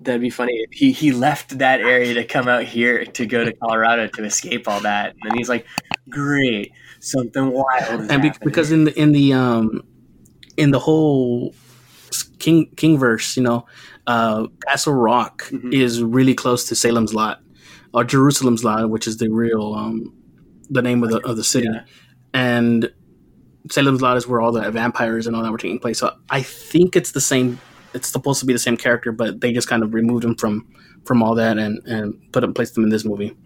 That'd 0.00 0.22
be 0.22 0.30
funny 0.30 0.54
if 0.54 0.72
he, 0.72 0.92
he 0.92 1.12
left 1.12 1.58
that 1.58 1.80
area 1.80 2.14
to 2.14 2.24
come 2.24 2.48
out 2.48 2.64
here 2.64 3.04
to 3.04 3.26
go 3.26 3.44
to 3.44 3.52
Colorado 3.52 4.06
to 4.08 4.24
escape 4.24 4.66
all 4.66 4.80
that. 4.80 5.10
And 5.10 5.30
then 5.30 5.36
he's 5.36 5.50
like, 5.50 5.66
great, 6.08 6.72
something 7.00 7.52
wild. 7.52 8.10
and 8.10 8.22
be, 8.22 8.32
because 8.42 8.72
in 8.72 8.84
the, 8.84 8.98
in 8.98 9.12
the, 9.12 9.34
um, 9.34 9.82
in 10.56 10.70
the 10.70 10.78
whole 10.78 11.54
King, 12.38 12.70
King 12.76 12.98
verse, 12.98 13.36
you 13.36 13.42
know, 13.42 13.66
uh, 14.06 14.46
Castle 14.66 14.94
Rock 14.94 15.42
mm-hmm. 15.44 15.70
is 15.70 16.02
really 16.02 16.34
close 16.34 16.66
to 16.68 16.74
Salem's 16.74 17.12
Lot 17.12 17.42
or 17.92 18.02
Jerusalem's 18.02 18.64
Lot, 18.64 18.88
which 18.88 19.06
is 19.06 19.18
the 19.18 19.28
real, 19.28 19.74
um, 19.74 20.14
the 20.70 20.80
name 20.80 21.02
of 21.02 21.10
the, 21.10 21.18
of 21.28 21.36
the 21.36 21.44
city. 21.44 21.68
Yeah. 21.70 21.84
And 22.32 22.90
Salem's 23.70 24.02
Lot 24.02 24.16
is 24.16 24.26
where 24.26 24.40
all 24.40 24.52
the 24.52 24.70
vampires 24.70 25.26
and 25.26 25.36
all 25.36 25.42
that 25.42 25.52
were 25.52 25.58
taking 25.58 25.78
place. 25.78 25.98
So 25.98 26.16
I 26.30 26.42
think 26.42 26.96
it's 26.96 27.12
the 27.12 27.20
same. 27.20 27.60
It's 27.92 28.08
supposed 28.08 28.40
to 28.40 28.46
be 28.46 28.52
the 28.52 28.58
same 28.58 28.76
character, 28.76 29.12
but 29.12 29.40
they 29.40 29.52
just 29.52 29.68
kind 29.68 29.82
of 29.82 29.94
removed 29.94 30.24
him 30.24 30.36
from 30.36 30.68
from 31.04 31.22
all 31.22 31.34
that 31.34 31.58
and 31.58 31.80
and 31.86 32.32
put 32.32 32.44
him 32.44 32.54
placed 32.54 32.76
him 32.76 32.84
in 32.84 32.90
this 32.90 33.04
movie. 33.04 33.36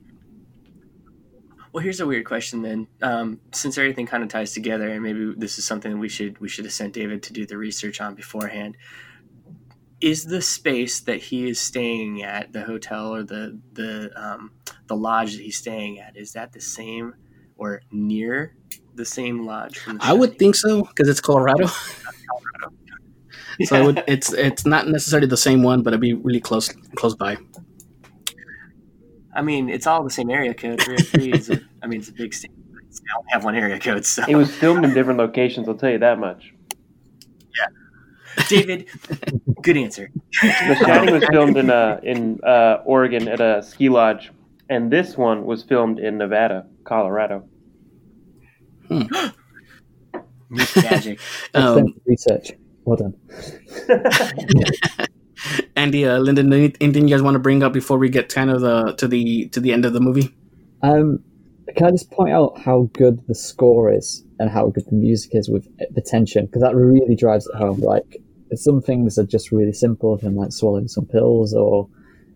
Well, 1.72 1.82
here's 1.82 1.98
a 1.98 2.06
weird 2.06 2.24
question 2.24 2.62
then. 2.62 2.86
Um, 3.02 3.40
since 3.52 3.76
everything 3.78 4.06
kind 4.06 4.22
of 4.22 4.28
ties 4.28 4.52
together, 4.52 4.88
and 4.88 5.02
maybe 5.02 5.34
this 5.36 5.58
is 5.58 5.64
something 5.64 5.98
we 5.98 6.08
should 6.08 6.38
we 6.38 6.48
should 6.48 6.64
have 6.66 6.72
sent 6.72 6.92
David 6.92 7.24
to 7.24 7.32
do 7.32 7.46
the 7.46 7.56
research 7.56 8.00
on 8.00 8.14
beforehand. 8.14 8.76
Is 10.00 10.24
the 10.24 10.42
space 10.42 11.00
that 11.00 11.16
he 11.16 11.48
is 11.48 11.58
staying 11.58 12.22
at, 12.22 12.52
the 12.52 12.62
hotel 12.62 13.12
or 13.12 13.24
the 13.24 13.58
the 13.72 14.12
um, 14.14 14.52
the 14.86 14.94
lodge 14.94 15.32
that 15.34 15.42
he's 15.42 15.56
staying 15.56 15.98
at, 15.98 16.16
is 16.16 16.32
that 16.34 16.52
the 16.52 16.60
same 16.60 17.14
or 17.56 17.82
near 17.90 18.56
the 18.94 19.04
same 19.04 19.46
lodge? 19.46 19.80
I 20.00 20.12
would 20.12 20.38
think 20.38 20.54
so 20.54 20.82
because 20.82 21.08
it's 21.08 21.20
Colorado. 21.20 21.66
Colorado. 21.66 22.76
so 23.64 23.76
it 23.76 23.84
would, 23.84 24.04
it's 24.06 24.32
it's 24.32 24.66
not 24.66 24.88
necessarily 24.88 25.28
the 25.28 25.36
same 25.36 25.62
one, 25.62 25.82
but 25.82 25.92
it'd 25.92 26.00
be 26.00 26.14
really 26.14 26.40
close 26.40 26.68
close 26.96 27.14
by. 27.14 27.36
I 29.34 29.42
mean, 29.42 29.68
it's 29.68 29.86
all 29.86 30.02
the 30.04 30.10
same 30.10 30.30
area 30.30 30.54
code. 30.54 30.80
Three 30.82 30.96
three 30.96 31.32
is. 31.34 31.50
A, 31.50 31.60
I 31.82 31.86
mean, 31.86 32.00
it's 32.00 32.08
a 32.08 32.12
big 32.12 32.34
state. 32.34 32.50
I 32.50 33.14
don't 33.14 33.30
have 33.30 33.44
one 33.44 33.54
area 33.56 33.78
code. 33.78 34.06
So 34.06 34.24
it 34.28 34.36
was 34.36 34.50
filmed 34.50 34.84
in 34.84 34.94
different 34.94 35.18
locations. 35.18 35.68
I'll 35.68 35.74
tell 35.74 35.90
you 35.90 35.98
that 35.98 36.18
much. 36.18 36.54
Yeah, 37.58 38.44
David, 38.48 38.86
good 39.62 39.76
answer. 39.76 40.10
the 40.40 40.76
Shining 40.76 41.14
was 41.14 41.24
filmed 41.26 41.56
in 41.56 41.70
uh, 41.70 42.00
in 42.02 42.40
uh, 42.44 42.82
Oregon 42.84 43.28
at 43.28 43.40
a 43.40 43.62
ski 43.62 43.88
lodge, 43.88 44.30
and 44.74 44.90
this 44.90 45.16
one 45.16 45.46
was 45.46 45.62
filmed 45.62 46.00
in 46.00 46.18
Nevada, 46.18 46.66
Colorado. 46.82 47.48
Hmm. 48.88 49.02
Magic. 50.76 51.20
um, 51.54 51.94
research. 52.06 52.52
Well 52.84 52.96
done. 52.96 53.14
Andy, 55.76 56.06
uh, 56.06 56.18
Lyndon, 56.18 56.52
anything 56.52 57.08
you 57.08 57.14
guys 57.14 57.22
want 57.22 57.34
to 57.34 57.38
bring 57.38 57.62
up 57.62 57.72
before 57.72 57.98
we 57.98 58.08
get 58.08 58.28
kind 58.34 58.50
of 58.50 58.60
the 58.62 58.94
to 58.94 59.06
the 59.06 59.48
to 59.48 59.60
the 59.60 59.72
end 59.72 59.84
of 59.84 59.92
the 59.92 60.00
movie? 60.00 60.34
Um, 60.82 61.22
can 61.76 61.86
I 61.86 61.90
just 61.90 62.10
point 62.10 62.32
out 62.32 62.58
how 62.58 62.90
good 62.92 63.24
the 63.28 63.34
score 63.34 63.92
is 63.92 64.24
and 64.40 64.50
how 64.50 64.68
good 64.68 64.86
the 64.86 64.96
music 64.96 65.34
is 65.34 65.48
with 65.48 65.68
the 65.94 66.02
tension 66.02 66.46
because 66.46 66.62
that 66.62 66.74
really 66.74 67.14
drives 67.14 67.46
it 67.46 67.56
home. 67.56 67.80
Like 67.80 68.22
some 68.54 68.82
things 68.82 69.18
are 69.18 69.24
just 69.24 69.52
really 69.52 69.72
simple, 69.72 70.16
him 70.16 70.34
like 70.36 70.52
swallowing 70.52 70.88
some 70.88 71.06
pills 71.06 71.54
or 71.54 71.88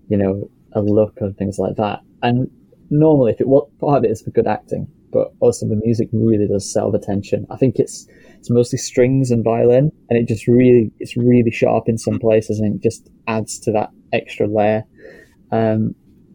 you 0.08 0.16
know 0.16 0.50
a 0.72 0.80
look 0.80 1.20
and 1.20 1.36
things 1.36 1.58
like 1.58 1.76
that. 1.76 2.00
And 2.22 2.50
normally, 2.90 3.32
if 3.32 3.40
it 3.40 3.48
was 3.48 3.68
part 3.80 3.98
of 3.98 4.04
it 4.04 4.10
is 4.10 4.22
for 4.22 4.30
good 4.30 4.46
acting, 4.46 4.88
but 5.12 5.32
also 5.40 5.66
the 5.66 5.80
music 5.82 6.08
really 6.12 6.46
does 6.46 6.70
sell 6.70 6.90
the 6.90 6.98
tension. 6.98 7.46
I 7.50 7.56
think 7.56 7.76
it's 7.78 8.06
it's 8.38 8.50
mostly 8.50 8.78
strings 8.78 9.30
and 9.30 9.42
violin, 9.42 9.90
and 10.08 10.18
it 10.18 10.28
just 10.28 10.46
really 10.46 10.92
it's 10.98 11.16
really 11.16 11.50
sharp 11.50 11.88
in 11.88 11.98
some 11.98 12.18
places, 12.18 12.60
and 12.60 12.76
it 12.76 12.82
just 12.82 13.08
adds 13.26 13.58
to 13.60 13.72
that 13.72 13.90
extra 14.12 14.46
layer. 14.46 14.84
Um, 15.50 15.94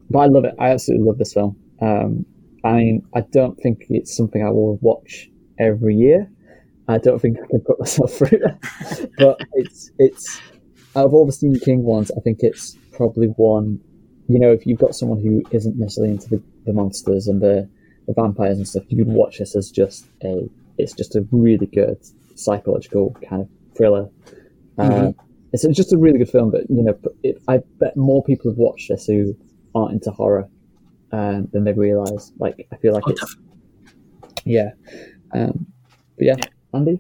but 0.10 0.20
I 0.20 0.26
love 0.28 0.46
it. 0.46 0.56
I 0.60 0.70
absolutely 0.70 1.08
love 1.08 1.18
this 1.18 1.34
film. 1.34 1.56
Um, 1.82 2.26
I 2.64 2.74
mean, 2.74 3.08
I 3.16 3.22
don't 3.32 3.56
think 3.60 3.86
it's 3.90 4.16
something 4.16 4.44
I 4.44 4.50
will 4.50 4.78
watch 4.82 5.30
every 5.60 5.96
year. 5.96 6.30
I 6.88 6.98
don't 6.98 7.20
think 7.20 7.38
I 7.42 7.48
can 7.48 7.62
put 7.62 7.80
myself 7.80 8.14
through 8.18 8.30
it. 8.32 9.10
but 9.18 9.40
it's 9.54 9.92
it's 9.98 10.42
out 10.96 11.06
of 11.06 11.14
all 11.14 11.26
the 11.26 11.32
Stephen 11.32 11.60
King 11.60 11.84
ones, 11.84 12.12
I 12.12 12.20
think 12.22 12.40
it's 12.42 12.78
probably 12.92 13.28
one. 13.28 13.80
You 14.34 14.40
know, 14.40 14.52
if 14.52 14.66
you've 14.66 14.80
got 14.80 14.96
someone 14.96 15.22
who 15.22 15.44
isn't 15.52 15.78
necessarily 15.78 16.14
into 16.14 16.28
the, 16.28 16.42
the 16.66 16.74
monsters 16.74 17.28
and 17.28 17.40
the 17.40 17.70
the 18.08 18.14
vampires 18.14 18.58
and 18.58 18.68
stuff, 18.68 18.84
you 18.90 18.98
could 18.98 19.14
watch 19.14 19.38
this 19.38 19.56
as 19.56 19.70
just 19.70 20.08
a 20.24 20.50
it's 20.80 20.94
just 20.94 21.16
a 21.16 21.26
really 21.32 21.68
good 21.68 22.00
psychological 22.36 23.16
kind 23.30 23.44
of 23.44 23.50
thriller. 23.78 24.10
Uh, 24.80 24.90
mm-hmm. 24.90 25.20
Uh, 25.20 25.24
it's 25.52 25.64
just 25.78 25.94
a 25.94 25.98
really 25.98 26.18
good 26.18 26.30
film, 26.30 26.50
but 26.50 26.68
you 26.68 26.82
know, 26.82 26.98
it, 27.22 27.40
I 27.48 27.60
bet 27.80 27.96
more 27.96 28.24
people 28.24 28.50
have 28.50 28.58
watched 28.58 28.90
this 28.90 29.06
who 29.06 29.36
aren't 29.76 29.94
into 29.94 30.10
horror 30.10 30.50
um, 31.12 31.48
than 31.54 31.64
they 31.64 31.74
realize. 31.74 32.32
Like, 32.40 32.68
I 32.72 32.78
feel 32.78 32.94
like 32.94 33.04
oh, 33.06 33.12
it's 33.12 33.36
yeah, 34.46 34.72
um, 35.32 35.68
but 36.18 36.26
yeah, 36.26 36.36
Andy. 36.74 37.00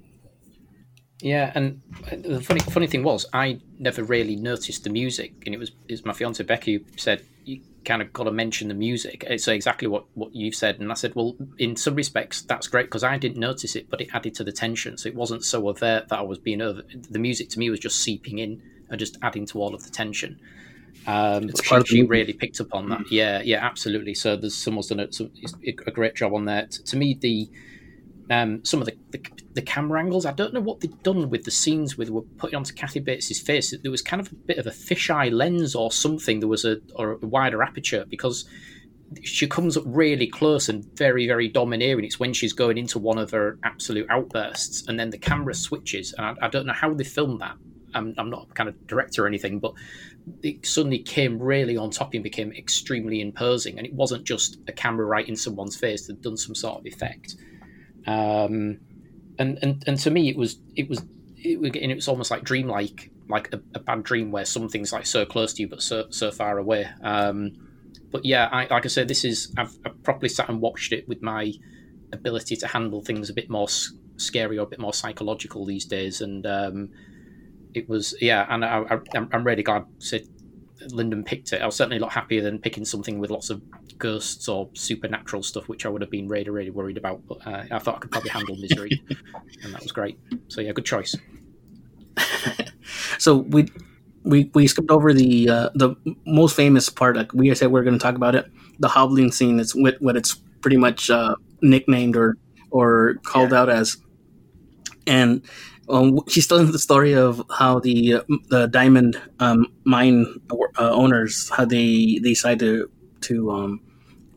Yeah, 1.23 1.53
and 1.55 1.81
the 2.11 2.41
funny 2.41 2.59
funny 2.59 2.87
thing 2.87 3.01
was, 3.01 3.25
I 3.31 3.61
never 3.79 4.03
really 4.03 4.35
noticed 4.35 4.83
the 4.83 4.89
music, 4.89 5.33
and 5.45 5.55
it 5.55 5.57
was 5.57 5.71
was 5.89 6.03
my 6.03 6.11
fiance 6.11 6.43
Becky 6.43 6.73
who 6.73 6.79
said 6.97 7.23
you 7.45 7.61
kind 7.85 8.01
of 8.01 8.11
got 8.11 8.25
to 8.25 8.31
mention 8.31 8.67
the 8.67 8.73
music. 8.73 9.23
It's 9.29 9.47
exactly 9.47 9.87
what 9.87 10.03
what 10.15 10.35
you've 10.35 10.53
said, 10.53 10.81
and 10.81 10.91
I 10.91 10.95
said, 10.95 11.15
well, 11.15 11.37
in 11.57 11.77
some 11.77 11.95
respects, 11.95 12.41
that's 12.41 12.67
great 12.67 12.87
because 12.87 13.05
I 13.05 13.17
didn't 13.17 13.37
notice 13.37 13.77
it, 13.77 13.89
but 13.89 14.01
it 14.01 14.09
added 14.13 14.35
to 14.35 14.43
the 14.43 14.51
tension, 14.51 14.97
so 14.97 15.07
it 15.07 15.15
wasn't 15.15 15.45
so 15.45 15.69
overt 15.69 16.09
that 16.09 16.19
I 16.19 16.23
was 16.23 16.39
being 16.39 16.61
over. 16.61 16.81
The 17.09 17.19
music 17.19 17.47
to 17.51 17.59
me 17.59 17.69
was 17.69 17.79
just 17.79 18.01
seeping 18.01 18.39
in 18.39 18.61
and 18.89 18.99
just 18.99 19.17
adding 19.21 19.45
to 19.45 19.61
all 19.61 19.73
of 19.73 19.85
the 19.85 19.91
tension. 19.91 20.41
Um, 21.07 21.47
it's 21.47 21.63
she, 21.63 21.83
she 21.85 22.03
really 22.03 22.33
picked 22.33 22.59
up 22.59 22.75
on 22.75 22.89
that. 22.89 22.99
Mm. 22.99 23.11
Yeah, 23.11 23.41
yeah, 23.43 23.65
absolutely. 23.65 24.13
So 24.13 24.35
there's 24.35 24.55
someone's 24.55 24.87
done 24.87 24.99
a, 24.99 25.07
a 25.87 25.91
great 25.91 26.15
job 26.15 26.33
on 26.33 26.45
that. 26.45 26.71
To 26.71 26.97
me, 26.97 27.13
the 27.13 27.49
um, 28.29 28.63
some 28.63 28.81
of 28.81 28.85
the, 28.85 28.95
the, 29.11 29.21
the 29.53 29.61
camera 29.61 29.99
angles. 29.99 30.25
I 30.25 30.31
don't 30.31 30.53
know 30.53 30.61
what 30.61 30.79
they've 30.79 31.03
done 31.03 31.29
with 31.29 31.43
the 31.43 31.51
scenes 31.51 31.97
with 31.97 32.09
were 32.09 32.21
putting 32.21 32.55
onto 32.55 32.73
Kathy 32.73 32.99
Bates's 32.99 33.39
face. 33.39 33.73
There 33.81 33.91
was 33.91 34.01
kind 34.01 34.21
of 34.21 34.31
a 34.31 34.35
bit 34.35 34.57
of 34.57 34.67
a 34.67 34.71
fisheye 34.71 35.31
lens 35.31 35.75
or 35.75 35.91
something. 35.91 36.39
There 36.39 36.49
was 36.49 36.65
a 36.65 36.77
or 36.95 37.13
a 37.21 37.27
wider 37.27 37.61
aperture 37.61 38.05
because 38.07 38.45
she 39.21 39.47
comes 39.47 39.77
up 39.77 39.83
really 39.85 40.27
close 40.27 40.69
and 40.69 40.85
very 40.97 41.27
very 41.27 41.47
domineering. 41.47 42.05
It's 42.05 42.19
when 42.19 42.33
she's 42.33 42.53
going 42.53 42.77
into 42.77 42.97
one 42.97 43.17
of 43.17 43.31
her 43.31 43.59
absolute 43.63 44.07
outbursts, 44.09 44.87
and 44.87 44.99
then 44.99 45.09
the 45.09 45.17
camera 45.17 45.53
switches. 45.53 46.13
And 46.17 46.25
I, 46.25 46.45
I 46.45 46.47
don't 46.49 46.65
know 46.65 46.73
how 46.73 46.93
they 46.93 47.03
filmed 47.03 47.41
that. 47.41 47.57
I'm, 47.95 48.15
I'm 48.17 48.29
not 48.29 48.47
a 48.49 48.53
kind 48.53 48.69
of 48.69 48.87
director 48.87 49.23
or 49.25 49.27
anything, 49.27 49.59
but 49.59 49.73
it 50.41 50.65
suddenly 50.65 50.99
came 50.99 51.37
really 51.39 51.77
on 51.77 51.91
top 51.91 52.13
and 52.13 52.23
became 52.23 52.51
extremely 52.53 53.21
imposing. 53.21 53.77
And 53.77 53.85
it 53.85 53.93
wasn't 53.93 54.23
just 54.23 54.57
a 54.67 54.71
camera 54.71 55.05
right 55.05 55.27
in 55.27 55.35
someone's 55.35 55.75
face 55.75 56.07
that 56.07 56.21
done 56.21 56.37
some 56.37 56.55
sort 56.55 56.79
of 56.79 56.85
effect. 56.87 57.35
Um, 58.05 58.79
and, 59.39 59.57
and 59.61 59.83
and 59.87 59.99
to 59.99 60.11
me, 60.11 60.29
it 60.29 60.37
was 60.37 60.57
it 60.75 60.89
was 60.89 61.03
it, 61.37 61.57
and 61.59 61.91
it 61.91 61.95
was 61.95 62.07
almost 62.07 62.31
like 62.31 62.43
dreamlike, 62.43 63.11
like 63.29 63.53
a, 63.53 63.61
a, 63.75 63.79
bad 63.79 64.03
dream 64.03 64.31
where 64.31 64.45
something's 64.45 64.93
like 64.93 65.05
so 65.05 65.25
close 65.25 65.53
to 65.53 65.61
you 65.61 65.67
but 65.67 65.81
so 65.81 66.05
so 66.09 66.31
far 66.31 66.57
away. 66.57 66.87
Um, 67.01 67.51
but 68.11 68.25
yeah, 68.25 68.47
I, 68.51 68.67
like 68.67 68.85
I 68.85 68.89
said, 68.89 69.07
this 69.07 69.25
is 69.25 69.53
I've, 69.57 69.75
I've, 69.85 70.03
properly 70.03 70.29
sat 70.29 70.49
and 70.49 70.61
watched 70.61 70.93
it 70.93 71.07
with 71.07 71.21
my 71.21 71.53
ability 72.11 72.55
to 72.57 72.67
handle 72.67 73.01
things 73.01 73.29
a 73.29 73.33
bit 73.33 73.49
more 73.49 73.67
scary 74.17 74.57
or 74.57 74.63
a 74.63 74.67
bit 74.67 74.79
more 74.79 74.93
psychological 74.93 75.65
these 75.65 75.85
days. 75.85 76.21
And 76.21 76.45
um, 76.45 76.89
it 77.73 77.89
was 77.89 78.15
yeah, 78.21 78.45
and 78.49 78.63
I, 78.63 78.83
I, 78.89 78.99
I'm 79.31 79.43
really 79.43 79.63
glad 79.63 79.85
Sid, 79.99 80.27
Lyndon 80.89 81.23
picked 81.23 81.53
it. 81.53 81.61
I 81.61 81.65
was 81.65 81.75
certainly 81.75 81.97
a 81.97 82.01
lot 82.01 82.13
happier 82.13 82.41
than 82.41 82.59
picking 82.59 82.85
something 82.85 83.19
with 83.19 83.31
lots 83.31 83.49
of 83.49 83.61
ghosts 83.97 84.47
or 84.47 84.69
supernatural 84.73 85.43
stuff, 85.43 85.67
which 85.67 85.85
I 85.85 85.89
would 85.89 86.01
have 86.01 86.11
been 86.11 86.27
really 86.27 86.49
really 86.49 86.69
worried 86.69 86.97
about. 86.97 87.25
But 87.27 87.45
uh, 87.45 87.63
I 87.71 87.79
thought 87.79 87.95
I 87.95 87.99
could 87.99 88.11
probably 88.11 88.29
handle 88.29 88.55
misery, 88.55 88.91
and 89.63 89.73
that 89.73 89.81
was 89.81 89.91
great. 89.91 90.19
So 90.47 90.61
yeah, 90.61 90.71
good 90.71 90.85
choice. 90.85 91.15
so 93.17 93.37
we 93.37 93.69
we 94.23 94.49
we 94.53 94.67
skipped 94.67 94.91
over 94.91 95.13
the 95.13 95.49
uh, 95.49 95.69
the 95.75 95.95
most 96.25 96.55
famous 96.55 96.89
part. 96.89 97.15
Like 97.15 97.33
we 97.33 97.53
said, 97.55 97.71
we 97.71 97.79
are 97.79 97.83
going 97.83 97.97
to 97.97 98.03
talk 98.03 98.15
about 98.15 98.35
it. 98.35 98.45
The 98.79 98.87
hobbling 98.87 99.31
scene 99.31 99.59
is 99.59 99.75
what, 99.75 99.95
what 99.99 100.15
it's 100.15 100.35
pretty 100.61 100.77
much 100.77 101.09
uh, 101.09 101.35
nicknamed 101.61 102.15
or 102.15 102.37
or 102.71 103.15
called 103.23 103.51
yeah. 103.51 103.61
out 103.61 103.69
as. 103.69 103.97
And 105.05 105.45
um, 105.89 106.19
she's 106.27 106.47
telling 106.47 106.71
the 106.71 106.79
story 106.79 107.13
of 107.13 107.43
how 107.57 107.79
the 107.79 108.15
uh, 108.15 108.21
the 108.49 108.67
diamond 108.67 109.21
um, 109.39 109.67
mine 109.83 110.25
uh, 110.77 110.91
owners 110.91 111.49
how 111.49 111.65
they, 111.65 112.19
they 112.23 112.29
decide 112.29 112.59
to 112.59 112.89
to 113.23 113.51
um, 113.51 113.81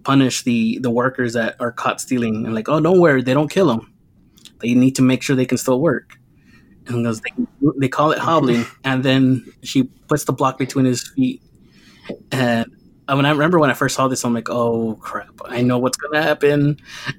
punish 0.05 0.43
the 0.43 0.79
the 0.79 0.91
workers 0.91 1.33
that 1.33 1.57
are 1.61 1.73
caught 1.73 2.01
stealing 2.01 2.47
and 2.47 2.55
like 2.55 2.69
oh 2.69 2.81
don't 2.81 3.01
worry 3.01 3.23
they 3.23 3.35
don't 3.35 3.51
kill 3.51 3.67
them 3.67 3.93
they 4.61 4.75
need 4.75 4.95
to 4.97 5.03
make 5.03 5.23
sure 5.23 5.37
they 5.37 5.47
can 5.47 5.59
still 5.59 5.81
work 5.81 6.19
and 6.87 7.05
goes 7.05 7.21
they, 7.21 7.33
they 7.79 7.89
call 7.89 8.13
it 8.13 8.19
hobbling 8.19 8.65
and 8.85 9.03
then 9.03 9.45
she 9.63 9.85
puts 10.09 10.25
the 10.25 10.33
block 10.33 10.59
between 10.59 10.85
his 10.85 11.09
feet 11.09 11.43
and 12.31 12.67
when 13.15 13.25
I 13.25 13.31
remember 13.31 13.59
when 13.59 13.71
I 13.71 13.75
first 13.75 13.95
saw 13.95 14.09
this, 14.09 14.25
I'm 14.25 14.35
like, 14.35 14.51
"Oh 14.51 14.99
crap! 15.01 15.31
I 15.45 15.63
know 15.63 15.79
what's 15.79 15.97
gonna 15.97 16.23
happen." 16.23 16.79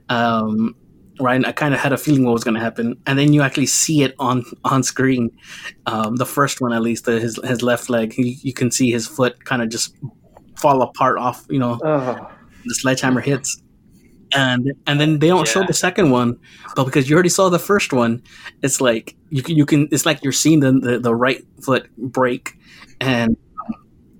Um, 0.09 0.75
right? 1.19 1.43
I 1.45 1.51
kind 1.51 1.73
of 1.73 1.79
had 1.79 1.93
a 1.93 1.97
feeling 1.97 2.25
what 2.25 2.33
was 2.33 2.43
going 2.43 2.55
to 2.55 2.59
happen, 2.59 2.95
and 3.05 3.17
then 3.17 3.33
you 3.33 3.41
actually 3.41 3.67
see 3.67 4.03
it 4.03 4.13
on 4.19 4.43
on 4.65 4.83
screen. 4.83 5.31
Um, 5.85 6.17
the 6.17 6.25
first 6.25 6.61
one, 6.61 6.73
at 6.73 6.81
least, 6.81 7.05
the, 7.05 7.19
his 7.19 7.39
his 7.43 7.61
left 7.61 7.89
leg, 7.89 8.17
you, 8.17 8.35
you 8.41 8.53
can 8.53 8.71
see 8.71 8.91
his 8.91 9.07
foot 9.07 9.45
kind 9.45 9.61
of 9.61 9.69
just 9.69 9.95
fall 10.57 10.81
apart 10.81 11.17
off. 11.17 11.45
You 11.49 11.59
know, 11.59 11.79
oh. 11.83 12.29
the 12.65 12.75
sledgehammer 12.75 13.21
hits, 13.21 13.61
and 14.33 14.73
and 14.85 14.99
then 14.99 15.19
they 15.19 15.27
don't 15.27 15.47
yeah. 15.47 15.53
show 15.53 15.63
the 15.65 15.73
second 15.73 16.11
one, 16.11 16.39
but 16.75 16.85
because 16.85 17.09
you 17.09 17.15
already 17.15 17.29
saw 17.29 17.49
the 17.49 17.59
first 17.59 17.93
one, 17.93 18.21
it's 18.61 18.81
like 18.81 19.15
you 19.29 19.41
can 19.41 19.55
you 19.55 19.65
can 19.65 19.87
it's 19.91 20.05
like 20.05 20.23
you're 20.23 20.33
seeing 20.33 20.59
the 20.59 20.71
the, 20.71 20.99
the 20.99 21.15
right 21.15 21.43
foot 21.61 21.89
break, 21.97 22.57
and 22.99 23.37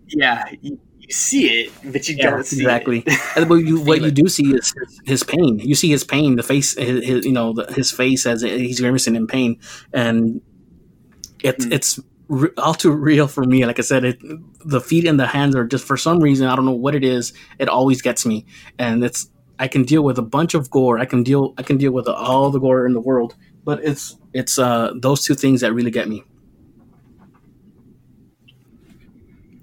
yeah. 0.08 0.46
You, 0.62 0.80
you 1.00 1.14
see 1.14 1.48
it, 1.48 1.72
but 1.86 2.08
you 2.10 2.18
yeah, 2.18 2.32
don't 2.32 2.46
see 2.46 2.58
exactly. 2.58 3.04
it. 3.08 3.48
but 3.48 3.56
you, 3.56 3.80
what 3.80 4.02
you 4.02 4.12
do 4.12 4.28
see 4.28 4.54
is 4.54 4.74
his, 4.78 5.02
his, 5.06 5.24
pain. 5.24 5.58
You 5.60 5.74
see 5.74 5.90
his 5.90 6.04
pain, 6.04 6.36
the 6.36 6.44
face, 6.44 6.76
his, 6.78 7.06
his 7.06 7.26
you 7.26 7.32
know, 7.32 7.54
the, 7.54 7.72
his 7.72 7.92
face 7.92 8.26
as 8.26 8.42
he's 8.42 8.82
grimacing 8.82 9.16
in 9.16 9.26
pain, 9.26 9.58
and 9.94 10.42
it's 11.44 11.66
mm. 11.66 11.72
it's 11.72 12.00
re- 12.28 12.50
all 12.58 12.74
too 12.74 12.92
real 12.92 13.28
for 13.28 13.44
me. 13.44 13.66
Like 13.66 13.80
I 13.80 13.82
said, 13.82 14.04
it, 14.04 14.20
the 14.66 14.82
feet 14.82 15.06
and 15.06 15.20
the 15.20 15.28
hands 15.28 15.56
are 15.56 15.66
just 15.66 15.86
for 15.86 15.98
some 15.98 16.20
reason 16.20 16.48
I 16.48 16.56
don't 16.56 16.66
know 16.66 16.72
what 16.72 16.96
it 16.96 17.04
is. 17.04 17.34
It 17.60 17.70
always 17.70 18.02
gets 18.02 18.26
me, 18.26 18.46
and 18.78 19.04
it's 19.04 19.30
I 19.60 19.68
can 19.68 19.84
deal 19.84 20.04
with 20.04 20.18
a 20.18 20.24
bunch 20.24 20.54
of 20.54 20.70
gore. 20.70 21.00
I 21.00 21.06
can 21.06 21.24
deal 21.24 21.54
I 21.58 21.64
can 21.64 21.78
deal 21.78 21.92
with 21.92 22.08
all 22.08 22.50
the 22.52 22.60
gore 22.60 22.86
in 22.86 22.94
the 22.94 23.02
world, 23.02 23.36
but 23.64 23.84
it's 23.84 24.18
it's 24.34 24.60
uh, 24.60 24.94
those 25.00 25.24
two 25.24 25.36
things 25.36 25.62
that 25.62 25.74
really 25.74 25.92
get 25.92 26.08
me. 26.08 26.24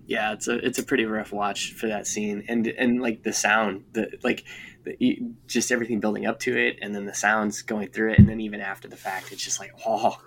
yeah, 0.07 0.33
it's 0.33 0.49
a 0.49 0.55
it's 0.65 0.79
a 0.79 0.83
pretty 0.83 1.05
rough 1.07 1.33
watch 1.33 1.73
for 1.73 1.89
that 1.89 2.07
scene, 2.07 2.45
and 2.49 2.67
and 2.67 3.01
like 3.01 3.23
the 3.23 3.33
sound, 3.33 3.85
the 3.93 4.19
like, 4.23 4.45
the, 4.85 5.23
just 5.47 5.73
everything 5.73 6.01
building 6.01 6.27
up 6.27 6.41
to 6.41 6.57
it, 6.57 6.79
and 6.83 6.95
then 6.95 7.07
the 7.07 7.15
sounds 7.15 7.63
going 7.63 7.89
through 7.89 8.13
it, 8.13 8.19
and 8.19 8.29
then 8.29 8.41
even 8.41 8.61
after 8.61 8.87
the 8.87 8.97
fact, 8.97 9.33
it's 9.33 9.43
just 9.43 9.59
like 9.59 9.73
oh. 9.87 10.21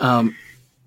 um, 0.00 0.36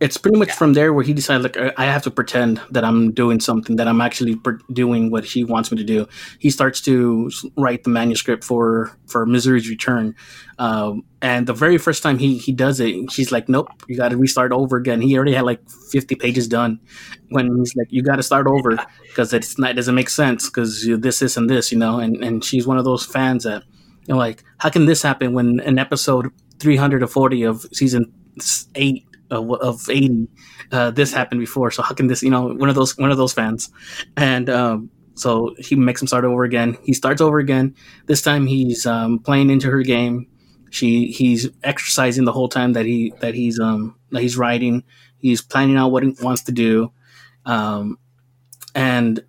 it's 0.03 0.17
pretty 0.17 0.37
much 0.37 0.49
yeah. 0.49 0.55
from 0.55 0.73
there 0.73 0.91
where 0.91 1.05
he 1.05 1.13
decided 1.13 1.43
like 1.43 1.79
I 1.79 1.85
have 1.85 2.03
to 2.03 2.11
pretend 2.11 2.59
that 2.71 2.83
I'm 2.83 3.13
doing 3.13 3.39
something 3.39 3.77
that 3.77 3.87
I'm 3.87 4.01
actually 4.01 4.37
doing 4.73 5.09
what 5.09 5.23
he 5.23 5.45
wants 5.45 5.71
me 5.71 5.77
to 5.77 5.83
do. 5.85 6.07
He 6.39 6.49
starts 6.49 6.81
to 6.81 7.31
write 7.57 7.85
the 7.85 7.89
manuscript 7.89 8.43
for 8.43 8.91
for 9.07 9.25
Misery's 9.25 9.69
Return, 9.69 10.13
um, 10.59 11.05
and 11.21 11.47
the 11.47 11.53
very 11.53 11.77
first 11.77 12.03
time 12.03 12.17
he 12.17 12.37
he 12.37 12.51
does 12.51 12.81
it, 12.81 13.11
she's 13.13 13.31
like, 13.31 13.47
"Nope, 13.47 13.69
you 13.87 13.95
got 13.95 14.09
to 14.09 14.17
restart 14.17 14.51
over 14.51 14.75
again." 14.75 14.99
He 14.99 15.15
already 15.15 15.33
had 15.33 15.45
like 15.45 15.61
50 15.69 16.15
pages 16.15 16.49
done. 16.49 16.81
When 17.29 17.55
he's 17.57 17.73
like, 17.77 17.87
"You 17.89 18.03
got 18.03 18.17
to 18.17 18.23
start 18.23 18.45
over 18.45 18.77
because 19.07 19.31
it's 19.31 19.57
not 19.57 19.71
it 19.71 19.75
doesn't 19.75 19.95
make 19.95 20.09
sense 20.09 20.49
because 20.49 20.85
this 20.85 21.19
this 21.19 21.37
and 21.37 21.49
this," 21.49 21.71
you 21.71 21.77
know, 21.77 21.99
and 21.99 22.21
and 22.21 22.43
she's 22.43 22.67
one 22.67 22.77
of 22.77 22.83
those 22.83 23.05
fans 23.05 23.45
that 23.45 23.63
you 24.05 24.13
know 24.13 24.17
like 24.17 24.43
how 24.57 24.69
can 24.69 24.85
this 24.85 25.01
happen 25.01 25.31
when 25.31 25.61
an 25.61 25.79
episode 25.79 26.29
340 26.59 27.43
of 27.43 27.65
season 27.71 28.11
eight 28.75 29.05
of, 29.32 29.51
of 29.51 29.89
80 29.89 30.28
uh, 30.71 30.91
this 30.91 31.13
happened 31.13 31.39
before. 31.39 31.71
So 31.71 31.84
how 31.84 31.93
can 31.93 32.07
this 32.07 32.24
you 32.24 32.30
know 32.30 32.53
one 32.53 32.69
of 32.69 32.76
those 32.76 32.97
one 32.97 33.11
of 33.11 33.17
those 33.17 33.34
fans. 33.34 33.69
And 34.17 34.49
um, 34.49 34.89
so 35.15 35.55
he 35.59 35.76
makes 35.76 36.01
him 36.01 36.07
start 36.07 36.26
over 36.26 36.43
again. 36.43 36.78
He 36.84 36.93
starts 36.93 37.21
over 37.21 37.39
again. 37.39 37.76
This 38.07 38.21
time 38.21 38.45
he's 38.47 38.86
um, 38.86 39.19
playing 39.19 39.49
into 39.49 39.69
her 39.69 39.84
game. 39.84 40.28
She 40.69 41.07
he's 41.07 41.49
exercising 41.63 42.26
the 42.26 42.32
whole 42.32 42.49
time 42.49 42.74
that 42.74 42.86
he 42.86 43.13
that 43.19 43.36
he's 43.36 43.59
um 43.59 43.95
that 44.11 44.21
he's 44.21 44.38
writing. 44.38 44.84
He's 45.17 45.41
planning 45.41 45.78
out 45.78 45.91
what 45.91 46.03
he 46.03 46.15
wants 46.21 46.43
to 46.43 46.51
do. 46.51 46.91
Um 47.45 47.97
and 48.76 49.24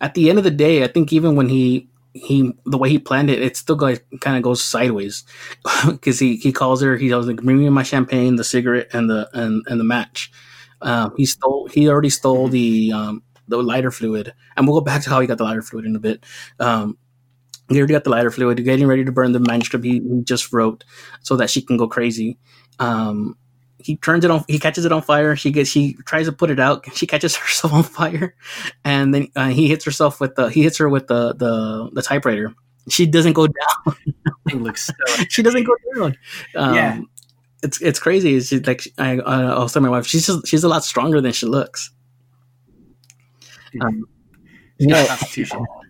at 0.00 0.14
the 0.14 0.28
end 0.28 0.38
of 0.38 0.44
the 0.44 0.50
day 0.50 0.84
i 0.84 0.86
think 0.86 1.12
even 1.12 1.34
when 1.34 1.48
he 1.48 1.88
he 2.18 2.52
the 2.64 2.78
way 2.78 2.88
he 2.90 2.98
planned 2.98 3.30
it, 3.30 3.42
it 3.42 3.56
still 3.56 3.76
kind 3.76 4.36
of 4.36 4.42
goes 4.42 4.62
sideways 4.62 5.24
because 5.86 6.18
he, 6.18 6.36
he 6.36 6.52
calls 6.52 6.82
her. 6.82 6.96
He 6.96 7.08
goes 7.08 7.26
like, 7.26 7.42
"Bring 7.42 7.58
me 7.58 7.68
my 7.70 7.82
champagne, 7.82 8.36
the 8.36 8.44
cigarette, 8.44 8.88
and 8.92 9.08
the 9.08 9.28
and, 9.32 9.64
and 9.66 9.80
the 9.80 9.84
match." 9.84 10.30
Um, 10.80 11.12
he 11.16 11.26
stole. 11.26 11.68
He 11.68 11.88
already 11.88 12.10
stole 12.10 12.48
the 12.48 12.92
um, 12.92 13.22
the 13.48 13.62
lighter 13.62 13.90
fluid, 13.90 14.34
and 14.56 14.66
we'll 14.66 14.80
go 14.80 14.84
back 14.84 15.02
to 15.02 15.10
how 15.10 15.20
he 15.20 15.26
got 15.26 15.38
the 15.38 15.44
lighter 15.44 15.62
fluid 15.62 15.84
in 15.84 15.96
a 15.96 16.00
bit. 16.00 16.24
Um, 16.60 16.98
he 17.68 17.78
already 17.78 17.92
got 17.92 18.04
the 18.04 18.10
lighter 18.10 18.30
fluid, 18.30 18.62
getting 18.64 18.86
ready 18.86 19.04
to 19.04 19.12
burn 19.12 19.32
the 19.32 19.40
manuscript 19.40 19.84
he, 19.84 20.00
he 20.00 20.22
just 20.22 20.52
wrote, 20.52 20.84
so 21.22 21.36
that 21.36 21.50
she 21.50 21.62
can 21.62 21.76
go 21.76 21.88
crazy. 21.88 22.38
Um, 22.78 23.36
he 23.80 23.96
turns 23.96 24.24
it 24.24 24.30
on 24.30 24.44
he 24.48 24.58
catches 24.58 24.84
it 24.84 24.92
on 24.92 25.02
fire. 25.02 25.36
She 25.36 25.50
gets 25.50 25.70
she 25.70 25.94
tries 26.04 26.26
to 26.26 26.32
put 26.32 26.50
it 26.50 26.60
out. 26.60 26.84
She 26.94 27.06
catches 27.06 27.36
herself 27.36 27.72
on 27.72 27.82
fire. 27.82 28.34
And 28.84 29.14
then 29.14 29.28
uh, 29.36 29.48
he 29.48 29.68
hits 29.68 29.84
herself 29.84 30.20
with 30.20 30.34
the 30.34 30.48
he 30.48 30.62
hits 30.62 30.78
her 30.78 30.88
with 30.88 31.06
the 31.06 31.34
the, 31.34 31.90
the 31.92 32.02
typewriter. 32.02 32.54
She 32.88 33.06
doesn't 33.06 33.34
go 33.34 33.46
down. 33.46 33.96
It 34.48 34.56
looks 34.56 34.86
so 34.86 35.24
she 35.28 35.42
doesn't 35.42 35.64
go 35.64 35.74
down. 35.94 36.16
Um, 36.56 36.74
yeah 36.74 37.00
it's 37.62 37.80
it's 37.82 37.98
crazy. 37.98 38.36
It's 38.36 38.50
just 38.50 38.66
like 38.66 38.86
I, 38.98 39.18
I 39.18 39.58
was 39.58 39.72
telling 39.72 39.90
my 39.90 39.96
wife 39.96 40.06
she's 40.06 40.26
just, 40.26 40.46
she's 40.46 40.64
a 40.64 40.68
lot 40.68 40.84
stronger 40.84 41.20
than 41.20 41.32
she 41.32 41.46
looks. 41.46 41.90
Um, 43.80 44.04
you 44.78 44.86
know, 44.86 45.06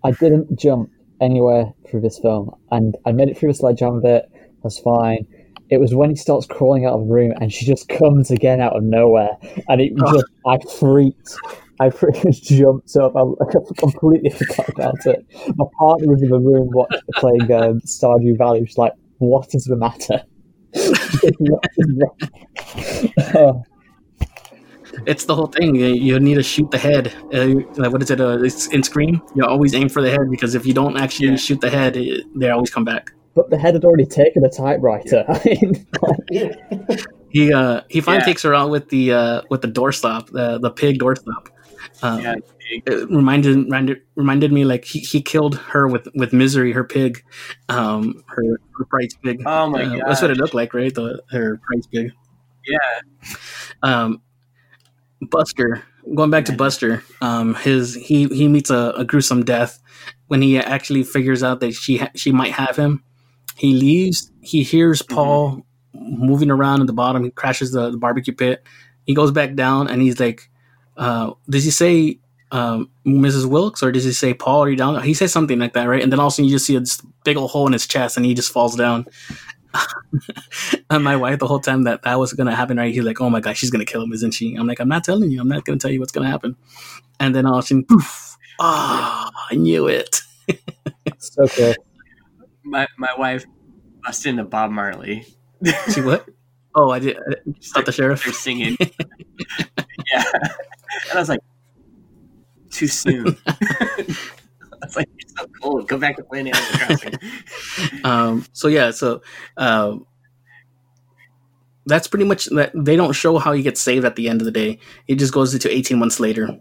I 0.04 0.10
didn't 0.12 0.58
jump 0.58 0.90
anywhere 1.20 1.72
through 1.88 2.00
this 2.00 2.18
film. 2.18 2.54
And 2.70 2.96
I 3.06 3.12
made 3.12 3.28
it 3.28 3.38
through 3.38 3.50
the 3.50 3.54
sledgehammer 3.54 4.00
bit. 4.00 4.30
That's 4.62 4.78
fine 4.78 5.26
it 5.70 5.78
was 5.78 5.94
when 5.94 6.10
he 6.10 6.16
starts 6.16 6.46
crawling 6.46 6.86
out 6.86 6.94
of 6.94 7.00
the 7.00 7.12
room 7.12 7.32
and 7.40 7.52
she 7.52 7.66
just 7.66 7.88
comes 7.88 8.30
again 8.30 8.60
out 8.60 8.76
of 8.76 8.82
nowhere, 8.82 9.36
and 9.68 9.80
it 9.80 9.92
oh. 10.00 10.12
just 10.12 10.26
I 10.46 10.58
freaked. 10.78 11.36
I 11.80 11.90
freaking 11.90 12.32
jumped 12.42 12.96
up. 12.96 13.14
I, 13.14 13.20
I 13.20 13.52
completely 13.78 14.30
forgot 14.30 14.68
about 14.70 15.06
it. 15.06 15.26
My 15.56 15.66
partner 15.78 16.08
was 16.08 16.22
in 16.22 16.30
the 16.30 16.40
room 16.40 16.70
watching, 16.72 17.00
playing 17.14 17.52
um, 17.52 17.80
Stardew 17.80 18.36
Valley. 18.36 18.64
She's 18.66 18.78
like, 18.78 18.92
"What 19.18 19.54
is 19.54 19.64
the 19.64 19.76
matter?" 19.76 20.22
oh. 23.34 23.62
It's 25.06 25.26
the 25.26 25.34
whole 25.34 25.46
thing. 25.46 25.76
You 25.76 26.18
need 26.18 26.34
to 26.34 26.42
shoot 26.42 26.70
the 26.72 26.78
head. 26.78 27.14
Uh, 27.32 27.88
what 27.88 28.02
is 28.02 28.10
it? 28.10 28.20
Uh, 28.20 28.38
in 28.72 28.82
Scream, 28.82 29.22
you 29.34 29.44
always 29.44 29.72
aim 29.72 29.88
for 29.88 30.02
the 30.02 30.10
head 30.10 30.28
because 30.28 30.56
if 30.56 30.66
you 30.66 30.74
don't 30.74 30.96
actually 30.96 31.28
yeah. 31.28 31.36
shoot 31.36 31.60
the 31.60 31.70
head, 31.70 31.96
it, 31.96 32.24
they 32.34 32.50
always 32.50 32.70
come 32.70 32.84
back 32.84 33.12
but 33.38 33.50
the 33.50 33.58
head 33.58 33.74
had 33.74 33.84
already 33.84 34.04
taken 34.04 34.42
the 34.42 34.50
typewriter. 34.50 35.24
he 37.30 37.52
uh, 37.52 37.82
he 37.88 38.00
finally 38.00 38.22
yeah. 38.22 38.26
takes 38.26 38.42
her 38.42 38.52
out 38.52 38.70
with 38.70 38.88
the 38.88 39.12
uh, 39.12 39.42
with 39.48 39.62
the 39.62 39.68
doorstop, 39.68 40.26
the 40.32 40.58
the 40.58 40.70
pig 40.70 40.98
doorstop. 40.98 41.46
Um, 42.02 42.20
yeah, 42.20 42.34
it 42.84 43.08
reminded, 43.08 43.56
reminded 43.56 44.02
reminded 44.16 44.52
me 44.52 44.64
like 44.64 44.84
he, 44.84 44.98
he 44.98 45.22
killed 45.22 45.56
her 45.56 45.86
with 45.86 46.08
with 46.14 46.32
misery, 46.32 46.72
her 46.72 46.82
pig, 46.82 47.22
um, 47.68 48.24
her, 48.26 48.42
her 48.76 48.84
prize 48.86 49.14
pig. 49.22 49.40
Oh 49.46 49.70
my 49.70 49.84
uh, 49.84 49.88
god, 49.88 50.02
that's 50.08 50.20
what 50.20 50.32
it 50.32 50.36
looked 50.36 50.54
like, 50.54 50.74
right? 50.74 50.92
The 50.92 51.22
her 51.30 51.60
prize 51.64 51.86
pig. 51.86 52.10
Yeah. 52.66 53.36
Um, 53.84 54.20
Buster, 55.30 55.84
going 56.12 56.30
back 56.30 56.46
to 56.46 56.52
Buster, 56.52 57.04
um, 57.20 57.54
his 57.54 57.94
he 57.94 58.26
he 58.26 58.48
meets 58.48 58.70
a, 58.70 58.94
a 58.96 59.04
gruesome 59.04 59.44
death 59.44 59.80
when 60.26 60.42
he 60.42 60.58
actually 60.58 61.04
figures 61.04 61.44
out 61.44 61.60
that 61.60 61.74
she 61.74 61.98
ha- 61.98 62.10
she 62.16 62.32
might 62.32 62.52
have 62.52 62.74
him 62.74 63.04
he 63.58 63.74
leaves. 63.74 64.30
He 64.40 64.62
hears 64.62 65.02
mm-hmm. 65.02 65.14
Paul 65.14 65.66
mm-hmm. 65.94 66.26
moving 66.26 66.50
around 66.50 66.80
at 66.80 66.86
the 66.86 66.92
bottom. 66.92 67.24
He 67.24 67.30
crashes 67.30 67.72
the, 67.72 67.90
the, 67.90 67.98
barbecue 67.98 68.32
pit. 68.32 68.64
He 69.04 69.14
goes 69.14 69.32
back 69.32 69.54
down 69.54 69.88
and 69.88 70.00
he's 70.00 70.20
like, 70.20 70.48
uh, 70.96 71.32
"Does 71.50 71.64
he 71.64 71.70
say 71.70 72.20
um, 72.52 72.88
Mrs. 73.04 73.46
Wilkes 73.46 73.82
or 73.82 73.90
does 73.90 74.04
he 74.04 74.12
say 74.12 74.32
Paul? 74.32 74.62
Are 74.62 74.70
you 74.70 74.76
down?" 74.76 75.02
He 75.02 75.14
says 75.14 75.32
something 75.32 75.58
like 75.58 75.72
that, 75.72 75.84
right? 75.84 76.02
And 76.02 76.12
then 76.12 76.20
all 76.20 76.28
of 76.28 76.32
a 76.32 76.34
sudden 76.36 76.46
you 76.46 76.52
just 76.52 76.66
see 76.66 76.76
a 76.76 76.82
big 77.24 77.36
old 77.36 77.50
hole 77.50 77.66
in 77.66 77.72
his 77.72 77.86
chest 77.86 78.16
and 78.16 78.24
he 78.24 78.34
just 78.34 78.52
falls 78.52 78.76
down. 78.76 79.06
and 80.90 81.04
my 81.04 81.16
wife 81.16 81.38
the 81.38 81.46
whole 81.46 81.60
time 81.60 81.82
that 81.82 82.02
that 82.02 82.18
was 82.18 82.32
gonna 82.32 82.54
happen, 82.54 82.76
right? 82.76 82.94
He's 82.94 83.04
like, 83.04 83.20
"Oh 83.20 83.30
my 83.30 83.40
gosh, 83.40 83.58
she's 83.58 83.70
gonna 83.70 83.84
kill 83.84 84.02
him, 84.02 84.12
isn't 84.12 84.32
she?" 84.32 84.54
I'm 84.54 84.66
like, 84.66 84.80
"I'm 84.80 84.88
not 84.88 85.04
telling 85.04 85.30
you. 85.30 85.40
I'm 85.40 85.48
not 85.48 85.64
gonna 85.64 85.78
tell 85.78 85.90
you 85.90 86.00
what's 86.00 86.12
gonna 86.12 86.30
happen." 86.30 86.56
And 87.20 87.34
then 87.34 87.44
all 87.44 87.58
of 87.58 87.64
a 87.64 87.66
sudden, 87.66 87.84
poof! 87.84 88.36
Ah, 88.60 89.30
I 89.50 89.56
knew 89.56 89.88
it. 89.88 90.20
So 91.18 91.48
cool. 91.48 91.74
My 92.68 92.86
my 92.98 93.10
wife 93.16 93.44
bust 94.04 94.26
into 94.26 94.44
Bob 94.44 94.70
Marley. 94.70 95.26
See 95.88 96.02
what? 96.02 96.26
Oh, 96.74 96.90
I 96.90 96.98
did. 96.98 97.18
Thought 97.62 97.86
the 97.86 97.92
sheriff. 97.92 98.24
They're 98.24 98.32
singing. 98.32 98.76
yeah, 98.80 100.22
and 100.32 101.14
I 101.14 101.18
was 101.18 101.28
like, 101.28 101.40
too 102.70 102.86
soon. 102.86 103.36
I 103.46 104.86
was 104.86 104.96
like, 104.96 105.08
it's 105.18 105.34
so 105.36 105.46
cold. 105.60 105.88
Go 105.88 105.98
back 105.98 106.16
to 106.16 106.24
playing 106.24 106.48
Animal 106.48 106.78
Crossing. 106.78 107.14
um, 108.04 108.44
so 108.52 108.68
yeah, 108.68 108.90
so 108.90 109.22
um, 109.56 110.06
that's 111.86 112.06
pretty 112.06 112.24
much 112.24 112.46
that. 112.46 112.70
They 112.74 112.96
don't 112.96 113.12
show 113.12 113.38
how 113.38 113.52
you 113.52 113.62
get 113.62 113.78
saved 113.78 114.04
at 114.04 114.16
the 114.16 114.28
end 114.28 114.40
of 114.40 114.44
the 114.44 114.52
day. 114.52 114.78
It 115.08 115.16
just 115.16 115.32
goes 115.32 115.54
into 115.54 115.74
eighteen 115.74 115.98
months 115.98 116.20
later, 116.20 116.56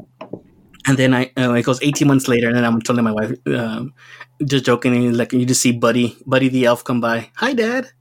and 0.87 0.97
then 0.97 1.13
I 1.13 1.31
uh, 1.37 1.53
it 1.53 1.63
goes 1.63 1.81
eighteen 1.81 2.07
months 2.07 2.27
later, 2.27 2.47
and 2.47 2.55
then 2.57 2.65
I'm 2.65 2.81
telling 2.81 3.03
my 3.03 3.11
wife, 3.11 3.37
um, 3.47 3.93
just 4.43 4.65
joking, 4.65 5.13
like 5.13 5.33
you 5.33 5.45
just 5.45 5.61
see 5.61 5.71
Buddy, 5.71 6.17
Buddy 6.25 6.49
the 6.49 6.65
elf 6.65 6.83
come 6.83 7.01
by. 7.01 7.29
Hi, 7.35 7.53
Dad. 7.53 7.91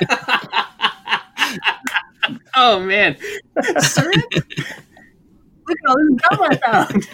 oh 2.54 2.80
man, 2.80 3.16
sir. 3.78 4.10
Look 5.66 5.78
at 5.84 5.88
all 5.88 5.96
this 5.98 6.10
gum 6.28 6.40
I 6.42 6.56
found. 6.56 7.08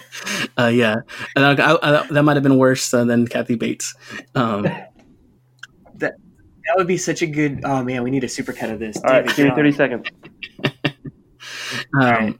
Uh, 0.57 0.71
yeah, 0.73 0.95
and 1.35 1.45
I, 1.45 1.53
I, 1.53 1.77
I, 1.81 2.07
that 2.07 2.23
might 2.23 2.35
have 2.35 2.43
been 2.43 2.57
worse 2.57 2.93
uh, 2.93 3.05
than 3.05 3.27
Kathy 3.27 3.55
Bates. 3.55 3.93
Um, 4.35 4.67
That 6.67 6.75
would 6.75 6.87
be 6.87 6.97
such 6.97 7.21
a 7.21 7.27
good. 7.27 7.61
Oh 7.63 7.81
man, 7.81 8.03
we 8.03 8.11
need 8.11 8.25
a 8.25 8.27
supercut 8.27 8.71
of 8.71 8.79
this. 8.79 8.97
All 8.97 9.03
right, 9.03 9.25
David 9.25 9.35
give 9.35 9.45
me 9.45 9.49
John. 9.51 9.55
30 9.55 9.71
seconds. 9.71 10.07
um, 11.93 12.01
right. 12.01 12.39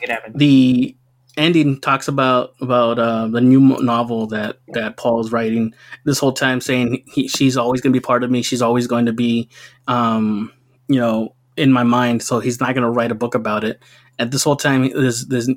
It 0.00 0.10
happened. 0.10 0.38
the 0.38 0.96
ending 1.36 1.80
talks 1.80 2.08
about 2.08 2.54
about 2.60 2.98
uh, 2.98 3.28
the 3.28 3.40
new 3.40 3.60
novel 3.60 4.26
that 4.26 4.58
that 4.68 4.96
Paul's 4.96 5.32
writing. 5.32 5.74
This 6.04 6.18
whole 6.18 6.32
time 6.32 6.60
saying 6.60 7.04
he, 7.06 7.28
she's 7.28 7.56
always 7.56 7.80
going 7.80 7.92
to 7.92 7.98
be 7.98 8.04
part 8.04 8.24
of 8.24 8.30
me. 8.30 8.42
She's 8.42 8.60
always 8.60 8.86
going 8.86 9.06
to 9.06 9.12
be, 9.12 9.48
um, 9.86 10.52
you 10.88 11.00
know, 11.00 11.34
in 11.56 11.72
my 11.72 11.84
mind. 11.84 12.22
So 12.22 12.40
he's 12.40 12.60
not 12.60 12.74
going 12.74 12.84
to 12.84 12.90
write 12.90 13.12
a 13.12 13.14
book 13.14 13.34
about 13.34 13.64
it. 13.64 13.80
And 14.18 14.32
this 14.32 14.44
whole 14.44 14.56
time, 14.56 14.90
this 14.90 15.24
this 15.26 15.48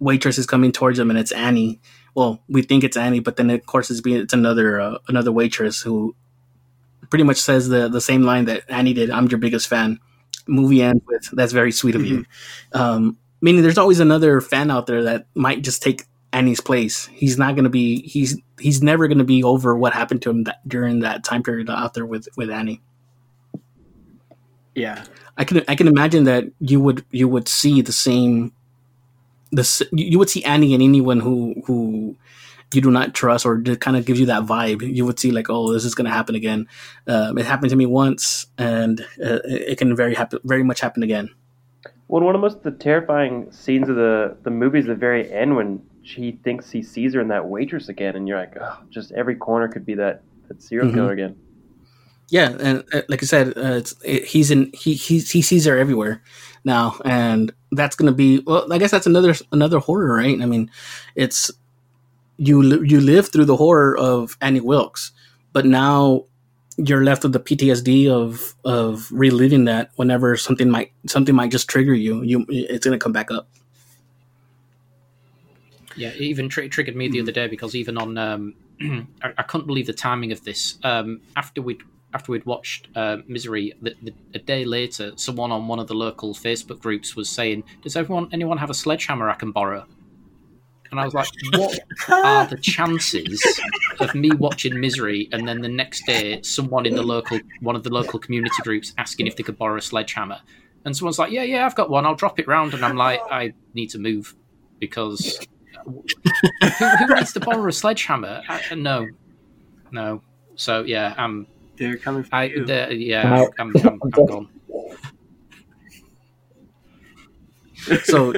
waitress 0.00 0.36
is 0.36 0.46
coming 0.46 0.72
towards 0.72 0.98
him, 0.98 1.10
and 1.10 1.18
it's 1.18 1.32
Annie. 1.32 1.80
Well, 2.14 2.40
we 2.48 2.62
think 2.62 2.84
it's 2.84 2.96
Annie, 2.96 3.20
but 3.20 3.36
then 3.36 3.50
of 3.50 3.64
course 3.66 3.90
it's 3.90 4.00
being 4.00 4.20
it's 4.20 4.34
another 4.34 4.80
uh, 4.80 4.98
another 5.08 5.32
waitress 5.32 5.80
who 5.80 6.14
pretty 7.08 7.24
much 7.24 7.38
says 7.38 7.68
the 7.68 7.88
the 7.88 8.00
same 8.00 8.22
line 8.22 8.46
that 8.46 8.64
Annie 8.68 8.94
did. 8.94 9.10
I'm 9.10 9.28
your 9.28 9.38
biggest 9.38 9.68
fan. 9.68 10.00
Movie 10.46 10.82
ends 10.82 11.02
with 11.06 11.30
"That's 11.32 11.52
very 11.52 11.72
sweet 11.72 11.94
of 11.94 12.04
you." 12.04 12.24
Um, 12.72 13.16
meaning, 13.44 13.62
there's 13.62 13.76
always 13.78 14.00
another 14.00 14.40
fan 14.40 14.70
out 14.70 14.86
there 14.86 15.02
that 15.02 15.26
might 15.34 15.62
just 15.62 15.82
take 15.82 16.04
Annie's 16.32 16.62
place. 16.62 17.06
He's 17.12 17.36
not 17.38 17.54
going 17.54 17.64
to 17.64 17.70
be. 17.70 18.00
He's 18.08 18.40
he's 18.58 18.82
never 18.82 19.06
going 19.06 19.18
to 19.18 19.24
be 19.24 19.44
over 19.44 19.76
what 19.76 19.92
happened 19.92 20.22
to 20.22 20.30
him 20.30 20.44
that, 20.44 20.66
during 20.66 21.00
that 21.00 21.22
time 21.24 21.42
period 21.42 21.68
out 21.68 21.92
there 21.92 22.06
with 22.06 22.26
with 22.36 22.50
Annie. 22.50 22.80
Yeah. 24.74 25.04
I 25.36 25.44
can 25.44 25.62
I 25.68 25.74
can 25.74 25.88
imagine 25.88 26.24
that 26.24 26.44
you 26.58 26.80
would 26.80 27.04
you 27.10 27.28
would 27.28 27.46
see 27.46 27.82
the 27.82 27.92
same 27.92 28.52
the 29.52 29.60
s- 29.60 29.82
you 29.92 30.18
would 30.18 30.30
see 30.30 30.42
Annie 30.44 30.74
and 30.74 30.82
anyone 30.82 31.20
who 31.20 31.54
who 31.66 32.16
you 32.72 32.80
do 32.80 32.90
not 32.90 33.14
trust 33.14 33.46
or 33.46 33.58
just 33.58 33.80
kind 33.80 33.96
of 33.96 34.04
gives 34.04 34.18
you 34.18 34.26
that 34.26 34.44
vibe. 34.44 34.82
You 34.82 35.04
would 35.04 35.20
see 35.20 35.30
like, 35.30 35.48
oh, 35.50 35.72
this 35.72 35.84
is 35.84 35.94
going 35.94 36.06
to 36.06 36.10
happen 36.10 36.34
again. 36.34 36.66
Um, 37.06 37.38
it 37.38 37.46
happened 37.46 37.70
to 37.70 37.76
me 37.76 37.86
once, 37.86 38.46
and 38.58 39.00
uh, 39.22 39.38
it 39.44 39.62
it 39.72 39.78
can 39.78 39.94
very 39.94 40.14
happen 40.14 40.40
very 40.44 40.64
much 40.64 40.80
happen 40.80 41.02
again. 41.02 41.28
Well, 42.08 42.22
one 42.22 42.34
of 42.34 42.40
the 42.40 42.46
most 42.46 42.62
the 42.62 42.70
terrifying 42.70 43.50
scenes 43.50 43.88
of 43.88 43.96
the 43.96 44.36
the 44.42 44.50
movie 44.50 44.78
is 44.78 44.86
the 44.86 44.94
very 44.94 45.32
end 45.32 45.56
when 45.56 45.82
she 46.02 46.32
thinks 46.44 46.70
he 46.70 46.82
sees 46.82 47.14
her 47.14 47.20
in 47.20 47.28
that 47.28 47.46
waitress 47.48 47.88
again, 47.88 48.14
and 48.14 48.28
you're 48.28 48.38
like, 48.38 48.54
oh, 48.60 48.76
just 48.90 49.12
every 49.12 49.36
corner 49.36 49.68
could 49.68 49.86
be 49.86 49.94
that 49.94 50.22
that 50.48 50.62
serial 50.62 50.88
Mhm. 50.88 50.94
killer 50.94 51.12
again. 51.12 51.36
Yeah, 52.30 52.56
and 52.58 52.84
uh, 52.92 53.02
like 53.08 53.22
I 53.22 53.26
said, 53.26 53.48
uh, 53.56 53.76
it's 53.80 53.94
it, 54.04 54.24
he's 54.24 54.50
in 54.50 54.70
he 54.74 54.94
he 54.94 55.18
he 55.20 55.42
sees 55.42 55.64
her 55.66 55.76
everywhere 55.78 56.22
now, 56.64 56.96
and 57.04 57.52
that's 57.72 57.96
gonna 57.96 58.12
be 58.12 58.40
well. 58.46 58.70
I 58.72 58.78
guess 58.78 58.90
that's 58.90 59.06
another 59.06 59.34
another 59.52 59.78
horror, 59.78 60.14
right? 60.14 60.40
I 60.40 60.46
mean, 60.46 60.70
it's 61.14 61.50
you 62.36 62.82
you 62.82 63.00
live 63.00 63.28
through 63.28 63.44
the 63.46 63.56
horror 63.56 63.96
of 63.96 64.36
Annie 64.40 64.60
Wilkes, 64.60 65.12
but 65.52 65.66
now 65.66 66.24
you're 66.76 67.04
left 67.04 67.22
with 67.22 67.32
the 67.32 67.40
PTSD 67.40 68.10
of 68.10 68.54
of 68.64 69.10
reliving 69.12 69.64
that 69.66 69.90
whenever 69.96 70.36
something 70.36 70.70
might 70.70 70.92
something 71.06 71.34
might 71.34 71.50
just 71.50 71.68
trigger 71.68 71.94
you. 71.94 72.22
You 72.22 72.44
it's 72.48 72.84
gonna 72.84 72.98
come 72.98 73.12
back 73.12 73.30
up. 73.30 73.48
Yeah, 75.96 76.08
it 76.08 76.20
even 76.20 76.48
tri- 76.48 76.68
triggered 76.68 76.96
me 76.96 77.08
the 77.08 77.20
other 77.20 77.32
day 77.32 77.46
because 77.46 77.76
even 77.76 77.96
on, 77.96 78.18
um, 78.18 78.54
I, 79.22 79.32
I 79.38 79.42
couldn't 79.42 79.66
believe 79.66 79.86
the 79.86 79.92
timing 79.92 80.32
of 80.32 80.42
this. 80.44 80.78
Um, 80.82 81.20
after 81.36 81.62
we'd 81.62 81.82
after 82.12 82.32
we'd 82.32 82.46
watched 82.46 82.88
uh, 82.96 83.18
Misery, 83.26 83.74
the, 83.82 83.94
the, 84.02 84.14
a 84.34 84.38
day 84.38 84.64
later, 84.64 85.12
someone 85.16 85.50
on 85.50 85.66
one 85.66 85.80
of 85.80 85.88
the 85.88 85.94
local 85.94 86.32
Facebook 86.32 86.80
groups 86.80 87.14
was 87.14 87.28
saying, 87.28 87.64
"Does 87.82 87.96
everyone 87.96 88.28
anyone 88.32 88.58
have 88.58 88.70
a 88.70 88.74
sledgehammer 88.74 89.28
I 89.28 89.34
can 89.34 89.52
borrow?" 89.52 89.86
And 90.94 91.00
I 91.00 91.04
was 91.06 91.14
like, 91.14 91.28
"What 91.58 91.76
are 92.08 92.46
the 92.46 92.56
chances 92.56 93.42
of 93.98 94.14
me 94.14 94.30
watching 94.30 94.78
Misery 94.78 95.28
and 95.32 95.48
then 95.48 95.60
the 95.60 95.68
next 95.68 96.06
day 96.06 96.40
someone 96.42 96.86
in 96.86 96.94
the 96.94 97.02
local 97.02 97.40
one 97.60 97.74
of 97.74 97.82
the 97.82 97.90
local 97.90 98.20
community 98.20 98.62
groups 98.62 98.94
asking 98.96 99.26
if 99.26 99.34
they 99.34 99.42
could 99.42 99.58
borrow 99.58 99.76
a 99.76 99.82
sledgehammer?" 99.82 100.40
And 100.84 100.96
someone's 100.96 101.18
like, 101.18 101.32
"Yeah, 101.32 101.42
yeah, 101.42 101.66
I've 101.66 101.74
got 101.74 101.90
one. 101.90 102.06
I'll 102.06 102.14
drop 102.14 102.38
it 102.38 102.46
round." 102.46 102.74
And 102.74 102.84
I'm 102.84 102.96
like, 102.96 103.20
"I 103.28 103.54
need 103.74 103.90
to 103.90 103.98
move 103.98 104.36
because 104.78 105.44
who, 105.84 106.04
who 106.68 107.14
needs 107.14 107.32
to 107.32 107.40
borrow 107.40 107.66
a 107.66 107.72
sledgehammer? 107.72 108.42
I, 108.48 108.74
no, 108.76 109.08
no. 109.90 110.22
So 110.54 110.82
yeah, 110.82 111.14
I'm. 111.16 111.48
They're 111.76 111.96
coming 111.96 112.22
for 112.22 112.34
I 112.34 112.44
you. 112.44 112.64
the, 112.64 112.94
yeah, 112.94 113.48
I'm. 113.58 113.74
I'm, 113.74 113.86
I'm, 113.86 114.00
I'm 114.02 114.10
gone. 114.26 114.48
So, 118.04 118.34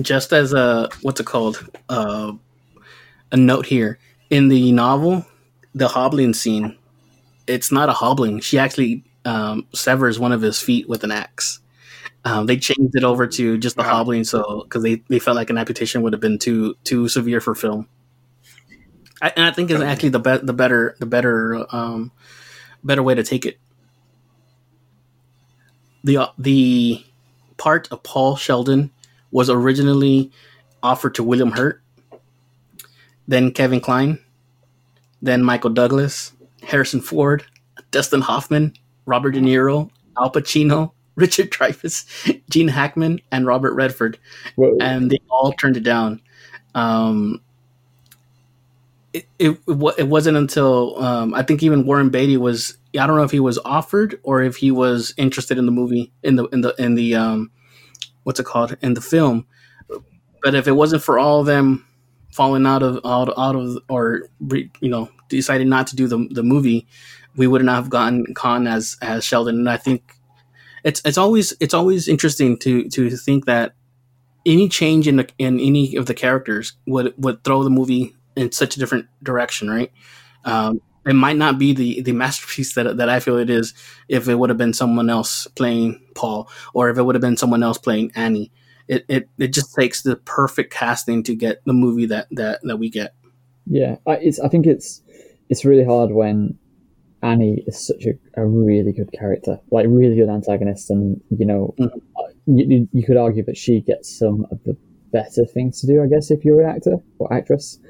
just 0.00 0.32
as 0.32 0.52
a 0.52 0.88
what's 1.02 1.20
it 1.20 1.26
called? 1.26 1.68
Uh, 1.88 2.32
a 3.32 3.36
note 3.36 3.66
here 3.66 3.98
in 4.30 4.48
the 4.48 4.72
novel, 4.72 5.26
the 5.74 5.88
hobbling 5.88 6.34
scene. 6.34 6.76
It's 7.46 7.72
not 7.72 7.88
a 7.88 7.92
hobbling. 7.92 8.40
She 8.40 8.58
actually 8.58 9.04
um, 9.24 9.66
severs 9.74 10.18
one 10.18 10.32
of 10.32 10.42
his 10.42 10.60
feet 10.60 10.88
with 10.88 11.04
an 11.04 11.12
axe. 11.12 11.60
Um, 12.24 12.46
they 12.46 12.56
changed 12.56 12.96
it 12.96 13.04
over 13.04 13.26
to 13.28 13.58
just 13.58 13.76
the 13.76 13.82
Wow. 13.82 13.90
hobbling, 13.90 14.24
so 14.24 14.62
because 14.64 14.82
they, 14.82 14.96
they 15.08 15.20
felt 15.20 15.36
like 15.36 15.50
an 15.50 15.58
amputation 15.58 16.02
would 16.02 16.12
have 16.12 16.20
been 16.20 16.38
too 16.38 16.76
too 16.84 17.08
severe 17.08 17.40
for 17.40 17.54
film. 17.54 17.88
I, 19.22 19.32
and 19.36 19.46
I 19.46 19.52
think 19.52 19.70
it's 19.70 19.80
actually 19.82 20.10
the 20.10 20.18
be- 20.20 20.38
the 20.44 20.52
better 20.52 20.96
the 20.98 21.06
better 21.06 21.66
um, 21.74 22.10
better 22.82 23.02
way 23.02 23.14
to 23.14 23.22
take 23.22 23.46
it. 23.46 23.58
The 26.04 26.16
uh, 26.18 26.28
the 26.38 27.05
part 27.56 27.88
of 27.90 28.02
Paul 28.02 28.36
Sheldon 28.36 28.90
was 29.30 29.50
originally 29.50 30.30
offered 30.82 31.14
to 31.16 31.22
William 31.22 31.52
Hurt, 31.52 31.82
then 33.26 33.50
Kevin 33.50 33.80
Kline, 33.80 34.18
then 35.20 35.42
Michael 35.42 35.70
Douglas, 35.70 36.32
Harrison 36.62 37.00
Ford, 37.00 37.44
Dustin 37.90 38.20
Hoffman, 38.20 38.74
Robert 39.06 39.32
De 39.32 39.40
Niro, 39.40 39.90
Al 40.18 40.30
Pacino, 40.30 40.92
Richard 41.16 41.50
Dreyfuss, 41.50 42.42
Gene 42.50 42.68
Hackman, 42.68 43.20
and 43.32 43.46
Robert 43.46 43.72
Redford, 43.72 44.18
Whoa. 44.56 44.76
and 44.80 45.10
they 45.10 45.18
all 45.30 45.52
turned 45.52 45.76
it 45.76 45.82
down. 45.82 46.20
Um, 46.74 47.40
it, 49.14 49.26
it, 49.38 49.50
it 49.66 49.94
it 49.98 50.08
wasn't 50.08 50.36
until 50.36 51.02
um, 51.02 51.32
I 51.32 51.42
think 51.42 51.62
even 51.62 51.86
Warren 51.86 52.10
Beatty 52.10 52.36
was 52.36 52.76
I 52.98 53.06
don't 53.06 53.16
know 53.16 53.22
if 53.22 53.30
he 53.30 53.40
was 53.40 53.58
offered 53.58 54.18
or 54.22 54.42
if 54.42 54.56
he 54.56 54.70
was 54.70 55.14
interested 55.16 55.58
in 55.58 55.66
the 55.66 55.72
movie 55.72 56.12
in 56.22 56.36
the 56.36 56.44
in 56.46 56.60
the 56.60 56.74
in 56.78 56.94
the 56.94 57.14
um, 57.14 57.50
what's 58.22 58.40
it 58.40 58.46
called 58.46 58.76
in 58.82 58.94
the 58.94 59.00
film. 59.00 59.46
But 60.42 60.54
if 60.54 60.68
it 60.68 60.72
wasn't 60.72 61.02
for 61.02 61.18
all 61.18 61.40
of 61.40 61.46
them 61.46 61.86
falling 62.32 62.66
out 62.66 62.82
of 62.82 63.00
out, 63.04 63.32
out 63.36 63.56
of 63.56 63.78
or 63.88 64.28
you 64.42 64.88
know 64.88 65.10
deciding 65.28 65.68
not 65.68 65.86
to 65.88 65.96
do 65.96 66.06
the 66.06 66.28
the 66.30 66.42
movie, 66.42 66.86
we 67.36 67.46
would 67.46 67.64
not 67.64 67.76
have 67.76 67.90
gotten 67.90 68.26
Caan 68.34 68.68
as 68.68 68.96
as 69.02 69.24
Sheldon. 69.24 69.56
And 69.56 69.70
I 69.70 69.76
think 69.76 70.12
it's 70.84 71.02
it's 71.04 71.18
always 71.18 71.54
it's 71.60 71.74
always 71.74 72.08
interesting 72.08 72.58
to 72.58 72.88
to 72.90 73.10
think 73.10 73.46
that 73.46 73.74
any 74.44 74.68
change 74.68 75.08
in 75.08 75.16
the, 75.16 75.28
in 75.38 75.58
any 75.58 75.96
of 75.96 76.06
the 76.06 76.14
characters 76.14 76.74
would 76.86 77.12
would 77.16 77.42
throw 77.42 77.64
the 77.64 77.70
movie 77.70 78.14
in 78.36 78.52
such 78.52 78.76
a 78.76 78.78
different 78.78 79.06
direction, 79.22 79.68
right? 79.68 79.90
Um, 80.44 80.80
it 81.06 81.14
might 81.14 81.36
not 81.36 81.58
be 81.58 81.72
the 81.72 82.00
the 82.02 82.12
masterpiece 82.12 82.74
that 82.74 82.96
that 82.96 83.08
I 83.08 83.20
feel 83.20 83.38
it 83.38 83.48
is 83.50 83.72
if 84.08 84.28
it 84.28 84.34
would 84.34 84.50
have 84.50 84.58
been 84.58 84.72
someone 84.74 85.08
else 85.08 85.46
playing 85.54 86.00
Paul 86.14 86.48
or 86.74 86.90
if 86.90 86.98
it 86.98 87.02
would 87.02 87.14
have 87.14 87.22
been 87.22 87.36
someone 87.36 87.62
else 87.62 87.78
playing 87.78 88.12
Annie. 88.14 88.50
It, 88.88 89.04
it, 89.08 89.28
it 89.36 89.48
just 89.52 89.74
takes 89.74 90.02
the 90.02 90.14
perfect 90.14 90.72
casting 90.72 91.24
to 91.24 91.34
get 91.34 91.60
the 91.64 91.72
movie 91.72 92.06
that, 92.06 92.28
that, 92.30 92.60
that 92.62 92.76
we 92.76 92.88
get. 92.88 93.14
Yeah, 93.66 93.96
I, 94.06 94.12
it's. 94.18 94.38
I 94.38 94.48
think 94.48 94.64
it's 94.64 95.02
it's 95.48 95.64
really 95.64 95.84
hard 95.84 96.12
when 96.12 96.56
Annie 97.20 97.64
is 97.66 97.84
such 97.84 98.04
a, 98.06 98.12
a 98.40 98.46
really 98.46 98.92
good 98.92 99.10
character, 99.12 99.58
like 99.72 99.86
really 99.88 100.14
good 100.14 100.28
antagonist, 100.28 100.88
and 100.90 101.20
you 101.36 101.44
know, 101.44 101.74
Mhm. 101.80 102.00
you, 102.46 102.88
you 102.92 103.02
could 103.04 103.16
argue 103.16 103.44
that 103.46 103.56
she 103.56 103.80
gets 103.80 104.16
some 104.16 104.46
of 104.52 104.62
the 104.62 104.76
better 105.12 105.44
things 105.44 105.80
to 105.80 105.88
do, 105.88 106.00
I 106.00 106.06
guess, 106.06 106.30
if 106.30 106.44
you're 106.44 106.60
an 106.60 106.70
actor 106.76 106.98
or 107.18 107.32
actress. 107.32 107.80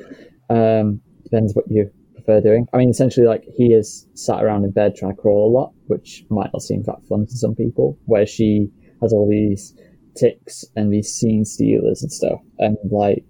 Um, 0.49 1.03
depends 1.25 1.55
what 1.55 1.71
you 1.71 1.91
prefer 2.27 2.41
doing. 2.41 2.67
I 2.73 2.77
mean, 2.79 2.91
essentially, 2.91 3.27
like 3.27 3.45
he 3.57 3.73
is 3.73 4.07
sat 4.15 4.43
around 4.43 4.65
in 4.65 4.71
bed 4.73 4.95
trying 4.97 5.15
to 5.15 5.21
crawl 5.21 5.51
a 5.51 5.53
lot, 5.53 5.73
which 5.87 6.25
might 6.31 6.51
not 6.53 6.63
seem 6.63 6.83
that 6.85 7.03
fun 7.09 7.27
to 7.27 7.37
some 7.37 7.55
people. 7.55 7.99
Where 8.07 8.27
she 8.27 8.69
has 9.03 9.13
all 9.13 9.29
these 9.29 9.75
ticks 10.17 10.65
and 10.77 10.93
these 10.93 11.13
scene 11.13 11.45
stealers 11.45 12.03
and 12.03 12.11
stuff, 12.13 12.41
and 12.59 12.77
like, 12.91 13.25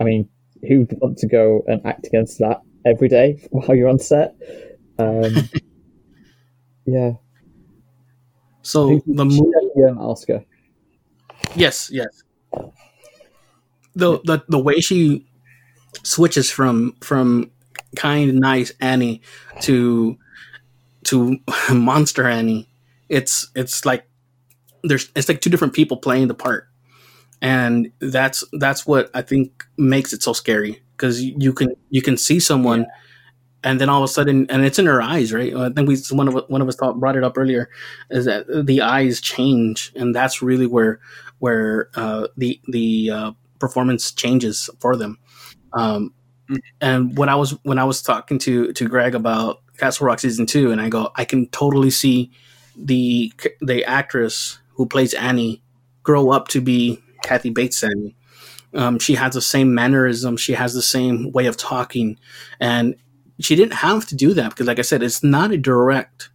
I 0.00 0.04
mean, 0.04 0.28
who'd 0.68 0.92
want 1.00 1.18
to 1.18 1.26
go 1.28 1.62
and 1.66 1.84
act 1.86 2.06
against 2.06 2.38
that 2.38 2.60
every 2.84 3.08
day 3.08 3.42
while 3.50 3.76
you're 3.76 3.88
on 3.88 3.98
set? 3.98 4.34
Um, 4.98 5.34
yeah, 6.86 7.12
So 8.62 8.88
Who- 8.88 9.02
the 9.14 9.24
movie, 9.24 9.42
had 9.86 9.96
Oscar. 9.98 10.44
yes, 11.54 11.90
yes. 11.92 12.22
The 13.94 14.20
the 14.24 14.42
the 14.48 14.58
way 14.58 14.80
she 14.80 15.26
switches 16.02 16.50
from 16.50 16.94
from 17.00 17.50
kind 17.96 18.34
nice 18.34 18.72
Annie 18.80 19.22
to 19.62 20.18
to 21.04 21.38
monster 21.72 22.26
Annie, 22.26 22.68
it's 23.08 23.50
it's 23.54 23.84
like 23.84 24.06
there's 24.84 25.10
it's 25.16 25.28
like 25.28 25.40
two 25.40 25.50
different 25.50 25.74
people 25.74 25.96
playing 25.96 26.28
the 26.28 26.34
part, 26.34 26.68
and 27.40 27.90
that's 28.00 28.44
that's 28.52 28.86
what 28.86 29.10
I 29.14 29.22
think 29.22 29.64
makes 29.76 30.12
it 30.12 30.22
so 30.22 30.32
scary 30.32 30.82
because 30.96 31.22
you 31.22 31.52
can 31.52 31.70
you 31.90 32.02
can 32.02 32.16
see 32.16 32.40
someone. 32.40 32.86
And 33.64 33.80
then 33.80 33.88
all 33.88 34.00
of 34.00 34.08
a 34.08 34.12
sudden, 34.12 34.46
and 34.48 34.64
it's 34.64 34.78
in 34.78 34.86
her 34.86 35.02
eyes, 35.02 35.32
right? 35.32 35.52
I 35.52 35.70
think 35.70 35.88
we 35.88 35.96
one 36.12 36.28
of 36.28 36.44
one 36.46 36.62
of 36.62 36.68
us 36.68 36.76
thought, 36.76 37.00
brought 37.00 37.16
it 37.16 37.24
up 37.24 37.36
earlier, 37.36 37.68
is 38.10 38.24
that 38.26 38.46
the 38.64 38.80
eyes 38.80 39.20
change, 39.20 39.92
and 39.96 40.14
that's 40.14 40.40
really 40.40 40.66
where 40.68 41.00
where 41.40 41.90
uh, 41.96 42.28
the 42.36 42.60
the 42.68 43.10
uh, 43.10 43.32
performance 43.58 44.12
changes 44.12 44.70
for 44.78 44.94
them. 44.94 45.18
Um, 45.72 46.14
and 46.80 47.16
when 47.16 47.28
I 47.28 47.34
was 47.34 47.52
when 47.62 47.78
I 47.78 47.84
was 47.84 48.02
talking 48.02 48.38
to 48.40 48.72
to 48.72 48.88
Greg 48.88 49.14
about 49.14 49.60
Castle 49.78 50.06
Rock 50.06 50.20
season 50.20 50.46
two, 50.46 50.70
and 50.70 50.80
I 50.80 50.88
go, 50.88 51.10
I 51.16 51.24
can 51.24 51.48
totally 51.48 51.90
see 51.90 52.30
the 52.76 53.32
the 53.60 53.84
actress 53.84 54.58
who 54.74 54.86
plays 54.86 55.14
Annie 55.14 55.62
grow 56.02 56.30
up 56.30 56.48
to 56.48 56.60
be 56.60 57.02
Kathy 57.22 57.50
Bates 57.50 57.82
Annie. 57.82 58.14
Um, 58.74 58.98
she 58.98 59.14
has 59.14 59.34
the 59.34 59.42
same 59.42 59.74
mannerism, 59.74 60.36
she 60.36 60.52
has 60.52 60.74
the 60.74 60.82
same 60.82 61.32
way 61.32 61.46
of 61.46 61.56
talking, 61.56 62.18
and 62.60 62.94
she 63.40 63.56
didn't 63.56 63.74
have 63.74 64.06
to 64.06 64.14
do 64.14 64.34
that 64.34 64.50
because, 64.50 64.66
like 64.66 64.78
I 64.78 64.82
said, 64.82 65.02
it's 65.02 65.22
not 65.22 65.50
a 65.50 65.56
direct 65.56 66.30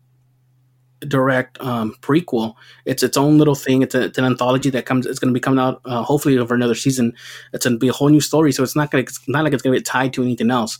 direct 1.08 1.60
um, 1.62 1.96
prequel. 2.02 2.56
It's 2.86 3.04
its 3.04 3.18
own 3.18 3.38
little 3.38 3.56
thing. 3.56 3.82
It's, 3.82 3.96
a, 3.96 4.04
it's 4.04 4.18
an 4.18 4.26
anthology 4.26 4.70
that 4.72 4.86
comes. 4.86 5.06
It's 5.06 5.20
going 5.20 5.34
to 5.34 5.38
be 5.38 5.40
coming 5.42 5.60
out 5.60 5.82
uh, 5.86 6.04
hopefully 6.04 6.38
over 6.38 6.56
another 6.56 6.76
season. 6.76 7.14
It's 7.54 7.66
going 7.66 7.76
to 7.76 7.80
be 7.80 7.88
a 7.90 7.94
whole 7.94 8.10
new 8.10 8.22
story. 8.22 8.52
So 8.52 8.64
it's 8.64 8.76
not 8.76 8.92
going. 8.92 9.04
It's 9.04 9.20
not 9.28 9.44
like 9.44 9.54
it's 9.54 9.62
going 9.64 9.74
to 9.74 9.80
get 9.80 9.86
tied 9.86 10.14
to 10.14 10.24
anything 10.24 10.52
else. 10.52 10.80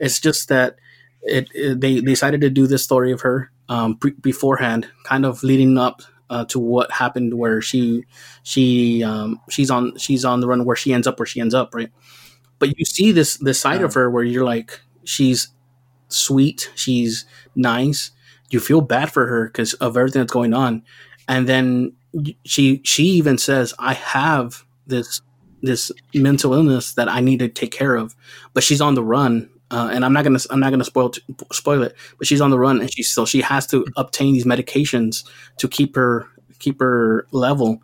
It's 0.00 0.20
just 0.20 0.48
that 0.48 0.76
it, 1.22 1.48
it- 1.54 1.80
they 1.80 2.00
decided 2.00 2.40
to 2.42 2.50
do 2.50 2.66
this 2.66 2.82
story 2.84 3.12
of 3.12 3.20
her 3.22 3.50
um, 3.68 3.96
pre- 3.96 4.12
beforehand, 4.12 4.88
kind 5.04 5.24
of 5.24 5.42
leading 5.42 5.78
up 5.78 6.02
uh, 6.30 6.44
to 6.46 6.58
what 6.58 6.90
happened, 6.92 7.34
where 7.34 7.60
she 7.60 8.04
she 8.42 9.02
um, 9.04 9.40
she's 9.50 9.70
on 9.70 9.96
she's 9.98 10.24
on 10.24 10.40
the 10.40 10.46
run 10.48 10.64
where 10.64 10.76
she 10.76 10.92
ends 10.92 11.06
up 11.06 11.18
where 11.18 11.26
she 11.26 11.40
ends 11.40 11.54
up, 11.54 11.74
right? 11.74 11.90
But 12.58 12.78
you 12.78 12.84
see 12.84 13.12
this 13.12 13.36
this 13.38 13.60
side 13.60 13.82
of 13.82 13.94
her 13.94 14.10
where 14.10 14.24
you're 14.24 14.44
like 14.44 14.80
she's 15.04 15.48
sweet, 16.08 16.70
she's 16.74 17.24
nice. 17.54 18.10
You 18.50 18.60
feel 18.60 18.80
bad 18.80 19.12
for 19.12 19.26
her 19.26 19.46
because 19.46 19.74
of 19.74 19.96
everything 19.96 20.20
that's 20.20 20.32
going 20.32 20.54
on, 20.54 20.82
and 21.28 21.48
then 21.48 21.92
she 22.44 22.80
she 22.84 23.04
even 23.04 23.38
says, 23.38 23.74
"I 23.78 23.94
have 23.94 24.64
this 24.86 25.20
this 25.62 25.92
mental 26.14 26.54
illness 26.54 26.94
that 26.94 27.08
I 27.08 27.20
need 27.20 27.38
to 27.40 27.48
take 27.48 27.70
care 27.72 27.94
of," 27.94 28.16
but 28.54 28.62
she's 28.62 28.80
on 28.80 28.94
the 28.94 29.04
run. 29.04 29.48
Uh, 29.70 29.88
and 29.92 30.04
I'm 30.04 30.12
not 30.12 30.24
gonna 30.24 30.40
I'm 30.50 30.58
not 30.58 30.70
gonna 30.70 30.84
spoil 30.84 31.10
t- 31.10 31.22
spoil 31.52 31.82
it, 31.84 31.94
but 32.18 32.26
she's 32.26 32.40
on 32.40 32.50
the 32.50 32.58
run 32.58 32.80
and 32.80 32.92
she 32.92 33.04
still 33.04 33.24
she 33.26 33.40
has 33.40 33.66
to 33.68 33.86
obtain 33.96 34.32
these 34.34 34.44
medications 34.44 35.24
to 35.58 35.68
keep 35.68 35.94
her 35.94 36.26
keep 36.58 36.80
her 36.80 37.26
level, 37.30 37.80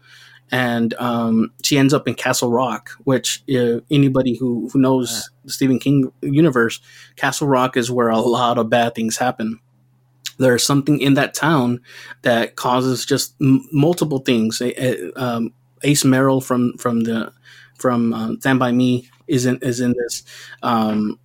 and 0.50 0.94
um, 0.94 1.52
she 1.62 1.78
ends 1.78 1.94
up 1.94 2.08
in 2.08 2.14
Castle 2.14 2.50
Rock, 2.50 2.90
which 3.04 3.42
uh, 3.54 3.80
anybody 3.90 4.36
who 4.36 4.68
who 4.72 4.80
knows 4.80 5.30
the 5.44 5.52
Stephen 5.52 5.78
King 5.78 6.12
universe, 6.22 6.80
Castle 7.16 7.48
Rock 7.48 7.76
is 7.76 7.90
where 7.90 8.08
a 8.08 8.18
lot 8.18 8.58
of 8.58 8.68
bad 8.68 8.94
things 8.94 9.16
happen. 9.16 9.60
There's 10.38 10.62
something 10.64 11.00
in 11.00 11.14
that 11.14 11.34
town 11.34 11.80
that 12.22 12.56
causes 12.56 13.06
just 13.06 13.34
m- 13.40 13.66
multiple 13.72 14.18
things. 14.18 14.60
A- 14.60 14.74
a- 14.80 15.12
um, 15.14 15.52
Ace 15.82 16.04
Merrill 16.04 16.40
from 16.40 16.76
from 16.78 17.00
the 17.00 17.32
from 17.78 18.12
um, 18.12 18.40
Stand 18.40 18.58
by 18.58 18.72
Me 18.72 19.08
is 19.28 19.46
in 19.46 19.58
is 19.62 19.80
in 19.80 19.94
this. 19.98 20.22
Um, 20.62 21.18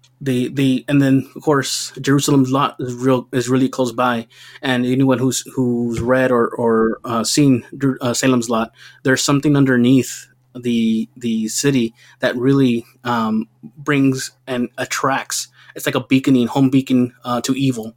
the 0.53 0.86
and 0.88 1.01
then 1.01 1.28
of 1.36 1.41
course 1.41 1.91
Jerusalem's 1.99 2.51
lot 2.51 2.76
is 2.80 2.93
real 2.93 3.28
is 3.32 3.49
really 3.49 3.70
close 3.70 3.91
by, 3.91 4.28
and 4.62 4.86
anyone 4.86 5.18
who's 5.18 5.41
who's 5.55 5.99
read 5.99 6.32
or 6.32 6.49
or 6.49 6.99
uh, 7.03 7.24
seen 7.24 7.66
uh, 8.01 8.14
Salem's 8.14 8.49
lot, 8.49 8.72
there's 9.03 9.24
something 9.24 9.55
underneath 9.57 10.28
the 10.53 11.09
the 11.18 11.47
city 11.47 11.93
that 12.20 12.36
really 12.36 12.86
um, 13.03 13.47
brings 13.78 14.32
and 14.47 14.70
attracts. 14.78 15.47
It's 15.76 15.86
like 15.86 15.95
a 15.95 16.03
beaconing, 16.05 16.47
home 16.47 16.70
beacon 16.70 17.14
uh, 17.24 17.39
to 17.41 17.53
evil, 17.53 17.95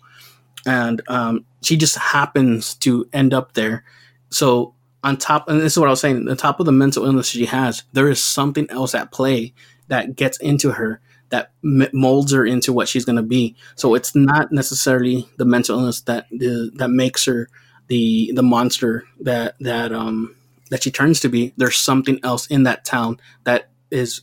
and 0.66 1.02
um, 1.08 1.44
she 1.62 1.76
just 1.76 1.96
happens 1.96 2.74
to 2.76 3.08
end 3.12 3.34
up 3.34 3.54
there. 3.54 3.84
So 4.30 4.74
on 5.02 5.16
top, 5.16 5.48
and 5.48 5.60
this 5.60 5.72
is 5.72 5.78
what 5.78 5.88
I 5.88 5.90
was 5.90 6.00
saying, 6.00 6.28
on 6.28 6.36
top 6.36 6.60
of 6.60 6.66
the 6.66 6.72
mental 6.72 7.04
illness 7.04 7.28
she 7.28 7.46
has, 7.46 7.82
there 7.92 8.08
is 8.08 8.22
something 8.22 8.68
else 8.70 8.94
at 8.94 9.12
play 9.12 9.52
that 9.88 10.16
gets 10.16 10.38
into 10.38 10.72
her 10.72 11.00
that 11.30 11.50
molds 11.62 12.32
her 12.32 12.46
into 12.46 12.72
what 12.72 12.88
she's 12.88 13.04
going 13.04 13.16
to 13.16 13.22
be. 13.22 13.56
So 13.74 13.94
it's 13.94 14.14
not 14.14 14.52
necessarily 14.52 15.28
the 15.36 15.44
mental 15.44 15.78
illness 15.78 16.00
that 16.02 16.24
uh, 16.24 16.70
that 16.76 16.90
makes 16.90 17.24
her 17.24 17.48
the 17.88 18.32
the 18.34 18.42
monster 18.42 19.04
that 19.20 19.56
that 19.60 19.92
um 19.92 20.36
that 20.70 20.82
she 20.82 20.90
turns 20.90 21.20
to 21.20 21.28
be. 21.28 21.52
There's 21.56 21.76
something 21.76 22.20
else 22.22 22.46
in 22.46 22.62
that 22.64 22.84
town 22.84 23.18
that 23.44 23.68
is 23.90 24.22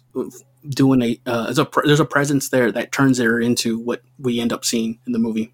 doing 0.68 1.02
a 1.02 1.20
uh, 1.26 1.46
there's 1.46 1.60
a 1.60 1.68
there's 1.84 2.00
a 2.00 2.06
presence 2.06 2.50
there 2.50 2.72
that 2.72 2.92
turns 2.92 3.20
her 3.20 3.40
into 3.40 3.80
what 3.80 4.02
we 4.18 4.40
end 4.40 4.54
up 4.54 4.66
seeing 4.66 5.00
in 5.06 5.14
the 5.14 5.20
movie. 5.20 5.54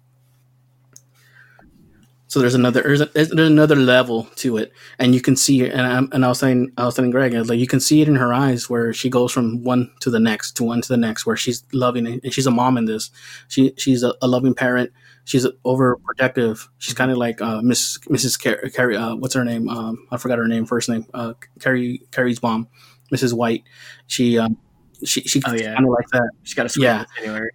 So 2.28 2.40
there's 2.40 2.54
another 2.54 2.82
there's, 2.82 3.00
a, 3.00 3.06
there's 3.06 3.30
another 3.32 3.74
level 3.74 4.24
to 4.36 4.58
it, 4.58 4.72
and 4.98 5.14
you 5.14 5.20
can 5.20 5.34
see 5.34 5.62
it. 5.62 5.72
And 5.72 5.80
I, 5.86 5.98
and 6.14 6.24
I 6.24 6.28
was 6.28 6.38
saying 6.38 6.72
I 6.76 6.84
was 6.84 6.94
telling 6.94 7.10
Greg, 7.10 7.34
I 7.34 7.38
was 7.38 7.48
like, 7.48 7.58
you 7.58 7.66
can 7.66 7.80
see 7.80 8.02
it 8.02 8.08
in 8.08 8.16
her 8.16 8.34
eyes 8.34 8.68
where 8.68 8.92
she 8.92 9.08
goes 9.08 9.32
from 9.32 9.64
one 9.64 9.90
to 10.00 10.10
the 10.10 10.20
next 10.20 10.52
to 10.58 10.64
one 10.64 10.82
to 10.82 10.88
the 10.88 10.98
next, 10.98 11.24
where 11.26 11.36
she's 11.36 11.64
loving 11.72 12.06
it, 12.06 12.20
and 12.22 12.32
she's 12.32 12.46
a 12.46 12.50
mom 12.50 12.76
in 12.76 12.84
this. 12.84 13.10
She 13.48 13.72
she's 13.78 14.02
a, 14.02 14.14
a 14.20 14.28
loving 14.28 14.54
parent. 14.54 14.92
She's 15.24 15.46
overprotective. 15.64 16.66
She's 16.78 16.94
kind 16.94 17.10
of 17.10 17.16
like 17.18 17.40
uh, 17.40 17.62
Miss 17.62 17.98
Mrs. 18.10 18.42
Car- 18.42 18.68
Carrie. 18.70 18.96
Uh, 18.96 19.14
what's 19.16 19.34
her 19.34 19.44
name? 19.44 19.68
Um, 19.68 20.06
I 20.10 20.16
forgot 20.18 20.38
her 20.38 20.48
name, 20.48 20.66
first 20.66 20.88
name. 20.88 21.06
Uh, 21.14 21.34
Carrie 21.60 22.02
Carrie's 22.10 22.42
mom, 22.42 22.68
Mrs. 23.12 23.32
White. 23.32 23.64
She 24.06 24.38
um, 24.38 24.58
she 25.04 25.22
she 25.22 25.40
Oh, 25.46 25.54
yeah. 25.54 25.74
kind 25.74 25.86
of 25.86 25.90
like 25.92 26.08
that. 26.12 26.30
She's 26.42 26.54
got 26.54 26.74
a 26.74 26.80
Yeah. 26.80 27.04
her. 27.24 27.50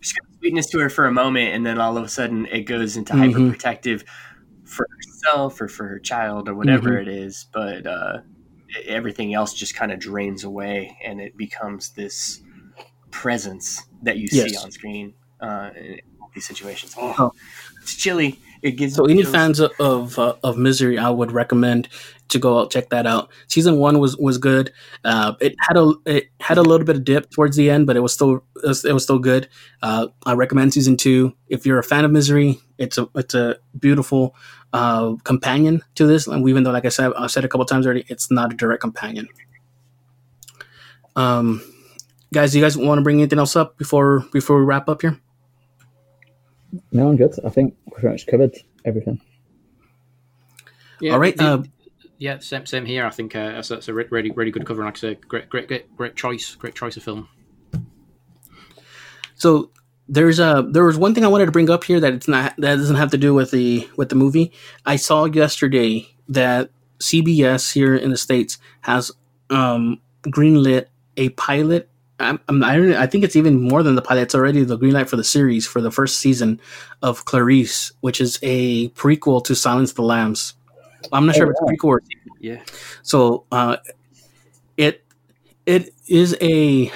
She's 0.00 0.12
got 0.12 0.26
sweetness 0.46 0.66
to 0.70 0.78
her 0.78 0.88
for 0.88 1.06
a 1.06 1.12
moment, 1.12 1.54
and 1.54 1.66
then 1.66 1.78
all 1.80 1.96
of 1.98 2.04
a 2.04 2.08
sudden 2.08 2.46
it 2.46 2.62
goes 2.62 2.96
into 2.96 3.12
Mhm. 3.12 3.32
hyperprotective 3.34 4.04
for 4.64 4.86
herself 4.96 5.60
or 5.60 5.68
for 5.68 5.88
her 5.88 5.98
child 5.98 6.48
or 6.48 6.54
whatever 6.54 6.90
Mhm. 6.90 7.02
it 7.02 7.08
is. 7.08 7.46
But 7.52 7.86
uh, 7.86 8.18
everything 8.86 9.34
else 9.34 9.54
just 9.54 9.74
kind 9.74 9.90
of 9.92 9.98
drains 9.98 10.44
away, 10.44 10.96
and 11.04 11.20
it 11.20 11.36
becomes 11.36 11.90
this 11.90 12.40
presence 13.10 13.82
that 14.02 14.18
you 14.18 14.28
see 14.28 14.56
on 14.56 14.70
screen 14.70 15.14
uh, 15.40 15.70
in 15.76 16.00
these 16.34 16.46
situations. 16.46 16.94
Oh, 16.98 17.30
it's 17.82 17.96
chilly. 17.96 18.38
It 18.62 18.72
gives 18.72 18.94
So 18.94 19.04
any 19.04 19.22
fans 19.24 19.60
of 19.60 19.72
of, 19.80 20.18
uh, 20.18 20.34
of 20.42 20.56
Misery, 20.56 20.98
I 20.98 21.10
would 21.10 21.32
recommend 21.32 21.88
to 22.28 22.38
go 22.38 22.58
out 22.58 22.70
check 22.70 22.88
that 22.90 23.06
out. 23.06 23.30
Season 23.48 23.78
one 23.78 23.98
was 23.98 24.16
was 24.16 24.38
good. 24.38 24.72
Uh, 25.04 25.34
it 25.40 25.54
had 25.60 25.76
a 25.76 25.92
it 26.06 26.28
had 26.40 26.58
a 26.58 26.62
little 26.62 26.84
bit 26.86 26.96
of 26.96 27.04
dip 27.04 27.30
towards 27.30 27.56
the 27.56 27.70
end, 27.70 27.86
but 27.86 27.96
it 27.96 28.00
was 28.00 28.12
still 28.12 28.36
it 28.62 28.66
was, 28.68 28.84
it 28.84 28.92
was 28.92 29.02
still 29.04 29.18
good. 29.18 29.48
Uh, 29.82 30.08
I 30.24 30.32
recommend 30.34 30.72
season 30.74 30.96
two. 30.96 31.34
If 31.48 31.64
you're 31.66 31.78
a 31.78 31.84
fan 31.84 32.04
of 32.04 32.10
Misery, 32.10 32.58
it's 32.78 32.98
a 32.98 33.08
it's 33.14 33.34
a 33.34 33.56
beautiful 33.78 34.34
uh, 34.72 35.14
companion 35.24 35.82
to 35.94 36.06
this. 36.06 36.26
And 36.26 36.48
even 36.48 36.64
though, 36.64 36.72
like 36.72 36.84
I 36.84 36.90
said, 36.90 37.12
I've 37.14 37.30
said 37.30 37.44
a 37.44 37.48
couple 37.48 37.64
times 37.64 37.86
already, 37.86 38.04
it's 38.08 38.30
not 38.30 38.52
a 38.52 38.56
direct 38.56 38.80
companion. 38.80 39.28
Um, 41.14 41.62
guys, 42.32 42.52
do 42.52 42.58
you 42.58 42.64
guys 42.64 42.76
want 42.76 42.98
to 42.98 43.02
bring 43.02 43.18
anything 43.20 43.38
else 43.38 43.56
up 43.56 43.78
before 43.78 44.20
before 44.32 44.58
we 44.58 44.64
wrap 44.64 44.88
up 44.88 45.02
here? 45.02 45.18
No, 46.92 47.08
I'm 47.08 47.16
good. 47.16 47.32
I 47.44 47.48
think 47.50 47.74
we've 47.86 47.94
pretty 47.94 48.08
much 48.08 48.26
covered 48.26 48.54
everything. 48.84 49.20
Yeah, 51.00 51.12
All 51.12 51.18
right. 51.20 51.36
the- 51.36 51.44
Uh, 51.44 51.62
yeah, 52.18 52.38
same, 52.38 52.66
same 52.66 52.86
here. 52.86 53.06
I 53.06 53.10
think 53.10 53.36
uh, 53.36 53.52
that's, 53.52 53.68
that's 53.68 53.88
a 53.88 53.94
re- 53.94 54.06
really, 54.10 54.30
really 54.30 54.50
good 54.50 54.66
cover. 54.66 54.82
And 54.82 54.88
like 54.88 54.96
I 54.96 55.00
say, 55.00 55.14
great, 55.14 55.48
great, 55.48 55.68
great, 55.68 55.96
great 55.96 56.16
choice, 56.16 56.54
great 56.54 56.74
choice 56.74 56.96
of 56.96 57.02
film. 57.02 57.28
So 59.34 59.70
there's 60.08 60.38
a 60.38 60.66
there 60.68 60.84
was 60.84 60.96
one 60.96 61.14
thing 61.14 61.24
I 61.24 61.28
wanted 61.28 61.46
to 61.46 61.52
bring 61.52 61.68
up 61.68 61.84
here 61.84 62.00
that 62.00 62.12
it's 62.12 62.28
not 62.28 62.54
that 62.58 62.76
doesn't 62.76 62.96
have 62.96 63.10
to 63.10 63.18
do 63.18 63.34
with 63.34 63.50
the 63.50 63.88
with 63.96 64.08
the 64.08 64.14
movie. 64.14 64.52
I 64.86 64.96
saw 64.96 65.24
yesterday 65.26 66.08
that 66.28 66.70
CBS 66.98 67.72
here 67.72 67.94
in 67.94 68.10
the 68.10 68.16
states 68.16 68.58
has 68.82 69.12
um, 69.50 70.00
greenlit 70.22 70.86
a 71.16 71.30
pilot. 71.30 71.88
I'm, 72.18 72.40
I'm, 72.48 72.64
I, 72.64 72.76
don't, 72.76 72.94
I 72.94 73.06
think 73.06 73.24
it's 73.24 73.36
even 73.36 73.60
more 73.60 73.82
than 73.82 73.94
the 73.94 74.00
pilot. 74.00 74.22
It's 74.22 74.34
already 74.34 74.64
the 74.64 74.78
green 74.78 74.94
light 74.94 75.10
for 75.10 75.16
the 75.16 75.24
series 75.24 75.66
for 75.66 75.82
the 75.82 75.90
first 75.90 76.18
season 76.18 76.60
of 77.02 77.26
Clarice, 77.26 77.92
which 78.00 78.22
is 78.22 78.38
a 78.42 78.88
prequel 78.90 79.44
to 79.44 79.54
Silence 79.54 79.92
the 79.92 80.02
Lambs. 80.02 80.54
I'm 81.12 81.26
not 81.26 81.34
Oh, 81.36 81.38
sure 81.38 81.46
if 81.46 81.50
it's 81.52 81.60
a 81.60 81.64
prequel 81.64 81.88
or 81.88 82.02
Yeah. 82.40 82.60
so 83.02 83.44
uh, 83.52 83.76
it 84.76 85.04
it 85.66 85.90
is 86.08 86.36
a. 86.40 86.90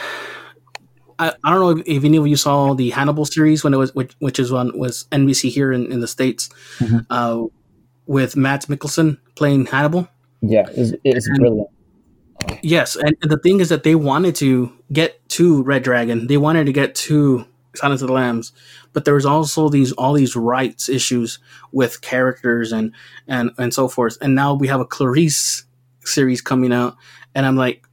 I, 1.19 1.33
I 1.45 1.51
don't 1.51 1.61
know 1.61 1.71
if, 1.81 1.87
if 1.87 2.05
any 2.05 2.17
of 2.17 2.27
you 2.27 2.37
saw 2.37 2.73
the 2.75 2.91
Hannibal 2.91 3.25
series 3.27 3.63
when 3.63 3.75
it 3.75 3.77
was 3.77 3.95
which, 3.95 4.15
which 4.21 4.39
is 4.39 4.53
on 4.53 4.79
was 4.79 5.05
NBC 5.13 5.51
here 5.51 5.71
in, 5.73 5.91
in 5.93 6.01
the 6.01 6.09
states, 6.09 6.49
Mhm. 6.79 7.05
uh, 7.11 7.45
with 8.07 8.37
Mads 8.37 8.67
Mikkelsen 8.67 9.19
playing 9.37 9.67
Hannibal. 9.67 10.09
Yeah, 10.41 10.67
it's, 10.75 10.93
it's 11.05 11.27
And- 11.29 11.39
brilliant. 11.39 11.69
Yes, 12.63 12.97
and 12.97 13.15
the 13.21 13.37
thing 13.37 13.61
is 13.61 13.69
that 13.69 13.83
they 13.83 13.95
wanted 13.95 14.35
to 14.37 14.73
get 14.91 15.21
to 15.31 15.63
Red 15.63 15.83
Dragon. 15.83 16.27
They 16.27 16.39
wanted 16.39 16.65
to 16.67 16.73
get 16.73 16.95
to 16.95 17.45
Silence 17.75 18.03
of 18.03 18.09
the 18.09 18.15
Lambs, 18.15 18.53
but 18.93 19.05
there 19.05 19.15
was 19.15 19.27
also 19.27 19.69
these 19.69 19.93
all 19.93 20.13
these 20.13 20.37
rights 20.37 20.89
issues 20.89 21.39
with 21.73 22.01
characters 22.01 22.73
and 22.73 22.93
and 23.29 23.51
and 23.59 23.73
so 23.73 23.89
forth. 23.89 24.19
And 24.21 24.35
now 24.35 24.55
we 24.55 24.69
have 24.69 24.81
a 24.81 24.85
Clarice 24.85 25.65
series 26.05 26.41
coming 26.41 26.73
out, 26.73 26.97
and 27.35 27.47
I'm 27.47 27.57
like, 27.57 27.87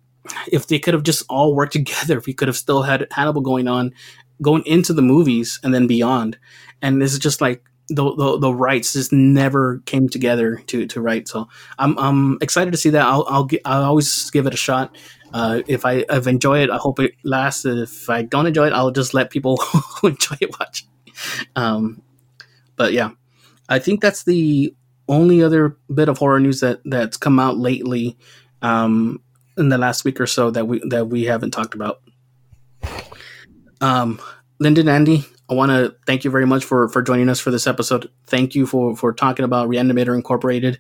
if 0.52 0.68
they 0.68 0.80
could 0.80 0.94
have 0.94 1.04
just 1.04 1.24
all 1.30 1.56
worked 1.56 1.74
together, 1.80 2.18
if 2.18 2.26
we 2.26 2.34
could 2.34 2.48
have 2.48 2.58
still 2.58 2.84
had 2.84 3.08
Hannibal 3.12 3.42
going 3.42 3.68
on, 3.68 3.94
going 4.42 4.64
into 4.66 4.94
the 4.94 5.02
movies 5.02 5.60
and 5.64 5.74
then 5.74 5.88
beyond. 5.88 6.38
And 6.82 7.02
this 7.02 7.14
is 7.14 7.20
just 7.20 7.42
like 7.42 7.64
the 7.90 8.14
the, 8.16 8.40
the 8.40 8.54
rights 8.54 8.94
just 8.94 9.14
never 9.14 9.80
came 9.86 10.10
together 10.10 10.58
to 10.68 10.86
to 10.88 11.02
write. 11.02 11.28
So 11.28 11.48
I'm 11.80 11.98
I'm 11.98 12.38
excited 12.42 12.72
to 12.72 12.78
see 12.78 12.90
that. 12.92 13.06
I'll 13.06 13.26
I'll, 13.30 13.46
gi- 13.46 13.64
I'll 13.66 13.84
always 13.84 14.30
give 14.32 14.46
it 14.46 14.54
a 14.54 14.58
shot. 14.58 14.96
Uh, 15.34 15.62
if 15.68 15.86
I 15.86 16.06
if 16.10 16.28
I 16.28 16.30
enjoy 16.30 16.64
it, 16.64 16.70
I 16.70 16.78
hope 16.78 17.00
it 17.00 17.14
lasts. 17.24 17.66
If 17.66 18.10
I 18.10 18.24
don't 18.24 18.48
enjoy 18.48 18.68
it, 18.68 18.74
I'll 18.74 18.92
just 18.92 19.14
let 19.14 19.30
people 19.30 19.62
enjoy 20.04 20.38
it 20.40 20.58
watch. 20.60 20.86
Um, 21.56 22.02
but 22.76 22.94
yeah, 22.94 23.12
I 23.70 23.80
think 23.80 24.02
that's 24.02 24.24
the 24.24 24.74
only 25.10 25.42
other 25.42 25.78
bit 25.94 26.10
of 26.10 26.18
horror 26.18 26.40
news 26.40 26.60
that 26.60 26.82
that's 26.86 27.18
come 27.18 27.40
out 27.40 27.58
lately 27.58 28.18
um, 28.62 29.22
in 29.58 29.70
the 29.70 29.78
last 29.78 30.04
week 30.04 30.20
or 30.20 30.28
so 30.28 30.52
that 30.52 30.68
we 30.68 30.82
that 30.90 31.08
we 31.08 31.24
haven't 31.24 31.52
talked 31.52 31.74
about. 31.74 32.02
Um, 33.80 34.20
Lyndon, 34.60 34.90
Andy, 34.90 35.26
I 35.50 35.54
want 35.54 35.72
to 35.72 35.96
thank 36.06 36.24
you 36.24 36.32
very 36.32 36.46
much 36.46 36.66
for 36.66 36.90
for 36.90 37.02
joining 37.02 37.30
us 37.30 37.40
for 37.40 37.52
this 37.52 37.68
episode. 37.68 38.10
Thank 38.26 38.54
you 38.54 38.66
for 38.66 38.96
for 38.96 39.14
talking 39.14 39.46
about 39.46 39.70
Reanimator 39.70 40.14
Incorporated, 40.14 40.80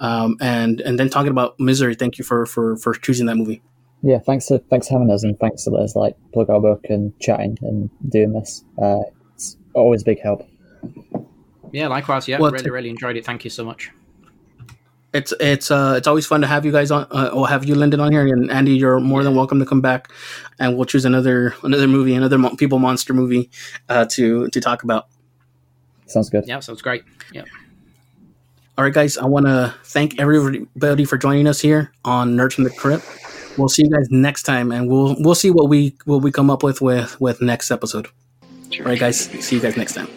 um, 0.00 0.36
and 0.40 0.80
and 0.80 0.98
then 0.98 1.08
talking 1.08 1.30
about 1.30 1.58
Misery. 1.60 1.94
Thank 1.94 2.18
you 2.18 2.24
for 2.24 2.44
for 2.46 2.76
for 2.76 2.94
choosing 2.94 3.26
that 3.26 3.36
movie. 3.36 3.62
Yeah, 4.02 4.18
thanks 4.18 4.48
for 4.48 4.58
thanks 4.70 4.88
for 4.88 4.94
having 4.94 5.10
us, 5.10 5.22
and 5.22 5.38
thanks 5.38 5.64
to 5.64 5.70
let's 5.70 5.94
like 5.94 6.16
plug 6.32 6.50
our 6.50 6.60
book 6.60 6.84
and 6.88 7.18
chatting 7.20 7.58
and 7.62 7.90
doing 8.08 8.32
this. 8.32 8.64
Uh, 8.80 9.02
it's 9.34 9.56
always 9.74 10.02
a 10.02 10.04
big 10.04 10.20
help. 10.20 10.48
Yeah, 11.72 11.88
likewise. 11.88 12.26
Yeah, 12.26 12.38
Well, 12.38 12.50
really, 12.50 12.64
t- 12.64 12.70
really 12.70 12.90
enjoyed 12.90 13.16
it. 13.16 13.24
Thank 13.24 13.44
you 13.44 13.50
so 13.50 13.64
much. 13.64 13.90
It's 15.14 15.32
it's 15.40 15.70
uh 15.70 15.94
it's 15.96 16.06
always 16.06 16.26
fun 16.26 16.42
to 16.42 16.46
have 16.46 16.66
you 16.66 16.72
guys 16.72 16.90
on 16.90 17.06
uh, 17.10 17.28
or 17.28 17.48
have 17.48 17.64
you 17.64 17.74
Lyndon 17.74 18.00
on 18.00 18.12
here 18.12 18.26
and 18.26 18.50
Andy 18.50 18.76
you're 18.76 19.00
more 19.00 19.24
than 19.24 19.34
welcome 19.34 19.58
to 19.58 19.64
come 19.64 19.80
back 19.80 20.10
and 20.58 20.76
we'll 20.76 20.84
choose 20.84 21.06
another 21.06 21.54
another 21.62 21.88
movie 21.88 22.14
another 22.14 22.36
mo- 22.36 22.54
people 22.56 22.78
monster 22.78 23.14
movie 23.14 23.48
uh 23.88 24.04
to 24.10 24.48
to 24.48 24.60
talk 24.60 24.82
about. 24.82 25.06
Sounds 26.06 26.28
good. 26.28 26.44
Yeah, 26.46 26.60
sounds 26.60 26.82
great. 26.82 27.04
Yeah. 27.32 27.44
All 28.76 28.84
right 28.84 28.92
guys, 28.92 29.16
I 29.16 29.24
want 29.24 29.46
to 29.46 29.74
thank 29.84 30.20
everybody 30.20 31.04
for 31.04 31.16
joining 31.16 31.46
us 31.46 31.60
here 31.60 31.90
on 32.04 32.36
Nerds 32.36 32.52
from 32.52 32.64
the 32.64 32.70
Crypt. 32.70 33.04
We'll 33.56 33.68
see 33.68 33.84
you 33.84 33.90
guys 33.90 34.08
next 34.10 34.42
time 34.42 34.70
and 34.70 34.88
we'll 34.90 35.16
we'll 35.20 35.34
see 35.34 35.50
what 35.50 35.70
we 35.70 35.96
what 36.04 36.22
we 36.22 36.30
come 36.30 36.50
up 36.50 36.62
with 36.62 36.82
with 36.82 37.18
with 37.18 37.40
next 37.40 37.70
episode. 37.70 38.08
All 38.78 38.84
right 38.84 39.00
guys, 39.00 39.18
see 39.18 39.56
you 39.56 39.62
guys 39.62 39.76
next 39.76 39.94
time. 39.94 40.08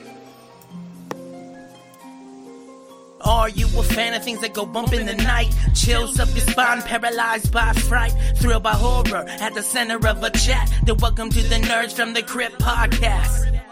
Are 3.24 3.50
you 3.50 3.68
a 3.80 3.84
fan 3.84 4.14
of 4.14 4.24
things 4.24 4.42
that 4.42 4.54
go 4.54 4.66
bump 4.66 4.94
in 4.94 5.06
the 5.06 5.16
night? 5.16 5.54
Chills 5.76 6.20
up 6.20 6.30
your 6.30 6.40
spine, 6.40 6.82
paralyzed 6.82 7.52
by 7.52 7.72
fright, 7.74 8.14
thrilled 8.38 8.64
by 8.64 8.74
horror 8.74 9.26
at 9.28 9.54
the 9.54 9.62
center 9.62 9.96
of 10.08 10.24
a 10.24 10.30
chat. 10.32 10.72
Then 10.84 10.98
welcome 10.98 11.30
to 11.30 11.42
the 11.42 11.56
Nerds 11.56 11.94
from 11.94 12.14
the 12.14 12.24
Crypt 12.24 12.60
podcast. 12.60 13.71